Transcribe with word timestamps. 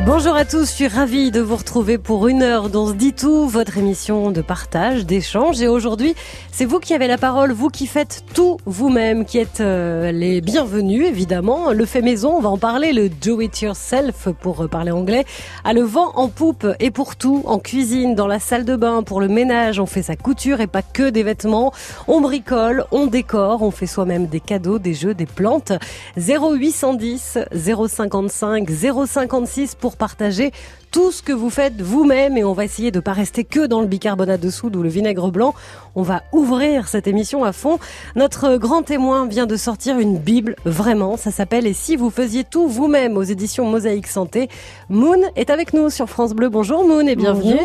Bonjour 0.00 0.34
à 0.34 0.46
tous, 0.46 0.70
je 0.70 0.74
suis 0.74 0.88
ravie 0.88 1.30
de 1.30 1.42
vous 1.42 1.54
retrouver 1.54 1.98
pour 1.98 2.26
une 2.26 2.42
heure 2.42 2.70
dont 2.70 2.86
se 2.86 2.94
dit 2.94 3.12
tout, 3.12 3.46
votre 3.46 3.76
émission 3.76 4.30
de 4.30 4.40
partage, 4.40 5.04
d'échange. 5.04 5.60
Et 5.60 5.68
aujourd'hui, 5.68 6.14
c'est 6.50 6.64
vous 6.64 6.80
qui 6.80 6.94
avez 6.94 7.06
la 7.06 7.18
parole, 7.18 7.52
vous 7.52 7.68
qui 7.68 7.86
faites 7.86 8.24
tout 8.32 8.56
vous-même, 8.64 9.26
qui 9.26 9.36
êtes 9.36 9.60
euh, 9.60 10.10
les 10.10 10.40
bienvenus 10.40 11.06
évidemment. 11.06 11.72
Le 11.72 11.84
fait 11.84 12.00
maison, 12.00 12.36
on 12.38 12.40
va 12.40 12.48
en 12.48 12.56
parler, 12.56 12.94
le 12.94 13.10
do 13.10 13.42
it 13.42 13.60
yourself 13.60 14.30
pour 14.40 14.66
parler 14.70 14.92
anglais, 14.92 15.26
a 15.62 15.74
le 15.74 15.82
vent 15.82 16.12
en 16.14 16.28
poupe 16.28 16.66
et 16.80 16.90
pour 16.90 17.16
tout, 17.16 17.42
en 17.44 17.58
cuisine, 17.58 18.14
dans 18.14 18.26
la 18.26 18.38
salle 18.38 18.64
de 18.64 18.76
bain, 18.76 19.02
pour 19.02 19.20
le 19.20 19.28
ménage, 19.28 19.78
on 19.78 19.86
fait 19.86 20.02
sa 20.02 20.16
couture 20.16 20.62
et 20.62 20.68
pas 20.68 20.82
que 20.82 21.10
des 21.10 21.22
vêtements. 21.22 21.70
On 22.08 22.22
bricole, 22.22 22.86
on 22.92 23.08
décore, 23.08 23.60
on 23.60 23.70
fait 23.70 23.86
soi-même 23.86 24.26
des 24.26 24.40
cadeaux, 24.40 24.78
des 24.78 24.94
jeux, 24.94 25.12
des 25.12 25.26
plantes. 25.26 25.72
0810 26.16 27.40
055 27.54 28.70
056 28.70 29.76
pour 29.82 29.96
partager 29.96 30.52
tout 30.92 31.10
ce 31.10 31.22
que 31.22 31.32
vous 31.32 31.48
faites 31.48 31.80
vous-même 31.80 32.36
et 32.36 32.44
on 32.44 32.52
va 32.52 32.66
essayer 32.66 32.90
de 32.90 33.00
pas 33.00 33.14
rester 33.14 33.44
que 33.44 33.66
dans 33.66 33.80
le 33.80 33.86
bicarbonate 33.86 34.40
de 34.40 34.50
soude 34.50 34.76
ou 34.76 34.82
le 34.82 34.90
vinaigre 34.90 35.30
blanc. 35.30 35.54
On 35.94 36.02
va 36.02 36.22
ouvrir 36.32 36.86
cette 36.86 37.06
émission 37.06 37.44
à 37.44 37.52
fond. 37.52 37.78
Notre 38.14 38.56
grand 38.58 38.82
témoin 38.82 39.26
vient 39.26 39.46
de 39.46 39.56
sortir 39.56 39.98
une 39.98 40.18
Bible, 40.18 40.54
vraiment, 40.66 41.16
ça 41.16 41.30
s'appelle 41.30 41.66
Et 41.66 41.72
si 41.72 41.96
vous 41.96 42.10
faisiez 42.10 42.44
tout 42.44 42.68
vous-même 42.68 43.16
aux 43.16 43.22
éditions 43.22 43.64
Mosaïque 43.64 44.06
Santé. 44.06 44.50
Moon 44.90 45.22
est 45.34 45.48
avec 45.48 45.72
nous 45.72 45.88
sur 45.88 46.10
France 46.10 46.34
Bleu. 46.34 46.50
Bonjour 46.50 46.86
Moon 46.86 47.06
et 47.06 47.16
bienvenue. 47.16 47.60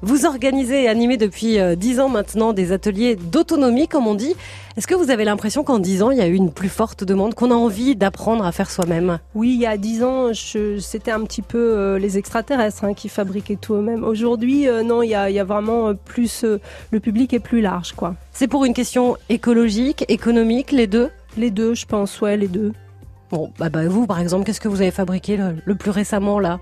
Vous 0.00 0.24
organisez 0.24 0.84
et 0.84 0.88
animez 0.88 1.18
depuis 1.18 1.58
euh, 1.58 1.76
dix 1.76 2.00
ans 2.00 2.08
maintenant 2.08 2.54
des 2.54 2.72
ateliers 2.72 3.14
d'autonomie, 3.14 3.88
comme 3.88 4.06
on 4.06 4.14
dit. 4.14 4.34
Est-ce 4.76 4.86
que 4.86 4.94
vous 4.94 5.10
avez 5.10 5.24
l'impression 5.24 5.64
qu'en 5.64 5.78
dix 5.78 6.02
ans, 6.02 6.10
il 6.10 6.18
y 6.18 6.22
a 6.22 6.28
eu 6.28 6.34
une 6.34 6.52
plus 6.52 6.68
forte 6.68 7.04
demande, 7.04 7.34
qu'on 7.34 7.50
a 7.50 7.54
envie 7.54 7.96
d'apprendre 7.96 8.46
à 8.46 8.52
faire 8.52 8.70
soi-même? 8.70 9.18
Oui, 9.34 9.52
il 9.54 9.60
y 9.60 9.66
a 9.66 9.76
dix 9.76 10.02
ans, 10.02 10.28
c'était 10.32 11.10
un 11.10 11.24
petit 11.24 11.42
peu 11.42 11.58
euh, 11.58 11.98
les 11.98 12.16
extraterrestres 12.16 12.69
hein, 12.82 12.94
qui 12.94 13.08
fabriquaient 13.08 13.56
tout 13.56 13.74
eux-mêmes. 13.74 14.04
Aujourd'hui, 14.04 14.68
euh, 14.68 14.82
non, 14.82 15.02
il 15.02 15.10
y 15.10 15.14
a, 15.14 15.44
vraiment 15.44 15.88
euh, 15.88 15.94
plus... 15.94 16.44
le 16.90 17.00
public 17.00 17.32
est 17.34 17.40
plus 17.40 17.60
large, 17.60 17.92
quoi. 17.92 18.14
C'est 18.32 18.48
pour 18.48 18.64
une 18.64 18.74
question 18.74 19.16
écologique, 19.28 20.04
économique, 20.08 20.72
les 20.72 20.86
deux? 20.86 21.10
Les 21.36 21.50
deux, 21.50 21.74
je 21.74 21.86
pense, 21.86 22.20
ouais, 22.20 22.36
les 22.36 22.48
deux. 22.48 22.72
Bon, 23.30 23.52
bah, 23.58 23.68
bah 23.68 23.86
vous, 23.86 24.06
par 24.06 24.20
exemple, 24.20 24.44
qu'est-ce 24.44 24.60
que 24.60 24.68
vous 24.68 24.80
avez 24.80 24.90
fabriqué 24.90 25.38
le 25.64 25.74
plus 25.74 25.90
récemment, 25.90 26.38
là? 26.38 26.60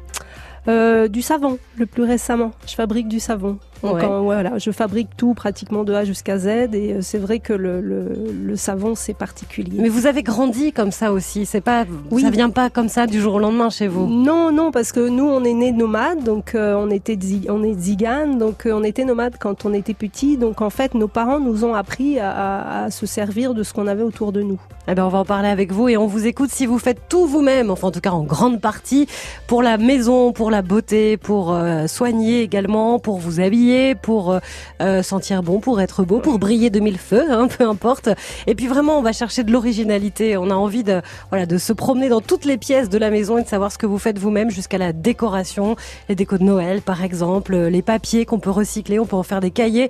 Du 1.09 1.23
savon, 1.23 1.59
le 1.77 1.87
plus 1.87 2.03
récemment. 2.03 2.51
Je 2.67 2.75
fabrique 2.75 3.09
du 3.09 3.21
savon. 3.21 3.59
Donc 3.83 4.01
voilà, 4.25 4.59
je 4.59 4.71
fabrique 4.71 5.09
tout 5.17 5.35
pratiquement 5.35 5.85
de 5.85 5.93
A 5.93 6.05
jusqu'à 6.05 6.39
Z 6.39 6.47
et 6.47 6.95
euh, 6.95 6.99
c'est 7.01 7.19
vrai 7.19 7.39
que 7.39 7.53
le, 7.53 7.81
le, 7.81 8.09
le 8.43 8.57
savon 8.57 8.95
c'est 8.95 9.15
particulier. 9.15 9.79
Mais 9.81 9.89
vous 9.89 10.07
avez 10.07 10.23
grandi 10.23 10.73
comme 10.73 10.91
ça 10.91 11.13
aussi, 11.13 11.47
c'est 11.47 11.61
pas, 11.61 11.85
oui. 12.11 12.23
ça 12.23 12.31
vient 12.31 12.51
pas 12.51 12.71
comme 12.71 12.89
ça 12.89 13.07
du 13.07 13.21
jour 13.21 13.35
au 13.35 13.39
lendemain 13.39 13.71
chez 13.71 13.87
vous? 13.87 14.07
Non, 14.07 14.51
non, 14.51 14.73
parce 14.73 14.91
que 14.91 15.09
nous 15.09 15.29
on 15.29 15.45
est 15.45 15.53
nés 15.53 15.73
nomades, 15.73 16.25
donc 16.25 16.55
euh, 16.55 16.75
on 16.75 16.91
était 16.91 17.19
on 17.49 17.63
est 17.63 17.79
ziganes, 17.79 18.39
donc 18.39 18.67
euh, 18.67 18.73
on 18.73 18.83
était 18.83 19.05
nomades 19.05 19.37
quand 19.39 19.65
on 19.65 19.73
était 19.73 19.95
petit, 19.95 20.37
donc 20.37 20.61
en 20.61 20.71
fait 20.71 20.95
nos 20.95 21.09
parents 21.09 21.39
nous 21.39 21.65
ont 21.65 21.75
appris 21.75 22.19
à, 22.19 22.85
à 22.85 22.91
se 22.91 23.07
servir 23.07 23.55
de 23.55 23.63
ce 23.63 23.73
qu'on 23.73 23.87
avait 23.87 24.03
autour 24.03 24.33
de 24.33 24.43
nous. 24.43 24.61
Eh 24.91 24.95
ben 24.95 25.05
on 25.05 25.11
va 25.11 25.19
en 25.19 25.25
parler 25.27 25.51
avec 25.51 25.71
vous 25.71 25.89
et 25.89 25.99
on 25.99 26.07
vous 26.07 26.27
écoute 26.27 26.49
si 26.51 26.65
vous 26.65 26.79
faites 26.79 27.03
tout 27.11 27.27
vous-même, 27.27 27.71
enfin 27.71 27.89
en 27.89 27.91
tout 27.91 28.01
cas 28.01 28.11
en 28.11 28.23
grande 28.23 28.61
partie 28.61 29.07
pour 29.47 29.63
la 29.63 29.77
maison, 29.77 30.33
pour 30.33 30.51
la 30.51 30.63
beauté, 30.63 31.19
pour 31.19 31.55
soigner 31.87 32.41
également, 32.41 32.99
pour 32.99 33.19
vous 33.19 33.39
habiller 33.41 33.68
pour 34.01 34.33
euh, 34.33 34.39
euh, 34.81 35.03
sentir 35.03 35.43
bon, 35.43 35.61
pour 35.61 35.81
être 35.81 36.05
beau, 36.05 36.21
pour 36.21 36.39
briller 36.39 36.71
de 36.71 36.81
mille 36.81 36.99
feux, 36.99 37.31
hein, 37.31 37.49
peu 37.49 37.65
importe. 37.65 38.09
Et 38.47 38.55
puis 38.55 38.67
vraiment, 38.67 38.99
on 38.99 39.03
va 39.03 39.13
chercher 39.13 39.45
de 39.45 39.53
l'originalité. 39.53 40.37
On 40.37 40.51
a 40.51 40.55
envie 40.55 40.85
de, 40.85 41.03
voilà, 41.31 41.47
de 41.47 41.59
se 41.59 41.73
promener 41.73 42.09
dans 42.09 42.21
toutes 42.21 42.45
les 42.45 42.57
pièces 42.57 42.89
de 42.89 42.99
la 42.99 43.11
maison 43.11 43.39
et 43.39 43.43
de 43.43 43.49
savoir 43.49 43.73
ce 43.73 43.79
que 43.79 43.87
vous 43.87 43.99
faites 43.99 44.19
vous-même 44.19 44.51
jusqu'à 44.51 44.79
la 44.79 44.93
décoration, 44.93 45.77
les 46.09 46.15
décos 46.15 46.39
de 46.39 46.45
Noël 46.45 46.83
par 46.83 47.03
exemple, 47.05 47.57
les 47.57 47.83
papiers 47.83 48.25
qu'on 48.25 48.39
peut 48.39 48.51
recycler, 48.51 48.99
on 48.99 49.07
peut 49.07 49.17
en 49.17 49.23
faire 49.23 49.41
des 49.41 49.51
cahiers. 49.51 49.89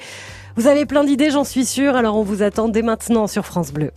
Vous 0.56 0.66
avez 0.66 0.86
plein 0.86 1.04
d'idées, 1.04 1.30
j'en 1.30 1.44
suis 1.44 1.64
sûre. 1.64 1.96
Alors 1.96 2.16
on 2.16 2.22
vous 2.22 2.42
attend 2.42 2.68
dès 2.68 2.82
maintenant 2.82 3.26
sur 3.26 3.46
France 3.46 3.72
Bleu. 3.72 3.92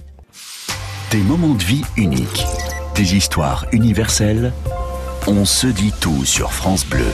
Des 1.12 1.22
moments 1.22 1.56
de 1.56 1.64
vie 1.64 1.84
uniques, 1.98 2.46
des 2.96 3.16
histoires 3.16 3.66
universelles. 3.72 4.54
On 5.28 5.46
se 5.46 5.68
dit 5.68 5.94
tout 6.00 6.26
sur 6.26 6.52
France 6.54 6.86
Bleu. 6.86 7.12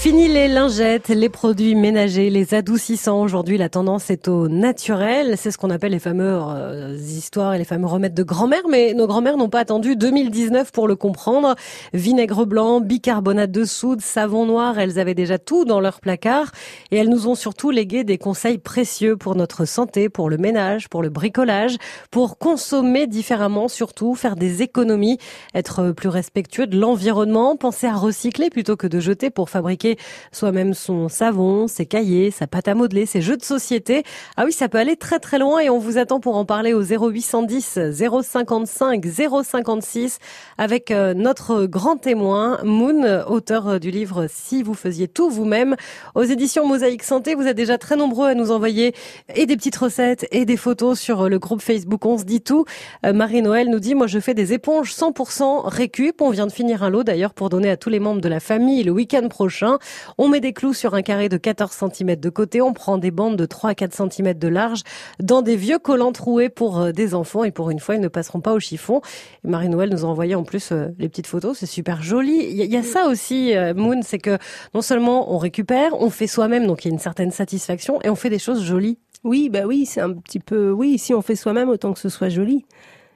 Fini 0.00 0.28
les 0.28 0.48
lingettes, 0.48 1.08
les 1.08 1.28
produits 1.28 1.74
ménagers, 1.74 2.30
les 2.30 2.54
adoucissants. 2.54 3.20
Aujourd'hui, 3.20 3.58
la 3.58 3.68
tendance 3.68 4.08
est 4.08 4.28
au 4.28 4.48
naturel. 4.48 5.36
C'est 5.36 5.50
ce 5.50 5.58
qu'on 5.58 5.68
appelle 5.68 5.92
les 5.92 5.98
fameuses 5.98 6.42
euh, 6.56 6.96
histoires 6.96 7.52
et 7.52 7.58
les 7.58 7.66
fameux 7.66 7.86
remèdes 7.86 8.14
de 8.14 8.22
grand-mère. 8.22 8.62
Mais 8.70 8.94
nos 8.94 9.06
grand-mères 9.06 9.36
n'ont 9.36 9.50
pas 9.50 9.58
attendu 9.58 9.96
2019 9.96 10.72
pour 10.72 10.88
le 10.88 10.96
comprendre. 10.96 11.54
Vinaigre 11.92 12.46
blanc, 12.46 12.80
bicarbonate 12.80 13.50
de 13.50 13.66
soude, 13.66 14.00
savon 14.00 14.46
noir, 14.46 14.78
elles 14.78 14.98
avaient 14.98 15.14
déjà 15.14 15.38
tout 15.38 15.66
dans 15.66 15.80
leur 15.80 16.00
placard. 16.00 16.50
Et 16.90 16.96
elles 16.96 17.10
nous 17.10 17.28
ont 17.28 17.34
surtout 17.34 17.70
légué 17.70 18.02
des 18.02 18.16
conseils 18.16 18.56
précieux 18.56 19.18
pour 19.18 19.34
notre 19.34 19.66
santé, 19.66 20.08
pour 20.08 20.30
le 20.30 20.38
ménage, 20.38 20.88
pour 20.88 21.02
le 21.02 21.10
bricolage, 21.10 21.76
pour 22.10 22.38
consommer 22.38 23.06
différemment 23.06 23.68
surtout, 23.68 24.14
faire 24.14 24.36
des 24.36 24.62
économies, 24.62 25.18
être 25.54 25.92
plus 25.92 26.08
respectueux 26.08 26.66
de 26.66 26.80
l'environnement, 26.80 27.54
penser 27.56 27.86
à 27.86 27.96
recycler 27.96 28.48
plutôt 28.48 28.76
que 28.76 28.86
de 28.86 28.98
jeter 28.98 29.28
pour 29.28 29.50
fabriquer 29.50 29.89
soi-même 30.32 30.74
son 30.74 31.08
savon, 31.08 31.66
ses 31.68 31.86
cahiers, 31.86 32.30
sa 32.30 32.46
pâte 32.46 32.68
à 32.68 32.74
modeler, 32.74 33.06
ses 33.06 33.20
jeux 33.20 33.36
de 33.36 33.44
société. 33.44 34.02
Ah 34.36 34.44
oui, 34.44 34.52
ça 34.52 34.68
peut 34.68 34.78
aller 34.78 34.96
très 34.96 35.18
très 35.18 35.38
loin 35.38 35.60
et 35.60 35.70
on 35.70 35.78
vous 35.78 35.98
attend 35.98 36.20
pour 36.20 36.36
en 36.36 36.44
parler 36.44 36.72
au 36.72 36.82
0810 36.82 37.78
055 37.92 39.04
056 39.06 40.18
avec 40.58 40.90
euh, 40.90 41.14
notre 41.14 41.66
grand 41.66 41.96
témoin 41.96 42.58
Moon, 42.64 43.24
auteur 43.26 43.68
euh, 43.68 43.78
du 43.78 43.90
livre 43.90 44.26
Si 44.28 44.62
vous 44.62 44.74
faisiez 44.74 45.08
tout 45.08 45.30
vous-même 45.30 45.76
aux 46.14 46.22
éditions 46.22 46.66
Mosaïque 46.66 47.02
Santé. 47.02 47.34
Vous 47.34 47.46
êtes 47.46 47.56
déjà 47.56 47.78
très 47.78 47.96
nombreux 47.96 48.28
à 48.28 48.34
nous 48.34 48.50
envoyer 48.50 48.94
et 49.34 49.46
des 49.46 49.56
petites 49.56 49.76
recettes 49.76 50.26
et 50.30 50.44
des 50.44 50.56
photos 50.56 50.98
sur 50.98 51.22
euh, 51.22 51.28
le 51.28 51.38
groupe 51.38 51.62
Facebook 51.62 52.04
On 52.06 52.18
se 52.18 52.24
dit 52.24 52.40
tout. 52.40 52.64
Marie-Noël 53.02 53.68
nous 53.68 53.80
dit, 53.80 53.94
moi 53.94 54.06
je 54.06 54.18
fais 54.18 54.34
des 54.34 54.52
éponges 54.52 54.92
100% 54.92 55.66
récup. 55.66 56.20
On 56.20 56.30
vient 56.30 56.46
de 56.46 56.52
finir 56.52 56.82
un 56.82 56.90
lot 56.90 57.02
d'ailleurs 57.02 57.34
pour 57.34 57.48
donner 57.48 57.70
à 57.70 57.76
tous 57.76 57.90
les 57.90 58.00
membres 58.00 58.20
de 58.20 58.28
la 58.28 58.40
famille 58.40 58.82
le 58.82 58.92
week-end 58.92 59.28
prochain. 59.28 59.78
On 60.18 60.28
met 60.28 60.40
des 60.40 60.52
clous 60.52 60.74
sur 60.74 60.94
un 60.94 61.02
carré 61.02 61.28
de 61.28 61.36
14 61.36 61.72
cm 61.72 62.16
de 62.16 62.30
côté, 62.30 62.60
on 62.60 62.72
prend 62.72 62.98
des 62.98 63.10
bandes 63.10 63.36
de 63.36 63.46
3 63.46 63.70
à 63.70 63.74
4 63.74 64.10
cm 64.10 64.34
de 64.34 64.48
large 64.48 64.82
dans 65.20 65.42
des 65.42 65.56
vieux 65.56 65.78
collants 65.78 66.12
troués 66.12 66.48
pour 66.48 66.80
euh, 66.80 66.92
des 66.92 67.14
enfants 67.14 67.44
et 67.44 67.50
pour 67.50 67.70
une 67.70 67.80
fois, 67.80 67.94
ils 67.94 68.00
ne 68.00 68.08
passeront 68.08 68.40
pas 68.40 68.52
au 68.52 68.60
chiffon. 68.60 69.00
Marie-Noël 69.44 69.90
nous 69.90 70.04
a 70.04 70.08
envoyé 70.08 70.34
en 70.34 70.44
plus 70.44 70.72
euh, 70.72 70.88
les 70.98 71.08
petites 71.08 71.26
photos, 71.26 71.58
c'est 71.58 71.66
super 71.66 72.02
joli. 72.02 72.46
Il 72.50 72.56
y, 72.56 72.76
a 72.76 72.82
ça 72.82 73.08
aussi, 73.08 73.56
euh, 73.56 73.74
Moon, 73.74 74.00
c'est 74.02 74.18
que 74.18 74.38
non 74.74 74.82
seulement 74.82 75.32
on 75.32 75.38
récupère, 75.38 76.00
on 76.00 76.10
fait 76.10 76.26
soi-même, 76.26 76.66
donc 76.66 76.84
il 76.84 76.88
y 76.88 76.90
a 76.90 76.94
une 76.94 77.00
certaine 77.00 77.30
satisfaction 77.30 78.00
et 78.02 78.10
on 78.10 78.16
fait 78.16 78.30
des 78.30 78.38
choses 78.38 78.64
jolies. 78.64 78.98
Oui, 79.22 79.50
bah 79.50 79.66
oui, 79.66 79.84
c'est 79.86 80.00
un 80.00 80.12
petit 80.12 80.40
peu, 80.40 80.70
oui, 80.70 80.98
si 80.98 81.12
on 81.12 81.20
fait 81.20 81.36
soi-même, 81.36 81.68
autant 81.68 81.92
que 81.92 81.98
ce 81.98 82.08
soit 82.08 82.30
joli 82.30 82.64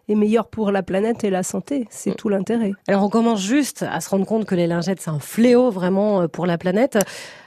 est 0.09 0.15
meilleur 0.15 0.47
pour 0.47 0.71
la 0.71 0.83
planète 0.83 1.25
et 1.25 1.31
la 1.31 1.43
santé. 1.43 1.87
C'est 1.91 2.11
mm. 2.11 2.17
tout 2.17 2.29
l'intérêt. 2.29 2.73
Alors 2.89 3.05
on 3.05 3.09
commence 3.09 3.41
juste 3.41 3.85
à 3.89 4.01
se 4.01 4.11
rendre 4.11 4.27
compte 4.27 4.45
que 4.45 4.55
les 4.55 4.67
lingettes, 4.67 5.01
c'est 5.01 5.11
un 5.11 5.19
fléau 5.19 5.71
vraiment 5.71 6.23
euh, 6.23 6.29
pour 6.29 6.47
la 6.47 6.59
planète. 6.59 6.99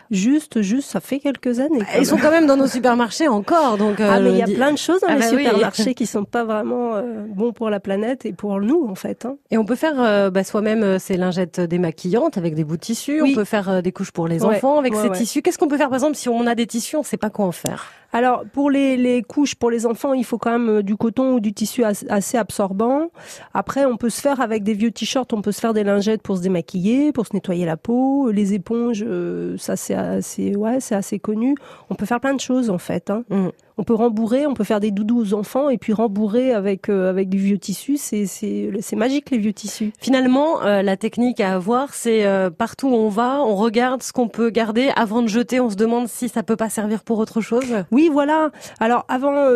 Juste, 0.09 0.61
juste, 0.61 0.89
ça 0.89 1.01
fait 1.01 1.19
quelques 1.19 1.59
années. 1.59 1.81
Ils 1.99 2.05
sont 2.05 2.15
quand 2.15 2.31
même 2.31 2.47
dans 2.47 2.55
nos 2.55 2.67
supermarchés 2.67 3.27
encore, 3.27 3.77
donc. 3.77 3.99
ah 3.99 4.21
mais 4.21 4.29
il 4.31 4.37
y 4.37 4.41
a 4.41 4.45
plein 4.45 4.71
de 4.71 4.77
choses 4.77 5.01
dans 5.01 5.07
ah 5.09 5.15
les 5.15 5.19
bah 5.19 5.27
supermarchés 5.27 5.93
qui 5.95 6.05
sont 6.05 6.23
pas 6.23 6.45
vraiment 6.45 6.95
euh, 6.95 7.25
bons 7.27 7.51
pour 7.51 7.69
la 7.69 7.81
planète 7.81 8.25
et 8.25 8.31
pour 8.31 8.61
nous 8.61 8.87
en 8.89 8.95
fait. 8.95 9.25
Hein. 9.25 9.35
Et 9.51 9.57
on 9.57 9.65
peut 9.65 9.75
faire 9.75 9.95
euh, 9.97 10.29
bah, 10.29 10.45
soi-même 10.45 10.97
ces 10.97 11.17
lingettes 11.17 11.59
démaquillantes 11.59 12.37
avec 12.37 12.55
des 12.55 12.63
bouts 12.63 12.77
de 12.77 12.81
tissus. 12.81 13.21
On 13.21 13.33
peut 13.33 13.43
faire 13.43 13.83
des 13.83 13.91
couches 13.91 14.11
pour 14.11 14.29
les 14.29 14.45
enfants 14.45 14.79
avec 14.79 14.95
ces 14.95 15.11
tissus. 15.11 15.41
Qu'est-ce 15.41 15.57
qu'on 15.57 15.67
peut 15.67 15.77
faire 15.77 15.89
par 15.89 15.97
exemple 15.97 16.15
si 16.15 16.29
on 16.29 16.47
a 16.47 16.55
des 16.55 16.67
tissus, 16.67 16.95
on 16.95 17.01
ne 17.01 17.05
sait 17.05 17.17
pas 17.17 17.29
quoi 17.29 17.45
en 17.45 17.51
faire? 17.51 17.91
Alors 18.13 18.43
pour 18.53 18.69
les, 18.69 18.97
les, 18.97 19.21
couches 19.21 19.55
pour 19.55 19.69
les 19.69 19.85
enfants, 19.85 20.13
il 20.13 20.23
faut 20.23 20.37
quand 20.37 20.51
même 20.51 20.69
euh, 20.69 20.83
du 20.83 20.95
coton 20.95 21.33
ou 21.33 21.39
du 21.39 21.53
tissu 21.53 21.83
assez 21.83 22.37
absorbant. 22.37 23.09
Après, 23.53 23.85
on 23.85 23.97
peut 23.97 24.09
se 24.09 24.21
faire 24.21 24.41
avec 24.41 24.63
des 24.63 24.73
vieux 24.73 24.91
t-shirts, 24.91 25.33
on 25.33 25.41
peut 25.41 25.51
se 25.51 25.59
faire 25.59 25.73
des 25.73 25.83
lingettes 25.83 26.21
pour 26.21 26.37
se 26.37 26.41
démaquiller, 26.41 27.11
pour 27.11 27.27
se 27.27 27.33
nettoyer 27.33 27.65
la 27.65 27.77
peau. 27.77 28.31
Les 28.31 28.53
éponges, 28.53 29.03
euh, 29.05 29.57
ça 29.57 29.75
c'est 29.75 29.93
assez, 29.95 30.55
ouais, 30.55 30.79
c'est 30.79 30.95
assez 30.95 31.19
connu. 31.19 31.55
On 31.89 31.95
peut 31.95 32.05
faire 32.05 32.19
plein 32.19 32.33
de 32.33 32.39
choses 32.39 32.69
en 32.69 32.77
fait. 32.77 33.09
Hein. 33.09 33.23
Mmh 33.29 33.47
on 33.77 33.83
peut 33.83 33.93
rembourrer, 33.93 34.47
on 34.47 34.53
peut 34.53 34.63
faire 34.63 34.79
des 34.79 34.91
doudous 34.91 35.19
aux 35.19 35.33
enfants 35.33 35.69
et 35.69 35.77
puis 35.77 35.93
rembourrer 35.93 36.51
avec 36.51 36.89
euh, 36.89 37.09
avec 37.09 37.29
du 37.29 37.37
vieux 37.37 37.57
tissu. 37.59 37.97
C'est 37.97 38.25
c'est 38.25 38.71
c'est 38.81 38.95
magique 38.95 39.29
les 39.29 39.37
vieux 39.37 39.53
tissus. 39.53 39.93
Finalement, 39.99 40.63
euh, 40.63 40.81
la 40.81 40.97
technique 40.97 41.39
à 41.39 41.53
avoir, 41.53 41.93
c'est 41.93 42.25
euh, 42.25 42.49
partout 42.49 42.87
où 42.87 42.95
on 42.95 43.09
va, 43.09 43.41
on 43.43 43.55
regarde 43.55 44.01
ce 44.01 44.11
qu'on 44.11 44.27
peut 44.27 44.49
garder 44.49 44.89
avant 44.95 45.21
de 45.21 45.27
jeter. 45.27 45.59
On 45.59 45.69
se 45.69 45.75
demande 45.75 46.07
si 46.07 46.27
ça 46.27 46.43
peut 46.43 46.55
pas 46.55 46.69
servir 46.69 47.03
pour 47.03 47.19
autre 47.19 47.41
chose. 47.41 47.65
Oui, 47.91 48.09
voilà. 48.11 48.49
Alors 48.79 49.05
avant, 49.09 49.47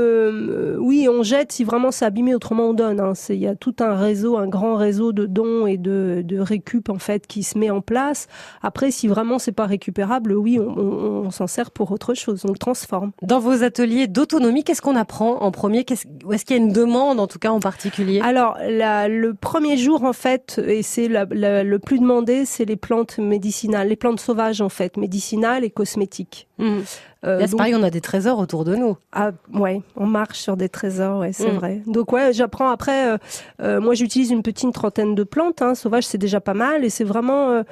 oui, 0.79 1.07
on 1.09 1.23
jette 1.23 1.51
si 1.51 1.63
vraiment 1.63 1.91
c'est 1.91 2.05
abîmé. 2.05 2.35
Autrement, 2.35 2.69
on 2.69 2.73
donne. 2.73 2.99
Hein. 2.99 3.13
Il 3.29 3.35
y 3.35 3.47
a 3.47 3.55
tout 3.55 3.75
un 3.79 3.95
réseau, 3.95 4.37
un 4.37 4.47
grand 4.47 4.75
réseau 4.75 5.11
de 5.11 5.25
dons 5.25 5.65
et 5.65 5.77
de 5.77 6.21
de 6.23 6.39
récup 6.39 6.89
en 6.89 6.99
fait 6.99 7.25
qui 7.25 7.43
se 7.43 7.57
met 7.57 7.71
en 7.71 7.81
place. 7.81 8.27
Après, 8.61 8.91
si 8.91 9.07
vraiment 9.07 9.39
c'est 9.39 9.51
pas 9.51 9.65
récupérable, 9.65 10.33
oui, 10.33 10.59
on, 10.59 10.77
on, 10.77 11.25
on 11.25 11.31
s'en 11.31 11.47
sert 11.47 11.71
pour 11.71 11.91
autre 11.91 12.13
chose. 12.13 12.43
On 12.45 12.51
le 12.51 12.57
transforme. 12.57 13.11
Dans 13.21 13.39
vos 13.39 13.63
ateliers 13.63 14.07
d'autonomie. 14.11 14.63
Qu'est-ce 14.63 14.81
qu'on 14.81 14.95
apprend 14.95 15.41
en 15.41 15.51
premier? 15.51 15.85
Est-ce 15.89 16.45
qu'il 16.45 16.55
y 16.55 16.59
a 16.59 16.61
une 16.61 16.73
demande 16.73 17.19
en 17.19 17.27
tout 17.27 17.39
cas 17.39 17.51
en 17.51 17.59
particulier? 17.59 18.21
Alors 18.21 18.57
le 18.61 19.31
premier 19.33 19.77
jour 19.77 20.03
en 20.03 20.13
fait, 20.13 20.61
et 20.65 20.83
c'est 20.83 21.07
le 21.09 21.77
plus 21.77 21.99
demandé, 21.99 22.45
c'est 22.45 22.65
les 22.65 22.75
plantes 22.75 23.17
médicinales, 23.17 23.87
les 23.87 23.95
plantes 23.95 24.19
sauvages 24.19 24.61
en 24.61 24.69
fait, 24.69 24.97
médicinales 24.97 25.63
et 25.63 25.69
cosmétiques. 25.69 26.47
Mmh. 26.57 26.79
Euh, 27.23 27.45
c'est 27.45 27.55
pareil, 27.55 27.75
on 27.75 27.83
a 27.83 27.91
des 27.91 28.01
trésors 28.01 28.39
autour 28.39 28.65
de 28.65 28.75
nous. 28.75 28.97
Ah 29.11 29.31
ouais, 29.53 29.81
on 29.95 30.07
marche 30.07 30.39
sur 30.39 30.57
des 30.57 30.69
trésors, 30.69 31.19
ouais, 31.19 31.33
c'est 31.33 31.51
mm. 31.51 31.55
vrai. 31.55 31.81
Donc 31.85 32.11
ouais, 32.11 32.33
j'apprends 32.33 32.69
après. 32.69 33.11
Euh, 33.11 33.17
euh, 33.61 33.79
moi, 33.79 33.93
j'utilise 33.93 34.31
une 34.31 34.41
petite 34.41 34.73
trentaine 34.73 35.13
de 35.13 35.23
plantes 35.23 35.61
hein, 35.61 35.75
sauvages, 35.75 36.05
c'est 36.05 36.17
déjà 36.17 36.41
pas 36.41 36.55
mal, 36.55 36.83
et 36.83 36.89
c'est 36.89 37.03
vraiment 37.03 37.63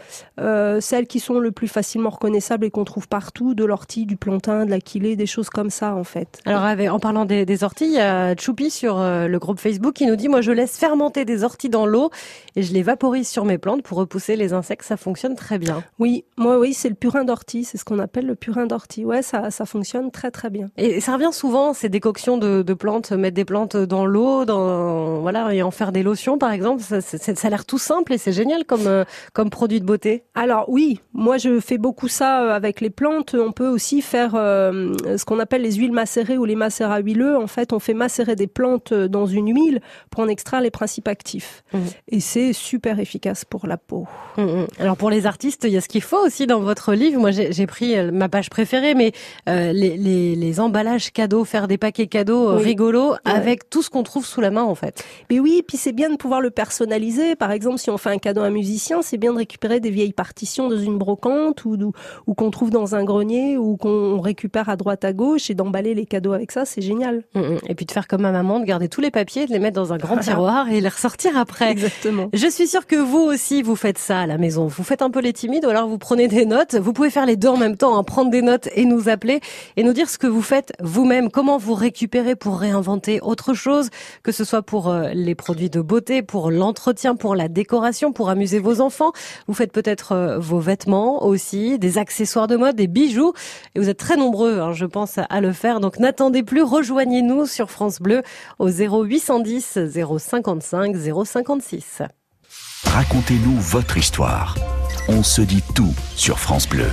celles 0.79 1.07
qui 1.07 1.19
sont 1.19 1.39
le 1.39 1.51
plus 1.51 1.67
facilement 1.67 2.09
reconnaissables 2.09 2.65
et 2.65 2.69
qu'on 2.69 2.85
trouve 2.85 3.07
partout, 3.07 3.53
de 3.53 3.65
l'ortie, 3.65 4.05
du 4.05 4.17
plantain, 4.17 4.65
de 4.65 4.69
l'aquilée, 4.69 5.15
des 5.15 5.25
choses 5.25 5.49
comme 5.49 5.69
ça 5.69 5.95
en 5.95 6.03
fait. 6.03 6.39
Alors 6.45 6.63
en 6.93 6.99
parlant 6.99 7.25
des, 7.25 7.45
des 7.45 7.63
orties, 7.63 7.85
il 7.85 7.93
y 7.93 7.99
a 7.99 8.35
Choupi 8.35 8.69
sur 8.69 8.99
le 8.99 9.37
groupe 9.37 9.59
Facebook 9.59 9.93
qui 9.93 10.05
nous 10.05 10.15
dit 10.15 10.27
moi 10.27 10.41
je 10.41 10.51
laisse 10.51 10.77
fermenter 10.77 11.25
des 11.25 11.43
orties 11.43 11.69
dans 11.69 11.85
l'eau 11.85 12.09
et 12.55 12.61
je 12.61 12.73
les 12.73 12.83
vaporise 12.83 13.27
sur 13.27 13.45
mes 13.45 13.57
plantes 13.57 13.83
pour 13.83 13.97
repousser 13.97 14.35
les 14.35 14.53
insectes, 14.53 14.83
ça 14.83 14.97
fonctionne 14.97 15.35
très 15.35 15.57
bien. 15.57 15.83
Oui, 15.97 16.23
moi 16.37 16.59
oui, 16.59 16.73
c'est 16.73 16.89
le 16.89 16.95
purin 16.95 17.23
d'ortie, 17.23 17.63
c'est 17.63 17.77
ce 17.77 17.85
qu'on 17.85 17.99
appelle 17.99 18.25
le 18.25 18.35
purin 18.35 18.65
d'ortie. 18.65 19.05
Ouais, 19.05 19.21
ça 19.21 19.38
ça, 19.49 19.65
fonctionne 19.65 20.11
très 20.11 20.31
très 20.31 20.49
bien. 20.49 20.69
Et 20.77 21.01
ça 21.01 21.13
revient 21.13 21.33
souvent, 21.33 21.73
ces 21.73 21.89
décoctions 21.89 22.37
de, 22.37 22.61
de 22.61 22.73
plantes, 22.73 23.11
mettre 23.11 23.35
des 23.35 23.45
plantes 23.45 23.77
dans 23.77 24.05
l'eau, 24.05 24.45
dans 24.45 25.19
voilà, 25.21 25.53
et 25.53 25.61
en 25.61 25.71
faire 25.71 25.91
des 25.91 26.03
lotions 26.03 26.37
par 26.37 26.51
exemple. 26.51 26.81
Ça, 26.81 27.01
ça 27.01 27.47
a 27.47 27.49
l'air 27.49 27.65
tout 27.65 27.77
simple 27.77 28.13
et 28.13 28.17
c'est 28.17 28.31
génial 28.31 28.65
comme 28.65 28.87
euh, 28.87 29.03
comme 29.33 29.49
produit 29.49 29.79
de 29.79 29.85
beauté. 29.85 30.23
Alors 30.35 30.65
oui, 30.69 30.99
moi 31.13 31.37
je 31.37 31.59
fais 31.59 31.77
beaucoup 31.77 32.07
ça 32.07 32.43
euh, 32.43 32.55
avec 32.55 32.81
les 32.81 32.89
plantes. 32.89 33.35
On 33.35 33.51
peut 33.51 33.67
aussi 33.67 34.01
faire 34.01 34.33
euh, 34.35 34.93
ce 35.17 35.25
qu'on 35.25 35.39
appelle 35.39 35.61
les 35.61 35.73
huiles 35.73 35.91
macérées 35.91 36.37
ou 36.37 36.45
les 36.45 36.55
macérats 36.55 36.99
huileux. 36.99 37.37
En 37.37 37.47
fait, 37.47 37.73
on 37.73 37.79
fait 37.79 37.93
macérer 37.93 38.35
des 38.35 38.47
plantes 38.47 38.93
dans 38.93 39.25
une 39.25 39.53
huile 39.53 39.81
pour 40.09 40.23
en 40.23 40.27
extraire 40.27 40.61
les 40.61 40.71
principes 40.71 41.07
actifs. 41.07 41.63
Mmh. 41.73 41.77
Et 42.09 42.19
c'est 42.19 42.53
super 42.53 42.99
efficace 42.99 43.45
pour 43.45 43.67
la 43.67 43.77
peau. 43.77 44.07
Mmh, 44.37 44.43
mmh. 44.43 44.67
Alors 44.79 44.97
pour 44.97 45.09
les 45.09 45.25
artistes, 45.25 45.63
il 45.65 45.71
y 45.71 45.77
a 45.77 45.81
ce 45.81 45.87
qu'il 45.87 46.01
faut 46.01 46.25
aussi 46.25 46.47
dans 46.47 46.59
votre 46.59 46.93
livre. 46.93 47.19
Moi 47.19 47.31
j'ai 47.31 47.67
pris 47.67 47.95
ma 48.11 48.29
page 48.29 48.49
préférée, 48.49 48.95
mais 48.95 49.11
euh, 49.47 49.71
les, 49.73 49.97
les, 49.97 50.35
les, 50.35 50.59
emballages 50.59 51.11
cadeaux, 51.11 51.45
faire 51.45 51.67
des 51.67 51.77
paquets 51.77 52.07
cadeaux 52.07 52.49
euh, 52.49 52.55
rigolos 52.57 53.15
avec 53.25 53.69
tout 53.69 53.81
ce 53.81 53.89
qu'on 53.89 54.03
trouve 54.03 54.25
sous 54.25 54.41
la 54.41 54.51
main 54.51 54.63
en 54.63 54.75
fait. 54.75 55.03
Mais 55.29 55.39
oui, 55.39 55.63
puis 55.67 55.77
c'est 55.77 55.91
bien 55.91 56.09
de 56.09 56.15
pouvoir 56.15 56.41
le 56.41 56.49
personnaliser. 56.49 57.35
Par 57.35 57.51
exemple, 57.51 57.77
si 57.77 57.89
on 57.89 57.97
fait 57.97 58.09
un 58.09 58.17
cadeau 58.17 58.41
à 58.41 58.45
un 58.45 58.51
musicien, 58.51 59.01
c'est 59.01 59.17
bien 59.17 59.33
de 59.33 59.37
récupérer 59.37 59.79
des 59.79 59.89
vieilles 59.89 60.13
partitions 60.13 60.69
dans 60.69 60.77
une 60.77 60.97
brocante 60.97 61.65
ou, 61.65 61.77
ou, 62.27 62.33
qu'on 62.33 62.51
trouve 62.51 62.69
dans 62.69 62.95
un 62.95 63.03
grenier 63.03 63.57
ou 63.57 63.77
qu'on 63.77 64.19
récupère 64.19 64.69
à 64.69 64.75
droite 64.75 65.05
à 65.05 65.13
gauche 65.13 65.49
et 65.49 65.55
d'emballer 65.55 65.93
les 65.93 66.05
cadeaux 66.05 66.33
avec 66.33 66.51
ça, 66.51 66.65
c'est 66.65 66.81
génial. 66.81 67.23
Mm, 67.35 67.39
mm. 67.39 67.57
Et 67.69 67.75
puis 67.75 67.85
de 67.85 67.91
faire 67.91 68.07
comme 68.07 68.21
ma 68.21 68.31
maman, 68.31 68.59
de 68.59 68.65
garder 68.65 68.89
tous 68.89 69.01
les 69.01 69.11
papiers, 69.11 69.45
de 69.45 69.51
les 69.51 69.59
mettre 69.59 69.75
dans 69.75 69.93
un 69.93 69.97
grand 69.97 70.17
tiroir 70.19 70.69
et 70.69 70.81
les 70.81 70.89
ressortir 70.89 71.37
après. 71.37 71.71
Exactement. 71.71 72.29
Je 72.33 72.47
suis 72.47 72.67
sûre 72.67 72.85
que 72.85 72.95
vous 72.95 73.19
aussi 73.19 73.61
vous 73.61 73.75
faites 73.75 73.97
ça 73.97 74.21
à 74.21 74.27
la 74.27 74.37
maison. 74.37 74.67
Vous 74.67 74.83
faites 74.83 75.01
un 75.01 75.09
peu 75.09 75.21
les 75.21 75.33
timides 75.33 75.65
ou 75.65 75.69
alors 75.69 75.87
vous 75.87 75.97
prenez 75.97 76.27
des 76.27 76.45
notes. 76.45 76.75
Vous 76.75 76.93
pouvez 76.93 77.09
faire 77.09 77.25
les 77.25 77.35
deux 77.35 77.47
en 77.47 77.57
même 77.57 77.77
temps, 77.77 77.97
hein, 77.97 78.03
prendre 78.03 78.31
des 78.31 78.41
notes 78.41 78.69
et 78.75 78.85
nous 78.85 79.09
appeler 79.09 79.18
et 79.75 79.83
nous 79.83 79.93
dire 79.93 80.09
ce 80.09 80.17
que 80.17 80.27
vous 80.27 80.41
faites 80.41 80.73
vous-même, 80.79 81.29
comment 81.29 81.57
vous 81.57 81.73
récupérez 81.73 82.35
pour 82.35 82.59
réinventer 82.59 83.19
autre 83.21 83.53
chose, 83.53 83.89
que 84.23 84.31
ce 84.31 84.43
soit 84.43 84.61
pour 84.61 84.89
euh, 84.89 85.09
les 85.13 85.35
produits 85.35 85.69
de 85.69 85.81
beauté, 85.81 86.21
pour 86.21 86.51
l'entretien, 86.51 87.15
pour 87.15 87.35
la 87.35 87.47
décoration, 87.47 88.13
pour 88.13 88.29
amuser 88.29 88.59
vos 88.59 88.81
enfants. 88.81 89.11
Vous 89.47 89.53
faites 89.53 89.71
peut-être 89.71 90.13
euh, 90.13 90.39
vos 90.39 90.59
vêtements 90.59 91.25
aussi, 91.25 91.79
des 91.79 91.97
accessoires 91.97 92.47
de 92.47 92.55
mode, 92.55 92.75
des 92.75 92.87
bijoux. 92.87 93.33
Et 93.75 93.79
vous 93.79 93.89
êtes 93.89 93.99
très 93.99 94.17
nombreux, 94.17 94.59
hein, 94.59 94.73
je 94.73 94.85
pense, 94.85 95.17
à 95.17 95.41
le 95.41 95.51
faire. 95.51 95.79
Donc 95.79 95.99
n'attendez 95.99 96.43
plus, 96.43 96.61
rejoignez-nous 96.61 97.45
sur 97.45 97.71
France 97.71 97.99
Bleu 97.99 98.23
au 98.59 98.69
0810 98.69 99.79
055 100.17 100.95
056. 101.25 102.03
Racontez-nous 102.85 103.59
votre 103.59 103.97
histoire. 103.97 104.55
On 105.07 105.23
se 105.23 105.41
dit 105.41 105.63
tout 105.75 105.93
sur 106.15 106.39
France 106.39 106.67
Bleu. 106.67 106.89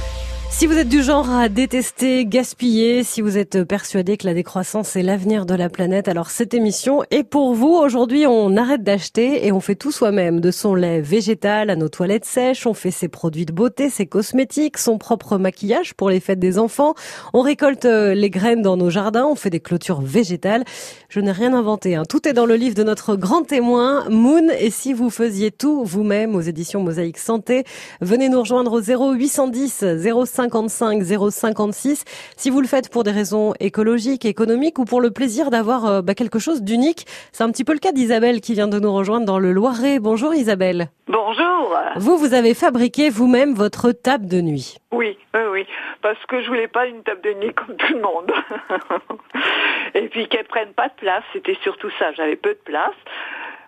Si 0.58 0.66
vous 0.66 0.78
êtes 0.78 0.88
du 0.88 1.02
genre 1.02 1.30
à 1.30 1.50
détester, 1.50 2.24
gaspiller, 2.24 3.04
si 3.04 3.20
vous 3.20 3.36
êtes 3.36 3.62
persuadé 3.64 4.16
que 4.16 4.26
la 4.26 4.32
décroissance 4.32 4.96
est 4.96 5.02
l'avenir 5.02 5.44
de 5.44 5.54
la 5.54 5.68
planète, 5.68 6.08
alors 6.08 6.30
cette 6.30 6.54
émission 6.54 7.02
est 7.10 7.24
pour 7.24 7.52
vous. 7.52 7.74
Aujourd'hui, 7.74 8.26
on 8.26 8.56
arrête 8.56 8.82
d'acheter 8.82 9.46
et 9.46 9.52
on 9.52 9.60
fait 9.60 9.74
tout 9.74 9.92
soi-même. 9.92 10.40
De 10.40 10.50
son 10.50 10.74
lait 10.74 11.02
végétal 11.02 11.68
à 11.68 11.76
nos 11.76 11.90
toilettes 11.90 12.24
sèches, 12.24 12.66
on 12.66 12.72
fait 12.72 12.90
ses 12.90 13.08
produits 13.08 13.44
de 13.44 13.52
beauté, 13.52 13.90
ses 13.90 14.06
cosmétiques, 14.06 14.78
son 14.78 14.96
propre 14.96 15.36
maquillage 15.36 15.92
pour 15.92 16.08
les 16.08 16.20
fêtes 16.20 16.38
des 16.38 16.58
enfants. 16.58 16.94
On 17.34 17.42
récolte 17.42 17.84
euh, 17.84 18.14
les 18.14 18.30
graines 18.30 18.62
dans 18.62 18.78
nos 18.78 18.88
jardins, 18.88 19.26
on 19.26 19.34
fait 19.34 19.50
des 19.50 19.60
clôtures 19.60 20.00
végétales. 20.00 20.64
Je 21.10 21.20
n'ai 21.20 21.32
rien 21.32 21.52
inventé. 21.52 21.96
Hein. 21.96 22.04
Tout 22.08 22.26
est 22.26 22.32
dans 22.32 22.46
le 22.46 22.56
livre 22.56 22.74
de 22.74 22.82
notre 22.82 23.14
grand 23.14 23.42
témoin, 23.42 24.08
Moon. 24.08 24.48
Et 24.58 24.70
si 24.70 24.94
vous 24.94 25.10
faisiez 25.10 25.50
tout 25.50 25.84
vous-même 25.84 26.34
aux 26.34 26.40
éditions 26.40 26.82
Mosaïque 26.82 27.18
Santé, 27.18 27.64
venez 28.00 28.30
nous 28.30 28.40
rejoindre 28.40 28.72
au 28.72 28.80
0810 28.80 29.84
05 30.24 30.45
55 30.50 31.02
056. 31.30 32.04
Si 32.36 32.50
vous 32.50 32.60
le 32.60 32.66
faites 32.66 32.90
pour 32.90 33.04
des 33.04 33.10
raisons 33.10 33.54
écologiques, 33.60 34.24
économiques 34.24 34.78
ou 34.78 34.84
pour 34.84 35.00
le 35.00 35.10
plaisir 35.10 35.50
d'avoir 35.50 35.86
euh, 35.86 36.02
bah, 36.02 36.14
quelque 36.14 36.38
chose 36.38 36.62
d'unique, 36.62 37.06
c'est 37.32 37.44
un 37.44 37.50
petit 37.50 37.64
peu 37.64 37.72
le 37.72 37.78
cas 37.78 37.92
d'Isabelle 37.92 38.40
qui 38.40 38.54
vient 38.54 38.68
de 38.68 38.78
nous 38.78 38.92
rejoindre 38.92 39.26
dans 39.26 39.38
le 39.38 39.52
Loiret. 39.52 39.98
Bonjour 39.98 40.34
Isabelle. 40.34 40.88
Bonjour. 41.08 41.76
Vous, 41.96 42.16
vous 42.16 42.34
avez 42.34 42.54
fabriqué 42.54 43.10
vous-même 43.10 43.54
votre 43.54 43.92
table 43.92 44.26
de 44.26 44.40
nuit. 44.40 44.76
Oui, 44.92 45.18
oui, 45.34 45.40
oui, 45.50 45.66
parce 46.02 46.24
que 46.26 46.42
je 46.42 46.48
voulais 46.48 46.68
pas 46.68 46.86
une 46.86 47.02
table 47.02 47.20
de 47.22 47.32
nuit 47.34 47.54
comme 47.54 47.76
tout 47.76 47.92
le 47.92 48.00
monde. 48.00 48.32
Et 49.94 50.08
puis 50.08 50.28
qu'elle 50.28 50.46
prenne 50.46 50.72
pas 50.74 50.88
de 50.88 50.94
place, 50.96 51.22
c'était 51.32 51.56
surtout 51.62 51.90
ça, 51.98 52.12
j'avais 52.12 52.36
peu 52.36 52.50
de 52.50 52.60
place. 52.64 52.94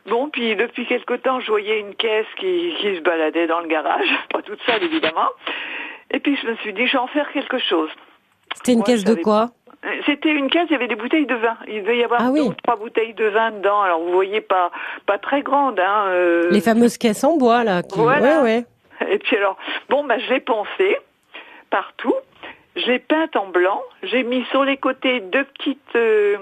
Bon, 0.06 0.30
puis 0.30 0.56
depuis 0.56 0.86
quelque 0.86 1.14
temps, 1.14 1.40
je 1.40 1.48
voyais 1.48 1.80
une 1.80 1.94
caisse 1.94 2.26
qui, 2.38 2.75
qui 2.80 2.96
se 2.96 3.00
baladait 3.00 3.46
dans 3.46 3.60
le 3.60 3.69
garage, 3.69 4.08
pas 4.32 4.42
toute 4.42 4.60
seule 4.62 4.82
évidemment. 4.82 5.28
Et 6.10 6.20
puis 6.20 6.37
je 6.37 6.46
me 6.46 6.56
suis 6.56 6.72
dit, 6.72 6.87
je 6.87 6.93
vais 6.93 6.99
en 6.99 7.06
faire 7.08 7.31
quelque 7.32 7.58
chose. 7.58 7.90
C'était 8.55 8.72
une 8.72 8.82
caisse 8.82 9.05
de 9.05 9.14
quoi 9.14 9.50
c'était 10.06 10.31
une 10.31 10.50
caisse, 10.50 10.66
il 10.69 10.72
y 10.72 10.75
avait 10.75 10.88
des 10.88 10.96
bouteilles 10.96 11.26
de 11.26 11.34
vin. 11.34 11.56
Il 11.69 11.82
devait 11.82 11.99
y 11.99 12.05
avoir 12.05 12.20
ah 12.20 12.32
trois 12.64 12.76
bouteilles 12.76 13.14
de 13.14 13.26
vin 13.26 13.52
dedans. 13.52 13.81
Alors 13.81 14.00
vous 14.00 14.12
voyez 14.12 14.40
pas 14.40 14.70
pas 15.06 15.19
très 15.19 15.43
grande. 15.43 15.78
Hein, 15.78 16.06
euh... 16.08 16.50
Les 16.50 16.60
fameuses 16.60 16.99
caisses 16.99 17.22
en 17.22 17.37
bois 17.37 17.62
là. 17.62 17.82
Qui... 17.82 17.99
Voilà. 17.99 18.43
Ouais, 18.43 18.43
ouais. 18.43 18.64
Et 19.08 19.19
puis 19.19 19.37
alors, 19.37 19.56
bon, 19.88 20.05
bah, 20.05 20.19
je 20.19 20.32
l'ai 20.32 20.40
poncé 20.40 20.96
partout. 21.70 22.14
Je 22.75 22.87
l'ai 22.87 22.99
peinte 22.99 23.37
en 23.37 23.46
blanc. 23.46 23.82
J'ai 24.02 24.25
mis 24.25 24.44
sur 24.46 24.64
les 24.64 24.76
côtés 24.76 25.20
deux 25.20 25.44
petites 25.44 25.94
euh, 25.96 26.37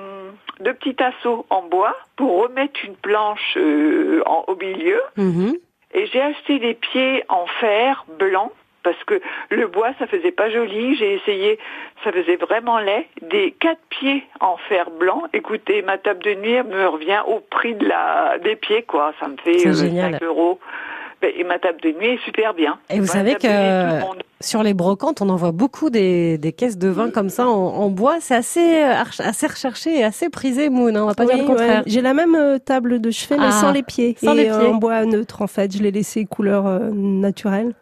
deux 0.60 0.74
petits 0.74 0.94
tasseaux 0.94 1.44
en 1.50 1.62
bois 1.62 1.94
pour 2.16 2.42
remettre 2.42 2.80
une 2.84 2.96
planche 2.96 3.56
euh, 3.58 4.22
en, 4.26 4.44
au 4.46 4.56
milieu. 4.56 5.00
Mm-hmm. 5.18 5.58
Et 5.92 6.06
j'ai 6.06 6.20
acheté 6.20 6.58
des 6.58 6.74
pieds 6.74 7.22
en 7.28 7.46
fer 7.60 8.04
blanc 8.18 8.50
parce 8.86 9.02
que 9.04 9.20
le 9.50 9.66
bois, 9.66 9.88
ça 9.98 10.06
faisait 10.06 10.30
pas 10.30 10.48
joli. 10.48 10.94
J'ai 10.94 11.14
essayé, 11.14 11.58
ça 12.04 12.12
faisait 12.12 12.36
vraiment 12.36 12.78
laid. 12.78 13.08
Des 13.20 13.50
quatre 13.58 13.80
pieds 13.88 14.22
en 14.38 14.56
fer 14.68 14.90
blanc. 14.90 15.24
Écoutez, 15.32 15.82
ma 15.82 15.98
table 15.98 16.22
de 16.22 16.34
nuit 16.34 16.62
me 16.62 16.86
revient 16.86 17.20
au 17.26 17.40
prix 17.40 17.74
de 17.74 17.84
la 17.84 18.38
des 18.38 18.54
pieds, 18.54 18.82
quoi. 18.82 19.12
Ça 19.18 19.26
me 19.26 19.36
fait 19.38 19.58
5 19.58 20.22
euh, 20.22 20.26
euros. 20.26 20.60
Et 21.20 21.42
ma 21.42 21.58
table 21.58 21.80
de 21.80 21.90
nuit 21.90 22.10
est 22.10 22.24
super 22.24 22.54
bien. 22.54 22.78
Et 22.90 23.00
vous 23.00 23.06
savez 23.06 23.34
que 23.34 23.48
sur 24.40 24.62
les 24.62 24.74
brocantes, 24.74 25.20
on 25.20 25.30
en 25.30 25.36
voit 25.36 25.50
beaucoup 25.50 25.90
des, 25.90 26.38
des 26.38 26.52
caisses 26.52 26.78
de 26.78 26.88
vin 26.88 27.10
comme 27.10 27.30
ça 27.30 27.48
en, 27.48 27.88
bois. 27.88 28.18
C'est 28.20 28.36
assez, 28.36 28.82
assez 28.82 29.46
recherché 29.48 29.98
et 29.98 30.04
assez 30.04 30.28
prisé, 30.28 30.68
Moon. 30.68 30.94
Hein, 30.94 31.02
on 31.02 31.06
va 31.06 31.14
pas 31.14 31.26
dire 31.26 31.38
le 31.38 31.44
contraire. 31.44 31.82
J'ai 31.86 32.02
la 32.02 32.14
même 32.14 32.36
euh, 32.36 32.58
table 32.58 33.00
de 33.00 33.10
chevet, 33.10 33.36
mais 33.36 33.48
ah, 33.48 33.50
sans 33.52 33.72
les 33.72 33.82
pieds. 33.82 34.14
Sans 34.22 34.34
les 34.34 34.48
euh, 34.48 34.58
pieds. 34.60 34.68
en 34.68 34.74
bois 34.74 35.04
neutre, 35.06 35.42
en 35.42 35.48
fait. 35.48 35.76
Je 35.76 35.82
l'ai 35.82 35.90
laissé 35.90 36.24
couleur 36.24 36.64
naturelle. 36.92 37.74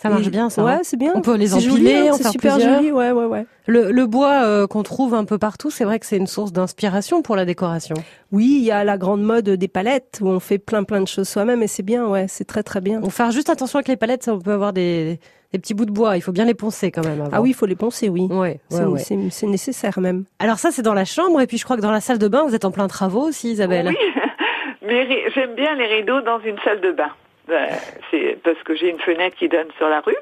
Ça 0.00 0.10
marche 0.10 0.28
bien, 0.28 0.48
ça. 0.48 0.62
Ouais, 0.62 0.74
hein. 0.74 0.80
c'est 0.84 0.96
bien. 0.96 1.10
On 1.16 1.22
peut 1.22 1.36
les 1.36 1.54
empiler, 1.54 2.08
hein, 2.08 2.12
C'est 2.16 2.28
super 2.28 2.60
joli, 2.60 2.92
ouais, 2.92 3.10
ouais, 3.10 3.24
ouais. 3.24 3.46
Le, 3.66 3.90
le 3.90 4.06
bois 4.06 4.44
euh, 4.44 4.68
qu'on 4.68 4.84
trouve 4.84 5.12
un 5.12 5.24
peu 5.24 5.38
partout, 5.38 5.70
c'est 5.70 5.82
vrai 5.82 5.98
que 5.98 6.06
c'est 6.06 6.16
une 6.16 6.28
source 6.28 6.52
d'inspiration 6.52 7.20
pour 7.20 7.34
la 7.34 7.44
décoration. 7.44 7.96
Oui, 8.30 8.58
il 8.60 8.64
y 8.64 8.70
a 8.70 8.84
la 8.84 8.96
grande 8.96 9.22
mode 9.22 9.50
des 9.50 9.66
palettes 9.66 10.20
où 10.22 10.28
on 10.28 10.38
fait 10.38 10.58
plein 10.58 10.84
plein 10.84 11.00
de 11.00 11.08
choses 11.08 11.28
soi-même 11.28 11.64
et 11.64 11.66
c'est 11.66 11.82
bien, 11.82 12.06
ouais, 12.06 12.26
c'est 12.28 12.46
très 12.46 12.62
très 12.62 12.80
bien. 12.80 13.00
On 13.02 13.10
faire 13.10 13.32
juste 13.32 13.50
attention 13.50 13.78
avec 13.78 13.88
les 13.88 13.96
palettes, 13.96 14.28
on 14.32 14.38
peut 14.38 14.52
avoir 14.52 14.72
des, 14.72 15.18
des 15.52 15.58
petits 15.58 15.74
bouts 15.74 15.84
de 15.84 15.90
bois. 15.90 16.16
Il 16.16 16.20
faut 16.20 16.30
bien 16.32 16.44
les 16.44 16.54
poncer 16.54 16.92
quand 16.92 17.04
même. 17.04 17.20
Avant. 17.20 17.30
Ah 17.32 17.42
oui, 17.42 17.50
il 17.50 17.54
faut 17.54 17.66
les 17.66 17.74
poncer, 17.74 18.08
oui. 18.08 18.28
Ouais, 18.30 18.60
ouais, 18.70 19.02
c'est 19.30 19.46
nécessaire 19.46 19.98
même. 19.98 20.26
Alors 20.38 20.60
ça, 20.60 20.70
c'est 20.70 20.82
dans 20.82 20.94
la 20.94 21.04
chambre 21.04 21.40
et 21.40 21.48
puis 21.48 21.58
je 21.58 21.64
crois 21.64 21.76
que 21.76 21.82
dans 21.82 21.90
la 21.90 22.00
salle 22.00 22.18
de 22.18 22.28
bain, 22.28 22.44
vous 22.46 22.54
êtes 22.54 22.64
en 22.64 22.70
plein 22.70 22.86
travaux 22.86 23.22
aussi, 23.26 23.50
Isabelle. 23.50 23.88
Oui, 23.88 23.96
mais 24.86 25.08
j'aime 25.34 25.56
bien 25.56 25.74
les 25.74 25.86
rideaux 25.86 26.20
dans 26.20 26.38
une 26.38 26.56
salle 26.64 26.80
de 26.82 26.92
bain. 26.92 27.10
Ben, 27.48 27.70
c'est 28.10 28.38
parce 28.44 28.62
que 28.62 28.74
j'ai 28.74 28.90
une 28.90 29.00
fenêtre 29.00 29.36
qui 29.36 29.48
donne 29.48 29.68
sur 29.78 29.88
la 29.88 30.00
rue 30.00 30.16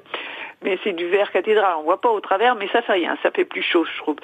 mais 0.63 0.79
c'est 0.85 0.93
du 0.93 1.07
verre 1.09 1.31
cathédral. 1.31 1.75
On 1.79 1.83
voit 1.83 2.01
pas 2.01 2.11
au 2.11 2.21
travers, 2.21 2.55
mais 2.57 2.69
ça 2.73 2.83
fait 2.83 2.93
rien, 2.93 3.17
ça 3.23 3.31
fait 3.31 3.45
plus 3.45 3.63
chaud, 3.63 3.85
je 3.85 3.99
trouve. 4.03 4.17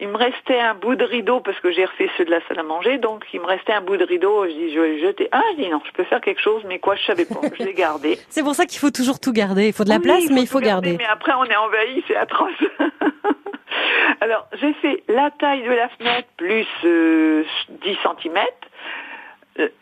Il 0.00 0.08
me 0.08 0.16
restait 0.16 0.58
un 0.58 0.74
bout 0.74 0.96
de 0.96 1.04
rideau 1.04 1.40
parce 1.40 1.58
que 1.60 1.70
j'ai 1.70 1.84
refait 1.84 2.10
ceux 2.16 2.24
de 2.24 2.30
la 2.30 2.40
salle 2.48 2.58
à 2.58 2.62
manger, 2.64 2.98
donc 2.98 3.24
il 3.32 3.40
me 3.40 3.46
restait 3.46 3.72
un 3.72 3.80
bout 3.80 3.96
de 3.96 4.04
rideau. 4.04 4.44
Je 4.44 4.50
dis, 4.50 4.74
je 4.74 4.80
vais 4.80 4.94
le 4.94 4.98
jeter. 4.98 5.28
Ah, 5.30 5.40
je 5.52 5.62
dis 5.62 5.68
non, 5.68 5.80
je 5.86 5.92
peux 5.92 6.04
faire 6.04 6.20
quelque 6.20 6.40
chose, 6.40 6.62
mais 6.66 6.80
quoi, 6.80 6.96
je 6.96 7.04
savais 7.04 7.24
pas. 7.24 7.40
Je 7.58 7.64
l'ai 7.64 7.74
gardé. 7.74 8.18
c'est 8.28 8.42
pour 8.42 8.54
ça 8.54 8.66
qu'il 8.66 8.80
faut 8.80 8.90
toujours 8.90 9.20
tout 9.20 9.32
garder. 9.32 9.68
Il 9.68 9.72
faut 9.72 9.84
de 9.84 9.90
la 9.90 10.00
place, 10.00 10.28
mais 10.30 10.40
il 10.40 10.48
faut 10.48 10.60
garder. 10.60 10.96
Mais 10.98 11.06
après, 11.06 11.32
on 11.38 11.44
est 11.44 11.56
envahi, 11.56 12.02
c'est 12.08 12.16
atroce. 12.16 12.50
Alors, 14.20 14.48
j'ai 14.60 14.72
fait 14.74 15.02
la 15.08 15.30
taille 15.30 15.62
de 15.62 15.72
la 15.72 15.88
fenêtre 15.90 16.28
plus 16.36 16.66
euh, 16.84 17.44
10 17.68 17.96
cm. 18.22 18.38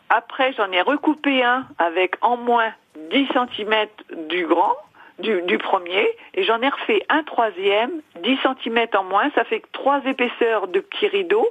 Après, 0.09 0.53
j'en 0.53 0.71
ai 0.71 0.81
recoupé 0.81 1.43
un 1.43 1.65
avec 1.77 2.15
en 2.21 2.37
moins 2.37 2.71
10 3.11 3.27
cm 3.33 3.87
du 4.29 4.45
grand, 4.45 4.75
du, 5.19 5.41
du 5.43 5.57
premier, 5.57 6.07
et 6.33 6.43
j'en 6.43 6.61
ai 6.61 6.69
refait 6.69 7.05
un 7.09 7.23
troisième, 7.23 7.91
10 8.21 8.37
cm 8.63 8.87
en 8.95 9.03
moins, 9.03 9.29
ça 9.35 9.43
fait 9.43 9.63
trois 9.71 10.01
épaisseurs 10.05 10.67
de 10.67 10.79
petits 10.79 11.07
rideaux, 11.07 11.47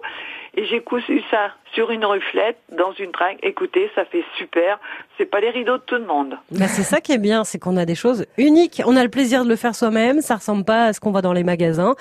et 0.55 0.67
j'ai 0.67 0.81
cousu 0.81 1.23
ça 1.31 1.51
sur 1.73 1.91
une 1.91 2.05
reflète, 2.05 2.59
dans 2.77 2.93
une 2.93 3.11
tringle. 3.13 3.39
Écoutez, 3.43 3.91
ça 3.95 4.05
fait 4.05 4.25
super. 4.37 4.79
C'est 5.17 5.25
pas 5.25 5.41
les 5.41 5.49
rideaux 5.49 5.79
de 5.79 5.83
tout 5.83 5.95
le 5.95 6.05
monde. 6.05 6.37
Bah 6.51 6.67
c'est 6.69 6.83
ça 6.83 7.01
qui 7.01 7.13
est 7.13 7.19
bien, 7.19 7.45
c'est 7.45 7.59
qu'on 7.59 7.79
a 7.79 7.87
des 7.87 7.95
choses 7.95 8.27
uniques. 8.37 8.83
On 8.85 8.97
a 8.97 9.03
le 9.03 9.09
plaisir 9.09 9.45
de 9.45 9.49
le 9.49 9.57
faire 9.57 9.75
soi-même. 9.75 10.21
Ça 10.21 10.37
ressemble 10.37 10.65
pas 10.65 10.85
à 10.87 10.93
ce 10.93 11.01
qu'on 11.01 11.11
voit 11.11 11.23
dans 11.23 11.33
les 11.33 11.45
magasins. 11.45 11.95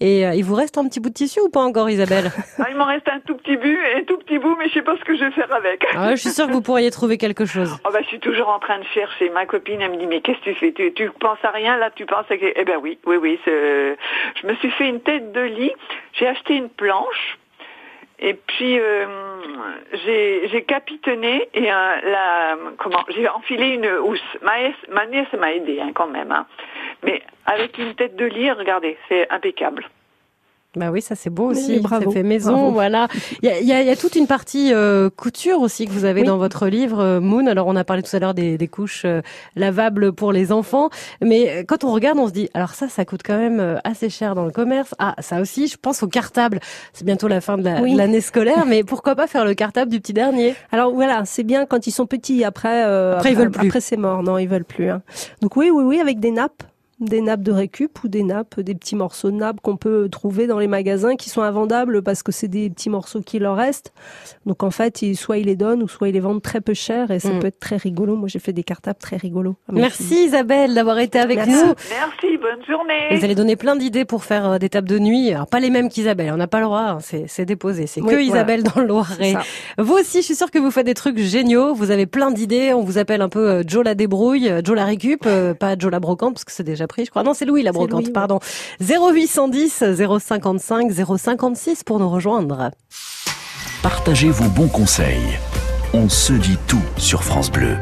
Et 0.00 0.26
euh, 0.26 0.34
il 0.34 0.44
vous 0.44 0.54
reste 0.54 0.76
un 0.76 0.86
petit 0.86 1.00
bout 1.00 1.08
de 1.08 1.14
tissu 1.14 1.40
ou 1.40 1.48
pas 1.48 1.60
encore, 1.60 1.88
Isabelle? 1.88 2.30
Ah, 2.58 2.66
Il 2.70 2.76
m'en 2.76 2.84
reste 2.84 3.08
un 3.08 3.20
tout 3.20 3.34
petit 3.36 3.56
bout, 3.56 3.76
un 3.96 4.02
tout 4.04 4.16
petit 4.18 4.38
bout, 4.38 4.56
mais 4.58 4.68
je 4.68 4.74
sais 4.74 4.82
pas 4.82 4.96
ce 4.96 5.04
que 5.04 5.16
je 5.16 5.24
vais 5.24 5.30
faire 5.32 5.52
avec. 5.52 5.84
Ah, 5.94 6.10
je 6.14 6.20
suis 6.20 6.30
sûre 6.30 6.46
que 6.46 6.52
vous 6.52 6.62
pourriez 6.62 6.90
trouver 6.90 7.18
quelque 7.18 7.44
chose. 7.44 7.76
Oh 7.86 7.90
bah, 7.92 7.98
je 8.02 8.06
suis 8.08 8.20
toujours 8.20 8.48
en 8.48 8.58
train 8.58 8.78
de 8.78 8.84
chercher. 8.94 9.28
Ma 9.30 9.44
copine, 9.46 9.80
elle 9.80 9.90
me 9.92 9.96
dit, 9.96 10.06
mais 10.06 10.20
qu'est-ce 10.20 10.38
que 10.38 10.50
tu 10.50 10.54
fais? 10.54 10.72
Tu, 10.72 10.92
tu 10.94 11.10
penses 11.10 11.38
à 11.42 11.50
rien 11.50 11.76
là 11.76 11.90
Tu 11.94 12.06
penses 12.06 12.26
à... 12.30 12.34
Eh 12.34 12.64
ben 12.64 12.78
oui, 12.82 12.98
oui, 13.06 13.16
oui. 13.16 13.38
Je 13.46 14.46
me 14.46 14.54
suis 14.56 14.70
fait 14.72 14.88
une 14.88 15.00
tête 15.00 15.32
de 15.32 15.40
lit. 15.40 15.72
J'ai 16.12 16.26
acheté 16.26 16.54
une 16.56 16.68
planche 16.68 17.38
et 18.24 18.32
puis 18.32 18.80
euh, 18.80 19.04
j'ai 19.92 20.64
capitonné 20.66 21.46
et 21.52 21.70
euh, 21.70 22.54
j'ai 23.10 23.28
enfilé 23.28 23.74
une 23.74 23.86
housse. 23.98 24.20
Ma, 24.40 24.52
ma 24.88 25.04
nièce 25.06 25.32
m'a 25.38 25.52
aidé 25.52 25.78
hein, 25.80 25.90
quand 25.94 26.06
même, 26.06 26.32
hein. 26.32 26.46
mais 27.02 27.22
avec 27.44 27.76
une 27.76 27.94
tête 27.94 28.16
de 28.16 28.24
lit, 28.24 28.50
regardez, 28.50 28.96
c'est 29.08 29.30
impeccable. 29.30 29.84
Bah 30.76 30.90
oui, 30.90 31.00
ça 31.02 31.14
c'est 31.14 31.30
beau 31.30 31.50
aussi. 31.50 31.80
ça 31.82 32.00
fait 32.12 32.22
maison, 32.22 32.72
voilà. 32.72 33.08
Il 33.42 33.48
y 33.48 33.52
a, 33.52 33.60
y, 33.60 33.72
a, 33.72 33.82
y 33.82 33.90
a, 33.90 33.96
toute 33.96 34.16
une 34.16 34.26
partie 34.26 34.72
euh, 34.72 35.08
couture 35.08 35.60
aussi 35.60 35.86
que 35.86 35.92
vous 35.92 36.04
avez 36.04 36.24
dans 36.24 36.36
votre 36.36 36.66
livre 36.66 37.00
euh, 37.00 37.20
Moon. 37.20 37.46
Alors 37.46 37.66
on 37.68 37.76
a 37.76 37.84
parlé 37.84 38.02
tout 38.02 38.14
à 38.14 38.18
l'heure 38.18 38.34
des, 38.34 38.58
des, 38.58 38.68
couches 38.68 39.02
euh, 39.04 39.22
lavables 39.54 40.12
pour 40.12 40.32
les 40.32 40.50
enfants, 40.50 40.90
mais 41.22 41.64
quand 41.68 41.84
on 41.84 41.92
regarde, 41.92 42.18
on 42.18 42.26
se 42.26 42.32
dit 42.32 42.48
alors 42.54 42.70
ça, 42.70 42.88
ça 42.88 43.04
coûte 43.04 43.20
quand 43.24 43.38
même 43.38 43.80
assez 43.84 44.10
cher 44.10 44.34
dans 44.34 44.44
le 44.44 44.50
commerce. 44.50 44.94
Ah, 44.98 45.14
ça 45.20 45.40
aussi, 45.40 45.68
je 45.68 45.76
pense 45.76 46.02
au 46.02 46.08
cartable. 46.08 46.60
C'est 46.92 47.04
bientôt 47.04 47.28
la 47.28 47.40
fin 47.40 47.56
de 47.56 47.64
l'année 47.96 48.20
scolaire, 48.20 48.64
mais 48.66 48.82
pourquoi 48.82 49.14
pas 49.14 49.26
faire 49.26 49.44
le 49.44 49.54
cartable 49.54 49.90
du 49.90 50.00
petit 50.00 50.12
dernier? 50.12 50.54
Alors 50.72 50.92
voilà, 50.92 51.24
c'est 51.24 51.44
bien 51.44 51.66
quand 51.66 51.86
ils 51.86 51.92
sont 51.92 52.06
petits. 52.06 52.44
Après, 52.44 52.82
après, 52.82 53.12
après, 53.16 53.32
ils 53.32 53.36
veulent 53.36 53.50
plus. 53.50 53.68
Après 53.68 53.80
c'est 53.80 53.96
mort, 53.96 54.22
non, 54.22 54.38
ils 54.38 54.48
veulent 54.48 54.64
plus. 54.64 54.90
Hein. 54.90 55.02
Donc 55.40 55.56
oui, 55.56 55.70
oui, 55.70 55.84
oui, 55.84 56.00
avec 56.00 56.20
des 56.20 56.30
nappes 56.30 56.62
des 57.00 57.20
nappes 57.20 57.42
de 57.42 57.52
récup 57.52 58.02
ou 58.04 58.08
des 58.08 58.22
nappes, 58.22 58.60
des 58.60 58.74
petits 58.74 58.96
morceaux 58.96 59.30
de 59.30 59.36
nappes 59.36 59.60
qu'on 59.60 59.76
peut 59.76 60.08
trouver 60.08 60.46
dans 60.46 60.58
les 60.58 60.68
magasins 60.68 61.16
qui 61.16 61.28
sont 61.28 61.42
invendables 61.42 62.02
parce 62.02 62.22
que 62.22 62.32
c'est 62.32 62.48
des 62.48 62.70
petits 62.70 62.90
morceaux 62.90 63.20
qui 63.20 63.38
leur 63.38 63.56
restent. 63.56 63.92
Donc 64.46 64.62
en 64.62 64.70
fait, 64.70 65.04
soit 65.14 65.38
ils 65.38 65.46
les 65.46 65.56
donnent 65.56 65.82
ou 65.82 65.88
soit 65.88 66.08
ils 66.08 66.12
les 66.12 66.20
vendent 66.20 66.42
très 66.42 66.60
peu 66.60 66.74
cher 66.74 67.10
et 67.10 67.18
ça 67.18 67.30
mm. 67.30 67.38
peut 67.40 67.46
être 67.48 67.58
très 67.58 67.76
rigolo. 67.76 68.16
Moi, 68.16 68.28
j'ai 68.28 68.38
fait 68.38 68.52
des 68.52 68.62
cartables 68.62 68.98
très 68.98 69.16
rigolos. 69.16 69.56
Merci 69.70 70.26
Isabelle 70.26 70.74
d'avoir 70.74 70.98
été 70.98 71.18
avec 71.18 71.38
nous. 71.46 71.52
Merci, 71.90 72.38
bonne 72.38 72.64
journée. 72.66 73.16
Vous 73.16 73.24
allez 73.24 73.34
donner 73.34 73.56
plein 73.56 73.76
d'idées 73.76 74.04
pour 74.04 74.24
faire 74.24 74.52
euh, 74.52 74.58
des 74.58 74.68
tables 74.68 74.88
de 74.88 74.98
nuit. 74.98 75.32
Alors 75.32 75.46
pas 75.46 75.60
les 75.60 75.70
mêmes 75.70 75.88
qu'Isabelle, 75.88 76.32
on 76.32 76.36
n'a 76.36 76.46
pas 76.46 76.58
le 76.58 76.66
droit, 76.66 76.80
hein. 76.80 76.98
c'est 77.00 77.44
déposé. 77.44 77.86
C'est 77.86 78.00
que 78.00 78.20
Isabelle 78.20 78.62
dans 78.62 78.80
le 78.80 78.86
Loiret. 78.86 79.34
Vous 79.78 79.94
aussi, 79.94 80.18
je 80.18 80.26
suis 80.26 80.34
sûre 80.34 80.50
que 80.50 80.58
vous 80.58 80.70
faites 80.70 80.86
des 80.86 80.94
trucs 80.94 81.18
géniaux. 81.18 81.74
Vous 81.74 81.90
avez 81.90 82.06
plein 82.06 82.30
d'idées. 82.30 82.72
On 82.72 82.82
vous 82.82 82.98
appelle 82.98 83.22
un 83.22 83.28
peu 83.28 83.48
euh, 83.48 83.62
Joe 83.66 83.84
la 83.84 83.94
débrouille, 83.94 84.48
euh, 84.48 84.60
Joe 84.64 84.76
la 84.76 84.84
récup, 84.84 85.26
pas 85.58 85.76
Joe 85.78 85.90
la 85.90 86.00
brocante 86.00 86.34
parce 86.34 86.44
que 86.44 86.52
c'est 86.52 86.62
déjà 86.62 86.83
pris, 86.86 87.04
je 87.04 87.10
crois. 87.10 87.22
Non, 87.22 87.34
c'est 87.34 87.44
Louis 87.44 87.62
la 87.62 87.72
brocante, 87.72 88.12
pardon. 88.12 88.40
0810 88.80 89.84
055 90.20 90.92
056 90.92 91.84
pour 91.84 91.98
nous 91.98 92.10
rejoindre. 92.10 92.70
Partagez 93.82 94.30
vos 94.30 94.48
bons 94.48 94.68
conseils. 94.68 95.38
On 95.92 96.08
se 96.08 96.32
dit 96.32 96.58
tout 96.66 96.82
sur 96.96 97.22
France 97.22 97.50
Bleu. 97.50 97.76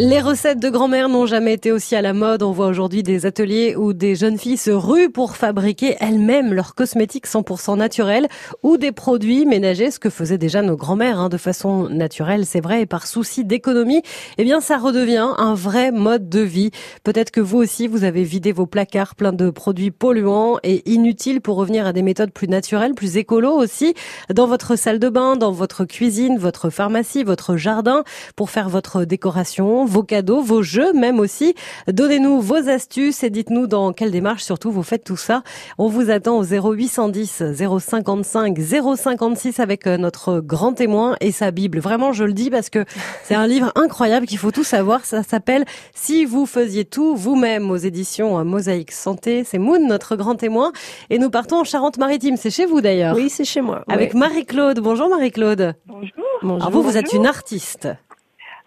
Les 0.00 0.20
recettes 0.20 0.60
de 0.60 0.70
grand-mère 0.70 1.08
n'ont 1.08 1.26
jamais 1.26 1.54
été 1.54 1.72
aussi 1.72 1.96
à 1.96 2.02
la 2.02 2.12
mode. 2.12 2.44
On 2.44 2.52
voit 2.52 2.68
aujourd'hui 2.68 3.02
des 3.02 3.26
ateliers 3.26 3.74
où 3.74 3.92
des 3.92 4.14
jeunes 4.14 4.38
filles 4.38 4.56
se 4.56 4.70
ruent 4.70 5.10
pour 5.10 5.34
fabriquer 5.34 5.96
elles-mêmes 5.98 6.54
leurs 6.54 6.76
cosmétiques 6.76 7.26
100% 7.26 7.76
naturels 7.76 8.28
ou 8.62 8.76
des 8.76 8.92
produits 8.92 9.44
ménagers, 9.44 9.90
ce 9.90 9.98
que 9.98 10.08
faisaient 10.08 10.38
déjà 10.38 10.62
nos 10.62 10.76
grand-mères 10.76 11.18
hein, 11.18 11.28
de 11.28 11.36
façon 11.36 11.88
naturelle, 11.88 12.46
c'est 12.46 12.60
vrai, 12.60 12.82
et 12.82 12.86
par 12.86 13.08
souci 13.08 13.44
d'économie. 13.44 14.02
Eh 14.36 14.44
bien, 14.44 14.60
ça 14.60 14.78
redevient 14.78 15.30
un 15.36 15.54
vrai 15.54 15.90
mode 15.90 16.28
de 16.28 16.42
vie. 16.42 16.70
Peut-être 17.02 17.32
que 17.32 17.40
vous 17.40 17.58
aussi, 17.58 17.88
vous 17.88 18.04
avez 18.04 18.22
vidé 18.22 18.52
vos 18.52 18.66
placards 18.66 19.16
pleins 19.16 19.32
de 19.32 19.50
produits 19.50 19.90
polluants 19.90 20.58
et 20.62 20.88
inutiles 20.88 21.40
pour 21.40 21.56
revenir 21.56 21.88
à 21.88 21.92
des 21.92 22.02
méthodes 22.02 22.30
plus 22.30 22.46
naturelles, 22.46 22.94
plus 22.94 23.16
écolo 23.16 23.50
aussi, 23.50 23.94
dans 24.32 24.46
votre 24.46 24.76
salle 24.76 25.00
de 25.00 25.08
bain, 25.08 25.34
dans 25.34 25.50
votre 25.50 25.84
cuisine, 25.84 26.38
votre 26.38 26.70
pharmacie, 26.70 27.24
votre 27.24 27.56
jardin, 27.56 28.04
pour 28.36 28.50
faire 28.50 28.68
votre 28.68 29.04
décoration 29.04 29.87
vos 29.88 30.02
cadeaux, 30.02 30.40
vos 30.40 30.62
jeux 30.62 30.92
même 30.92 31.18
aussi. 31.18 31.54
Donnez-nous 31.88 32.40
vos 32.40 32.68
astuces 32.68 33.22
et 33.22 33.30
dites-nous 33.30 33.66
dans 33.66 33.92
quelle 33.92 34.10
démarche 34.10 34.44
surtout 34.44 34.70
vous 34.70 34.82
faites 34.82 35.04
tout 35.04 35.16
ça. 35.16 35.42
On 35.78 35.88
vous 35.88 36.10
attend 36.10 36.38
au 36.38 36.44
0810 36.44 37.42
055 37.54 38.58
056 38.96 39.60
avec 39.60 39.86
euh, 39.86 39.96
notre 39.96 40.40
grand 40.40 40.72
témoin 40.72 41.16
et 41.20 41.32
sa 41.32 41.50
Bible. 41.50 41.78
Vraiment, 41.80 42.12
je 42.12 42.24
le 42.24 42.32
dis 42.32 42.50
parce 42.50 42.70
que 42.70 42.84
c'est 43.24 43.34
un 43.34 43.46
livre 43.46 43.72
incroyable 43.74 44.26
qu'il 44.26 44.38
faut 44.38 44.50
tout 44.50 44.64
savoir. 44.64 45.04
Ça 45.04 45.22
s'appelle 45.22 45.64
Si 45.94 46.24
vous 46.24 46.46
faisiez 46.46 46.84
tout 46.84 47.16
vous-même 47.16 47.70
aux 47.70 47.76
éditions 47.76 48.44
Mosaïque 48.44 48.92
Santé. 48.92 49.44
C'est 49.44 49.58
Moon, 49.58 49.86
notre 49.86 50.16
grand 50.16 50.34
témoin. 50.34 50.72
Et 51.10 51.18
nous 51.18 51.30
partons 51.30 51.60
en 51.60 51.64
Charente-Maritime. 51.64 52.36
C'est 52.36 52.50
chez 52.50 52.66
vous 52.66 52.80
d'ailleurs. 52.80 53.16
Oui, 53.16 53.30
c'est 53.30 53.44
chez 53.44 53.60
moi. 53.60 53.84
Avec 53.88 54.14
Marie-Claude. 54.14 54.80
Bonjour 54.80 55.08
Marie-Claude. 55.08 55.74
Bonjour. 55.86 56.10
Bonjour. 56.42 56.70
vous, 56.70 56.82
vous 56.82 56.96
êtes 56.96 57.12
une 57.12 57.26
artiste. 57.26 57.88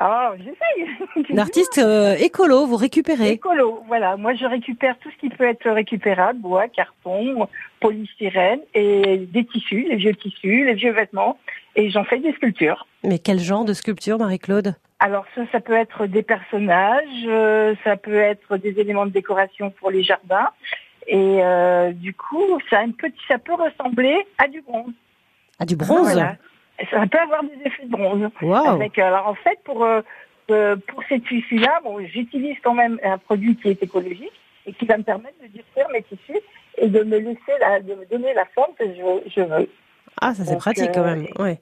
Ah, 0.03 0.33
j'essaye. 0.35 1.25
L'artiste 1.29 1.77
euh, 1.77 2.15
écolo, 2.15 2.65
vous 2.65 2.75
récupérez 2.75 3.33
Écolo, 3.33 3.83
voilà. 3.85 4.17
Moi, 4.17 4.33
je 4.33 4.45
récupère 4.45 4.97
tout 4.97 5.11
ce 5.11 5.17
qui 5.17 5.29
peut 5.29 5.43
être 5.43 5.69
récupérable, 5.69 6.39
bois, 6.39 6.67
carton, 6.67 7.47
polystyrène 7.79 8.61
et 8.73 9.17
des 9.17 9.45
tissus, 9.45 9.85
les 9.87 9.97
vieux 9.97 10.15
tissus, 10.15 10.65
les 10.65 10.73
vieux 10.73 10.91
vêtements, 10.91 11.37
et 11.75 11.91
j'en 11.91 12.03
fais 12.03 12.17
des 12.17 12.33
sculptures. 12.33 12.87
Mais 13.03 13.19
quel 13.19 13.37
genre 13.37 13.63
de 13.63 13.73
sculpture, 13.73 14.17
Marie-Claude? 14.17 14.73
Alors 14.97 15.25
ça, 15.35 15.43
ça 15.51 15.59
peut 15.59 15.75
être 15.75 16.07
des 16.07 16.23
personnages, 16.23 17.27
euh, 17.27 17.75
ça 17.83 17.95
peut 17.95 18.15
être 18.15 18.57
des 18.57 18.79
éléments 18.79 19.05
de 19.05 19.11
décoration 19.11 19.69
pour 19.69 19.91
les 19.91 20.01
jardins, 20.01 20.49
et 21.05 21.43
euh, 21.43 21.91
du 21.91 22.15
coup, 22.15 22.59
ça 22.71 22.79
a 22.79 22.83
une 22.83 22.95
petite, 22.95 23.21
ça 23.27 23.37
peut 23.37 23.53
ressembler 23.53 24.25
à 24.39 24.47
du 24.47 24.61
bronze. 24.61 24.93
À 25.59 25.65
du 25.65 25.75
bronze? 25.75 26.19
Ça 26.89 27.05
peut 27.07 27.19
avoir 27.19 27.43
des 27.43 27.57
effets 27.65 27.85
de 27.85 27.91
bronze. 27.91 28.29
Avec, 28.65 28.97
euh, 28.97 29.03
alors 29.03 29.27
en 29.27 29.35
fait, 29.35 29.59
pour 29.63 29.83
euh, 29.83 30.01
euh, 30.49 30.75
pour 30.87 31.03
ces 31.07 31.19
tissus-là, 31.19 31.79
bon, 31.83 31.99
j'utilise 32.05 32.57
quand 32.63 32.73
même 32.73 32.99
un 33.03 33.17
produit 33.17 33.55
qui 33.55 33.69
est 33.69 33.83
écologique 33.83 34.31
et 34.65 34.73
qui 34.73 34.85
va 34.85 34.97
me 34.97 35.03
permettre 35.03 35.35
de 35.41 35.47
durcir 35.47 35.87
mes 35.93 36.03
tissus 36.03 36.39
et 36.77 36.87
de 36.87 37.03
me 37.03 37.17
laisser 37.17 37.53
la, 37.59 37.79
de 37.79 37.93
me 37.93 38.05
donner 38.05 38.33
la 38.33 38.45
forme 38.55 38.73
que 38.77 38.85
je, 38.85 39.29
je 39.35 39.41
veux. 39.41 39.69
Ah, 40.19 40.33
ça 40.33 40.43
c'est 40.45 40.57
pratique 40.57 40.91
quand 40.93 41.05
même. 41.05 41.27
Ouais. 41.39 41.59